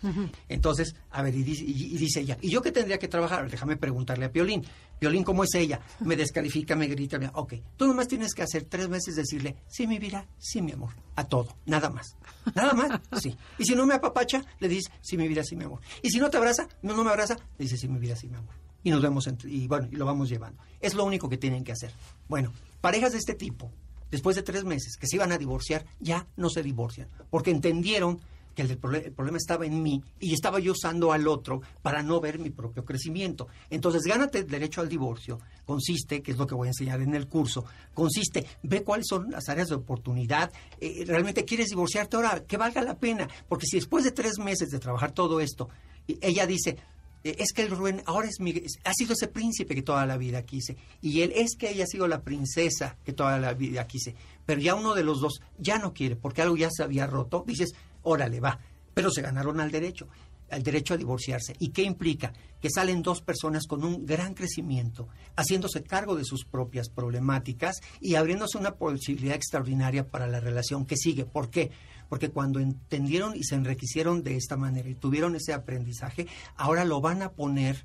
entonces 0.49 0.95
a 1.11 1.23
ver 1.23 1.35
y 1.35 1.43
dice, 1.43 1.65
y- 1.65 1.95
y 1.95 1.99
dice 1.99 2.21
ella 2.21 2.37
y 2.43 2.51
yo 2.51 2.61
qué 2.61 2.71
tendría 2.73 2.99
que 2.99 3.09
trabajar 3.09 3.51
déjame 3.51 3.77
preguntarle 3.77 4.27
a 4.27 4.33
Piolín. 4.33 4.65
Piolín 4.99 5.25
cómo 5.25 5.45
es 5.45 5.55
ella 5.55 5.81
me 6.01 6.15
descalifica 6.15 6.77
me 6.77 6.87
grita 6.87 7.19
me- 7.19 7.31
ok 7.33 7.55
tú 7.79 7.87
nomás 7.87 8.07
tienes 8.07 8.35
que 8.35 8.43
hacer 8.43 8.65
tres 8.65 8.89
meses 8.91 9.17
decirle 9.17 9.57
sí 9.67 9.87
mi 9.87 9.99
vida 9.99 10.27
sí 10.39 10.61
mi 10.63 10.73
amor 10.73 10.91
a 11.17 11.25
todo 11.25 11.57
nada 11.67 11.89
más. 11.91 12.17
Nada 12.55 12.75
más 12.75 13.01
sí. 13.21 13.35
Y 13.59 13.65
si 13.65 13.75
no 13.75 13.87
me 13.87 13.95
apapacha 13.95 14.45
le 14.61 14.69
dices 14.69 14.93
sí 15.01 15.17
mi 15.17 15.27
vida 15.27 15.43
sí 15.43 15.57
mi 15.57 15.65
amor 15.65 15.81
y 16.03 16.11
si 16.11 16.19
no 16.21 16.29
te 16.31 16.37
abraza 16.37 16.69
no 16.83 16.95
no 16.95 17.03
me 17.03 17.11
abraza 17.11 17.35
le 17.59 17.65
dices 17.65 17.81
sí 17.81 17.89
mi 17.89 17.99
vida 17.99 18.15
sí 18.15 18.29
mi 18.29 18.37
amor 18.37 18.55
y 18.85 18.91
nos 18.91 19.03
vemos 19.03 19.27
entre- 19.27 19.51
y 19.51 19.67
bueno 19.67 19.89
y 19.91 19.97
lo 19.97 20.05
vamos 20.05 20.29
llevando 20.29 20.63
es 20.81 20.95
lo 20.95 21.05
único 21.05 21.29
que 21.29 21.39
tienen 21.39 21.65
que 21.65 21.73
hacer 21.73 21.91
bueno 22.29 22.53
parejas 22.81 23.13
de 23.13 23.19
este 23.19 23.35
tipo 23.35 23.73
después 24.13 24.37
de 24.37 24.43
tres 24.43 24.63
meses 24.65 24.97
que 24.97 25.09
se 25.09 25.17
iban 25.17 25.33
a 25.33 25.39
divorciar 25.39 25.85
ya 25.99 26.27
no 26.37 26.49
se 26.51 26.63
divorcian 26.63 27.09
porque 27.31 27.51
entendieron 27.51 28.21
que 28.55 28.63
el, 28.63 28.71
el 28.71 28.79
problema 29.13 29.37
estaba 29.37 29.67
en 29.67 29.83
mí 29.83 30.01
y 30.21 30.33
estaba 30.33 30.61
yo 30.61 30.71
usando 30.71 31.11
al 31.11 31.27
otro 31.27 31.61
para 31.83 32.05
no 32.05 32.21
ver 32.21 32.39
mi 32.39 32.51
propio 32.51 32.85
crecimiento. 32.85 33.49
Entonces, 33.69 34.03
gánate 34.05 34.39
el 34.39 34.47
derecho 34.47 34.81
al 34.81 34.89
divorcio. 34.89 35.41
Consiste, 35.65 36.23
que 36.23 36.31
es 36.31 36.39
lo 36.39 36.47
que 36.47 36.55
voy 36.55 36.69
a 36.69 36.71
enseñar 36.71 37.01
en 37.03 37.17
el 37.17 37.27
curso, 37.27 37.65
consiste, 37.95 38.47
ve 38.63 38.85
cuáles 38.85 39.07
son 39.09 39.29
las 39.33 39.49
áreas 39.49 39.71
de 39.71 39.75
oportunidad. 39.75 40.53
eh, 40.81 41.03
realmente 41.05 41.45
quieres 41.45 41.71
divorciarte 41.71 42.15
ahora, 42.15 42.45
que 42.45 42.57
valga 42.57 42.81
la 42.83 42.97
pena. 42.97 43.29
Porque 43.49 43.67
si 43.67 43.79
después 43.79 44.05
de 44.05 44.13
tres 44.13 44.39
meses 44.39 44.69
de 44.71 44.79
trabajar 44.79 45.11
todo 45.11 45.41
esto, 45.41 45.69
ella 46.21 46.47
dice, 46.47 46.77
es 47.25 47.53
que 47.53 47.63
el 47.63 47.71
Rubén 47.71 48.03
ahora 48.05 48.29
es 48.29 48.39
mi, 48.39 48.53
ha 48.85 48.93
sido 48.93 49.15
ese 49.15 49.29
príncipe 49.29 49.75
que 49.75 49.83
toda 49.83 50.05
la 50.05 50.19
vida 50.19 50.43
quise. 50.43 50.77
Y 51.01 51.23
él 51.23 51.33
es 51.35 51.57
que 51.57 51.71
ella 51.71 51.85
ha 51.85 51.87
sido 51.87 52.07
la 52.07 52.23
princesa 52.23 52.99
que 53.03 53.15
toda 53.15 53.39
la 53.39 53.55
vida 53.55 53.87
quise. 53.87 54.15
Pero 54.45 54.61
ya 54.61 54.75
uno 54.75 54.95
de 54.95 55.05
los 55.05 55.21
dos 55.21 55.41
ya 55.59 55.79
no 55.79 55.95
quiere, 55.95 56.17
porque 56.17 56.43
algo 56.43 56.57
ya 56.57 56.69
se 56.71 56.83
había 56.83 57.07
roto. 57.07 57.43
Dices, 57.47 57.75
órale, 58.03 58.41
va. 58.41 58.61
Pero 58.93 59.11
se 59.11 59.23
ganaron 59.23 59.59
al 59.59 59.71
derecho, 59.71 60.07
al 60.51 60.63
derecho 60.63 60.93
a 60.93 60.99
divorciarse. 60.99 61.57
¿Y 61.59 61.71
qué 61.71 61.83
implica? 61.83 62.35
Que 62.61 62.69
salen 62.69 63.03
dos 63.03 63.23
personas 63.23 63.67
con 63.67 63.85
un 63.85 64.05
gran 64.05 64.35
crecimiento, 64.35 65.09
haciéndose 65.35 65.83
cargo 65.83 66.17
de 66.17 66.27
sus 66.27 66.45
propias 66.45 66.91
problemáticas 66.91 67.81
y 68.03 68.17
abriéndose 68.17 68.59
una 68.59 68.75
posibilidad 68.75 69.35
extraordinaria 69.35 70.09
para 70.09 70.27
la 70.27 70.41
relación 70.41 70.85
que 70.85 70.97
sigue. 70.97 71.25
¿Por 71.25 71.49
qué? 71.49 71.71
Porque 72.09 72.31
cuando 72.31 72.61
entendieron 72.61 73.37
y 73.37 73.45
se 73.45 73.55
enriquecieron 73.55 74.23
de 74.23 74.37
esta 74.37 74.57
manera 74.57 74.89
y 74.89 74.95
tuvieron 74.95 75.35
ese 75.37 75.53
aprendizaje, 75.53 76.27
ahora 76.57 76.85
lo 76.85 77.01
van 77.01 77.23
a 77.23 77.33
poner 77.33 77.85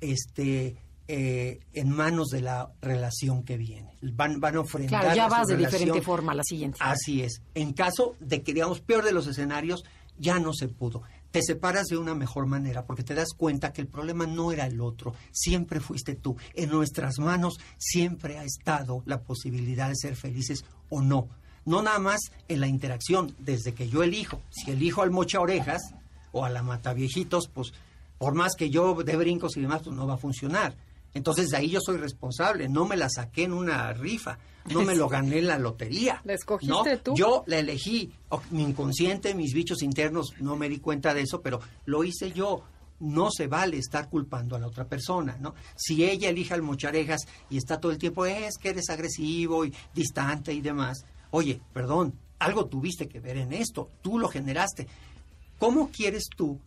este 0.00 0.76
eh, 1.08 1.60
en 1.72 1.90
manos 1.90 2.28
de 2.28 2.40
la 2.40 2.70
relación 2.80 3.42
que 3.42 3.56
viene. 3.56 3.96
Van, 4.02 4.40
van 4.40 4.56
a 4.56 4.60
ofrendar 4.60 5.02
Claro, 5.02 5.16
ya 5.16 5.28
vas 5.28 5.48
de 5.48 5.56
relación. 5.56 5.80
diferente 5.80 6.04
forma 6.04 6.32
a 6.32 6.36
la 6.36 6.44
siguiente. 6.44 6.78
Así 6.80 7.22
es. 7.22 7.42
En 7.54 7.72
caso 7.72 8.14
de 8.20 8.42
que, 8.42 8.54
digamos, 8.54 8.80
peor 8.80 9.04
de 9.04 9.12
los 9.12 9.26
escenarios, 9.26 9.84
ya 10.18 10.38
no 10.38 10.52
se 10.54 10.68
pudo. 10.68 11.02
Te 11.30 11.42
separas 11.42 11.86
de 11.86 11.96
una 11.96 12.14
mejor 12.14 12.46
manera 12.46 12.84
porque 12.86 13.02
te 13.02 13.14
das 13.14 13.30
cuenta 13.36 13.72
que 13.72 13.80
el 13.80 13.88
problema 13.88 14.26
no 14.26 14.52
era 14.52 14.66
el 14.66 14.80
otro, 14.80 15.14
siempre 15.32 15.80
fuiste 15.80 16.14
tú. 16.14 16.36
En 16.54 16.70
nuestras 16.70 17.18
manos 17.18 17.58
siempre 17.78 18.38
ha 18.38 18.44
estado 18.44 19.02
la 19.06 19.22
posibilidad 19.22 19.88
de 19.88 19.96
ser 19.96 20.14
felices 20.14 20.64
o 20.88 21.00
no. 21.00 21.28
No 21.64 21.82
nada 21.82 21.98
más 21.98 22.20
en 22.48 22.60
la 22.60 22.66
interacción, 22.66 23.34
desde 23.38 23.74
que 23.74 23.88
yo 23.88 24.02
elijo. 24.02 24.40
Si 24.50 24.70
elijo 24.70 25.02
al 25.02 25.10
mocha 25.10 25.40
orejas 25.40 25.80
o 26.32 26.44
a 26.44 26.50
la 26.50 26.62
mata 26.62 26.92
viejitos, 26.94 27.48
pues 27.52 27.72
por 28.18 28.34
más 28.34 28.54
que 28.56 28.70
yo 28.70 28.94
dé 29.04 29.16
brincos 29.16 29.56
y 29.56 29.60
demás, 29.60 29.82
pues 29.84 29.94
no 29.96 30.06
va 30.06 30.14
a 30.14 30.18
funcionar. 30.18 30.74
Entonces 31.14 31.48
de 31.50 31.58
ahí 31.58 31.68
yo 31.70 31.80
soy 31.80 31.98
responsable, 31.98 32.68
no 32.68 32.86
me 32.86 32.96
la 32.96 33.08
saqué 33.10 33.44
en 33.44 33.52
una 33.52 33.92
rifa, 33.92 34.38
no 34.70 34.80
me 34.82 34.94
lo 34.96 35.08
gané 35.10 35.38
en 35.40 35.46
la 35.48 35.58
lotería. 35.58 36.20
¿La 36.24 36.32
escogiste 36.34 36.72
¿no? 36.72 36.98
tú? 37.02 37.14
Yo 37.14 37.44
la 37.46 37.58
elegí, 37.58 38.10
O- 38.30 38.40
mi 38.50 38.62
inconsciente, 38.62 39.34
mis 39.34 39.52
bichos 39.52 39.82
internos, 39.82 40.32
no 40.40 40.56
me 40.56 40.68
di 40.70 40.78
cuenta 40.78 41.12
de 41.12 41.20
eso, 41.22 41.42
pero 41.42 41.60
lo 41.84 42.02
hice 42.02 42.32
yo. 42.32 42.62
No 43.00 43.30
se 43.32 43.48
vale 43.48 43.78
estar 43.78 44.08
culpando 44.08 44.54
a 44.54 44.60
la 44.60 44.68
otra 44.68 44.86
persona, 44.86 45.36
¿no? 45.40 45.54
Si 45.74 46.04
ella 46.04 46.28
elige 46.30 46.54
al 46.54 46.62
mocharejas 46.62 47.22
y 47.50 47.56
está 47.56 47.80
todo 47.80 47.90
el 47.90 47.98
tiempo, 47.98 48.24
es 48.26 48.56
que 48.58 48.68
eres 48.70 48.88
agresivo 48.90 49.64
y 49.64 49.74
distante 49.92 50.54
y 50.54 50.60
demás. 50.60 51.04
Oye, 51.32 51.60
perdón, 51.72 52.12
algo 52.38 52.66
tuviste 52.66 53.08
que 53.08 53.18
ver 53.18 53.38
en 53.38 53.54
esto, 53.54 53.90
tú 54.02 54.18
lo 54.18 54.28
generaste. 54.28 54.86
¿Cómo 55.58 55.88
quieres 55.88 56.24
tú 56.36 56.60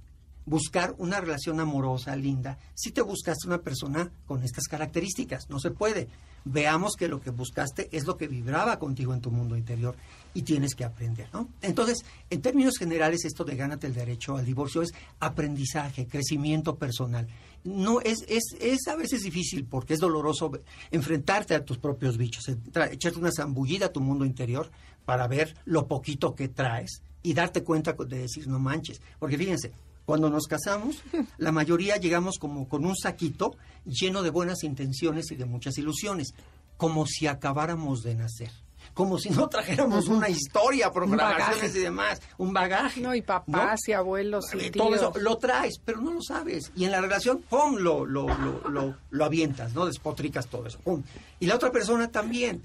buscar 0.45 0.95
una 0.97 1.21
relación 1.21 1.59
amorosa, 1.59 2.15
linda, 2.15 2.57
si 2.73 2.91
te 2.91 3.01
buscaste 3.01 3.47
una 3.47 3.59
persona 3.59 4.11
con 4.25 4.43
estas 4.43 4.65
características? 4.67 5.49
No 5.49 5.59
se 5.59 5.69
puede. 5.69 6.07
Veamos 6.47 6.93
que 6.95 7.07
lo 7.07 7.19
que 7.19 7.31
buscaste 7.31 7.89
es 7.91 8.05
lo 8.05 8.17
que 8.17 8.27
vibraba 8.27 8.77
contigo 8.77 9.13
en 9.13 9.21
tu 9.21 9.31
mundo 9.31 9.57
interior 9.57 9.95
y 10.35 10.43
tienes 10.43 10.75
que 10.75 10.83
aprender, 10.83 11.27
¿no? 11.33 11.49
Entonces, 11.61 12.05
en 12.29 12.41
términos 12.41 12.77
generales, 12.77 13.25
esto 13.25 13.43
de 13.43 13.55
gánate 13.55 13.87
el 13.87 13.95
derecho 13.95 14.37
al 14.37 14.45
divorcio 14.45 14.83
es 14.83 14.93
aprendizaje, 15.19 16.05
crecimiento 16.07 16.75
personal. 16.75 17.27
No 17.63 17.99
es, 17.99 18.23
es, 18.27 18.55
es 18.59 18.87
a 18.87 18.95
veces 18.95 19.23
difícil 19.23 19.65
porque 19.65 19.95
es 19.95 19.99
doloroso 19.99 20.51
enfrentarte 20.91 21.55
a 21.55 21.65
tus 21.65 21.79
propios 21.79 22.15
bichos, 22.15 22.47
echarte 22.47 23.17
una 23.17 23.31
zambullida 23.35 23.87
a 23.87 23.91
tu 23.91 24.01
mundo 24.01 24.23
interior 24.23 24.69
para 25.03 25.27
ver 25.27 25.55
lo 25.65 25.87
poquito 25.87 26.35
que 26.35 26.47
traes 26.47 27.01
y 27.23 27.33
darte 27.33 27.63
cuenta 27.63 27.93
de 27.93 28.19
decir 28.19 28.47
no 28.47 28.59
manches. 28.59 29.01
Porque 29.17 29.37
fíjense, 29.37 29.71
cuando 30.05 30.29
nos 30.29 30.47
casamos, 30.47 31.01
la 31.37 31.51
mayoría 31.51 31.97
llegamos 31.97 32.37
como 32.39 32.67
con 32.67 32.85
un 32.85 32.95
saquito 32.95 33.55
lleno 33.85 34.23
de 34.23 34.29
buenas 34.29 34.63
intenciones 34.63 35.31
y 35.31 35.35
de 35.35 35.45
muchas 35.45 35.77
ilusiones, 35.77 36.33
como 36.77 37.05
si 37.05 37.27
acabáramos 37.27 38.03
de 38.03 38.15
nacer. 38.15 38.51
Como 38.93 39.17
si 39.17 39.29
no 39.31 39.49
trajéramos 39.49 40.07
una 40.07 40.29
historia, 40.29 40.91
programaciones 40.91 41.57
bagaje. 41.57 41.79
y 41.79 41.81
demás, 41.81 42.21
un 42.37 42.53
bagaje. 42.53 43.01
No, 43.01 43.15
y 43.15 43.21
papás 43.21 43.87
y 43.87 43.93
abuelos 43.93 44.45
y 44.53 44.69
todo 44.69 44.93
eso 44.93 45.11
lo 45.19 45.37
traes, 45.37 45.79
pero 45.83 45.99
no 46.01 46.13
lo 46.13 46.21
sabes. 46.21 46.71
Y 46.75 46.85
en 46.85 46.91
la 46.91 47.01
relación, 47.01 47.41
¡pum! 47.49 47.77
Lo, 47.77 48.05
lo, 48.05 48.27
lo, 48.27 48.69
lo, 48.69 48.95
lo 49.09 49.25
avientas, 49.25 49.73
¿no? 49.73 49.85
Despotricas 49.85 50.47
todo 50.47 50.67
eso, 50.67 50.79
¡pum! 50.79 51.01
Y 51.39 51.47
la 51.47 51.55
otra 51.55 51.71
persona 51.71 52.09
también. 52.09 52.63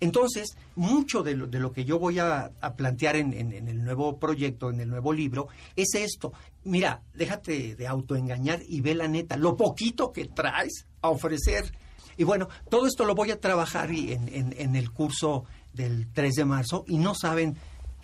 Entonces, 0.00 0.56
mucho 0.74 1.22
de 1.22 1.34
lo, 1.36 1.46
de 1.46 1.58
lo 1.58 1.72
que 1.72 1.84
yo 1.84 1.98
voy 1.98 2.18
a, 2.18 2.50
plantear 2.76 3.16
en, 3.16 3.32
en- 3.32 3.52
el 3.68 3.82
nuevo 3.84 4.18
proyecto, 4.18 4.70
en 4.70 4.80
el 4.80 4.88
nuevo 4.90 5.12
libro, 5.12 5.48
es 5.74 5.94
esto. 5.94 6.32
Mira, 6.64 7.02
déjate 7.14 7.74
de 7.76 7.86
autoengañar 7.86 8.60
y 8.68 8.80
ve 8.80 8.94
la 8.94 9.08
neta, 9.08 9.36
lo 9.36 9.56
poquito 9.56 10.12
que 10.12 10.26
traes 10.26 10.86
a 11.00 11.08
ofrecer. 11.08 11.72
Y 12.18 12.24
bueno, 12.24 12.48
todo 12.70 12.86
esto 12.86 13.04
lo 13.04 13.14
voy 13.14 13.30
a 13.30 13.40
trabajar 13.40 13.90
y 13.92 14.12
en, 14.12 14.28
en- 14.28 14.54
en 14.58 14.76
el 14.76 14.90
curso 14.90 15.44
del 15.72 16.08
3 16.12 16.34
de 16.34 16.44
marzo 16.44 16.84
y 16.88 16.98
no 16.98 17.14
saben 17.14 17.56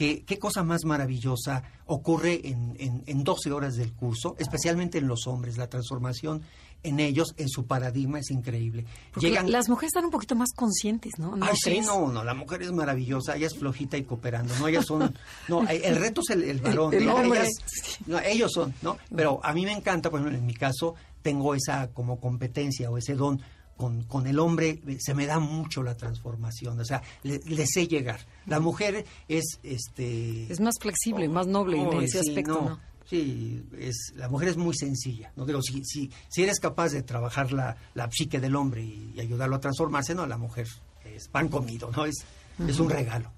qué, 0.03 0.24
qué 0.24 0.38
cosa 0.38 0.64
más 0.64 0.84
maravillosa 0.84 1.62
ocurre 1.86 2.40
en, 2.48 2.74
en, 2.80 3.03
en 3.07 3.22
12 3.24 3.53
horas 3.53 3.76
del 3.76 3.92
curso, 3.92 4.34
especialmente 4.38 4.98
en 4.98 5.07
los 5.07 5.26
hombres. 5.28 5.57
La 5.59 5.68
transformación 5.68 6.42
en 6.82 6.98
ellos, 6.98 7.34
en 7.36 7.48
su 7.48 7.66
paradigma, 7.66 8.18
es 8.18 8.30
increíble. 8.32 8.84
Porque 9.14 9.30
la- 9.30 9.44
las 9.44 9.68
mujeres 9.68 9.90
están 9.90 10.05
un 10.07 10.11
poquito 10.11 10.34
más 10.34 10.48
conscientes, 10.57 11.12
¿no? 11.18 11.36
¿No 11.36 11.46
Ay, 11.46 11.55
sí, 11.57 11.80
no, 11.80 12.09
no, 12.11 12.24
la 12.24 12.34
mujer 12.34 12.62
es 12.62 12.72
maravillosa, 12.72 13.36
ella 13.36 13.46
es 13.46 13.57
flojita 13.57 13.96
y 13.96 14.03
cooperando, 14.03 14.53
¿no? 14.59 14.66
Ellas 14.66 14.86
son, 14.86 15.14
no, 15.46 15.62
el 15.68 15.84
el 15.84 15.96
reto 15.96 16.22
es 16.22 16.30
el, 16.30 16.42
el 16.42 16.59
varón, 16.61 16.92
El 16.92 17.09
hombre. 17.09 17.40
Ellas- 17.42 17.98
no, 18.07 18.18
ellos 18.18 18.50
son, 18.53 18.74
¿no? 18.82 18.96
Pero 19.14 19.38
a 19.44 19.53
mí 19.53 19.64
me 19.64 19.72
encanta, 19.72 20.11
por 20.11 20.18
ejemplo, 20.18 20.36
en 20.36 20.44
mi 20.46 20.55
caso, 20.55 20.96
tengo 21.22 21.55
esa 21.55 21.92
como 21.92 22.18
competencia 22.18 22.90
o 22.90 22.98
ese 22.98 23.14
don 23.14 23.40
con, 23.83 24.05
con 24.05 24.28
el 24.28 24.39
hombre, 24.39 24.80
eh, 24.87 24.99
se 25.01 25.12
me 25.12 25.26
da 25.26 25.41
mucho 25.41 25.83
la 25.83 25.97
transformación, 25.97 26.78
o 26.78 26.85
sea, 26.85 27.03
le, 27.24 27.41
le 27.45 27.66
sé 27.66 27.89
llegar. 27.89 28.20
La 28.47 28.61
mujer 28.61 29.05
es, 29.26 29.59
este... 29.64 30.53
Es 30.53 30.61
más 30.61 30.76
flexible, 30.80 31.28
más 31.28 31.49
noble 31.49 31.83
en 31.83 31.93
ese 32.01 32.22
sí, 32.22 32.28
aspecto, 32.28 32.62
¿no? 32.62 32.80
Sí, 33.11 33.61
es, 33.76 34.12
la 34.14 34.28
mujer 34.28 34.51
es 34.51 34.57
muy 34.57 34.76
sencilla. 34.76 35.33
No 35.35 35.45
digo, 35.45 35.61
si, 35.62 35.85
si, 35.85 36.12
si 36.28 36.45
eres 36.45 36.61
capaz 36.61 36.91
de 36.91 37.03
trabajar 37.03 37.53
la, 37.53 37.76
la 37.95 38.09
psique 38.09 38.39
del 38.39 38.55
hombre 38.55 38.85
y, 38.85 39.14
y 39.16 39.20
ayudarlo 39.20 39.57
a 39.57 39.61
transformarse, 39.61 40.14
no, 40.14 40.28
la 40.28 40.39
mujer 40.39 40.68
es 41.05 41.26
pan 41.26 41.49
comido, 41.49 41.91
¿no? 41.91 42.05
Es, 42.05 42.24
es 42.64 42.78
un 42.78 42.89
regalo. 42.89 43.33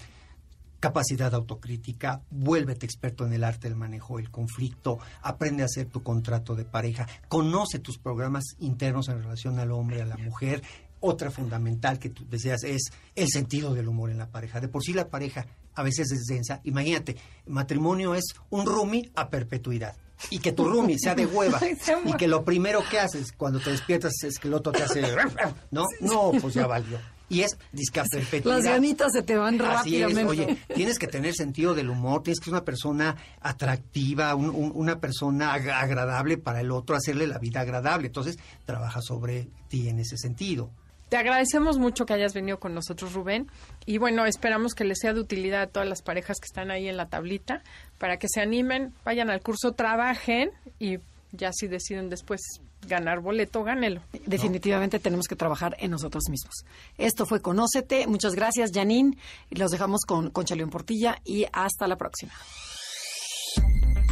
Capacidad 0.80 1.34
autocrítica, 1.34 2.22
vuélvete 2.30 2.86
experto 2.86 3.26
en 3.26 3.34
el 3.34 3.44
arte 3.44 3.68
del 3.68 3.78
manejo 3.78 4.18
del 4.18 4.32
conflicto, 4.32 4.98
aprende 5.22 5.64
a 5.64 5.66
hacer 5.66 5.88
tu 5.88 6.04
contrato 6.04 6.56
de 6.56 6.64
pareja, 6.64 7.06
conoce 7.28 7.80
tus 7.80 7.98
programas 7.98 8.56
internos 8.60 9.10
en 9.10 9.22
relación 9.22 9.60
al 9.60 9.72
hombre, 9.72 10.02
a 10.02 10.06
la 10.06 10.18
mujer. 10.18 10.62
Otra 11.02 11.32
fundamental 11.32 12.00
que 12.00 12.10
tú 12.10 12.26
deseas 12.30 12.64
es 12.64 12.92
el 13.16 13.30
sentido 13.30 13.74
del 13.74 13.88
humor 13.88 14.10
en 14.10 14.18
la 14.18 14.30
pareja. 14.30 14.62
De 14.62 14.68
por 14.68 14.84
sí 14.84 14.94
la 14.94 15.10
pareja 15.10 15.46
a 15.76 15.84
veces 15.84 16.12
es 16.12 16.26
densa. 16.26 16.62
Imagínate, 16.64 17.16
matrimonio 17.46 18.16
es 18.16 18.26
un 18.50 18.66
roomie 18.66 19.12
a 19.16 19.30
perpetuidad. 19.30 19.96
Y 20.30 20.40
que 20.40 20.52
tu 20.52 20.66
roomie 20.66 20.98
sea 21.00 21.16
de 21.16 21.26
hueva. 21.26 21.60
y 22.06 22.14
que 22.14 22.28
lo 22.28 22.44
primero 22.44 22.84
que 22.90 23.00
haces 23.00 23.32
cuando 23.32 23.60
te 23.60 23.72
despiertas 23.72 24.14
es 24.24 24.38
que 24.40 24.48
el 24.48 24.54
otro 24.54 24.72
te 24.72 24.84
hace... 24.84 25.02
¿No? 25.72 25.84
No, 26.02 26.32
pues 26.42 26.54
ya 26.54 26.68
valió. 26.68 27.00
Y 27.32 27.42
es 27.42 27.58
disca 27.72 28.04
perpetuidad. 28.10 28.58
Las 28.58 28.66
ganitas 28.66 29.12
se 29.14 29.22
te 29.22 29.38
van 29.38 29.62
Así 29.62 29.98
es, 30.02 30.02
rápidamente. 30.14 30.44
oye, 30.46 30.58
tienes 30.74 30.98
que 30.98 31.06
tener 31.06 31.36
sentido 31.36 31.76
del 31.76 31.92
humor, 31.92 32.24
tienes 32.24 32.40
que 32.40 32.46
ser 32.46 32.54
una 32.54 32.66
persona 32.66 33.16
atractiva, 33.60 34.34
un- 34.36 34.50
un- 34.50 34.72
una 34.74 35.00
persona 35.00 35.54
ag- 35.56 35.72
agradable 35.74 36.38
para 36.38 36.62
el 36.62 36.72
otro, 36.72 36.96
hacerle 36.96 37.28
la 37.28 37.38
vida 37.38 37.62
agradable. 37.62 38.08
Entonces, 38.08 38.40
trabaja 38.66 39.02
sobre 39.02 39.50
ti 39.68 39.90
en 39.90 40.00
ese 40.00 40.18
sentido. 40.18 40.72
Te 41.10 41.18
agradecemos 41.18 41.80
mucho 41.80 42.06
que 42.06 42.14
hayas 42.14 42.34
venido 42.36 42.60
con 42.60 42.76
nosotros, 42.76 43.14
Rubén. 43.14 43.48
Y 43.88 43.98
bueno, 43.98 44.26
esperamos 44.28 44.76
que 44.76 44.84
les 44.84 45.00
sea 45.00 45.14
de 45.14 45.20
utilidad 45.20 45.62
a 45.64 45.68
todas 45.68 45.90
las 45.90 46.04
parejas 46.04 46.38
que 46.40 46.46
están 46.46 46.70
ahí 46.70 46.88
en 46.88 46.98
la 46.98 47.10
tablita 47.10 47.64
para 48.00 48.18
que 48.18 48.28
se 48.28 48.42
animen, 48.42 48.94
vayan 49.06 49.30
al 49.30 49.42
curso, 49.42 49.74
trabajen 49.74 50.50
y 50.80 50.98
ya 51.32 51.52
si 51.54 51.68
deciden 51.68 52.10
después 52.10 52.42
ganar 52.88 53.20
boleto, 53.20 53.64
gánelo. 53.64 54.02
Definitivamente 54.26 55.00
tenemos 55.00 55.28
que 55.28 55.36
trabajar 55.36 55.76
en 55.80 55.92
nosotros 55.92 56.24
mismos. 56.30 56.66
Esto 56.98 57.26
fue 57.26 57.42
Conócete. 57.42 58.08
Muchas 58.08 58.34
gracias, 58.34 58.72
Janine. 58.74 59.18
Y 59.50 59.56
Los 59.56 59.72
dejamos 59.72 60.02
con 60.08 60.32
Concha 60.32 60.56
León 60.56 60.70
Portilla 60.70 61.20
y 61.24 61.46
hasta 61.52 61.88
la 61.88 61.98
próxima. 61.98 62.32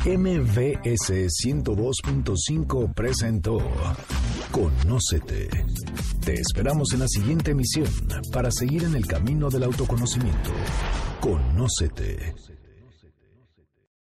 MVS 0.06 1.28
102.5 1.44 2.94
presentó 2.94 3.58
Conócete. 4.52 5.50
Te 6.24 6.34
esperamos 6.34 6.94
en 6.94 7.00
la 7.00 7.08
siguiente 7.08 7.52
emisión 7.52 7.88
para 8.32 8.52
seguir 8.52 8.84
en 8.84 8.96
el 8.96 9.06
camino 9.06 9.50
del 9.50 9.64
autoconocimiento. 9.64 10.52
Conócete. 11.20 12.36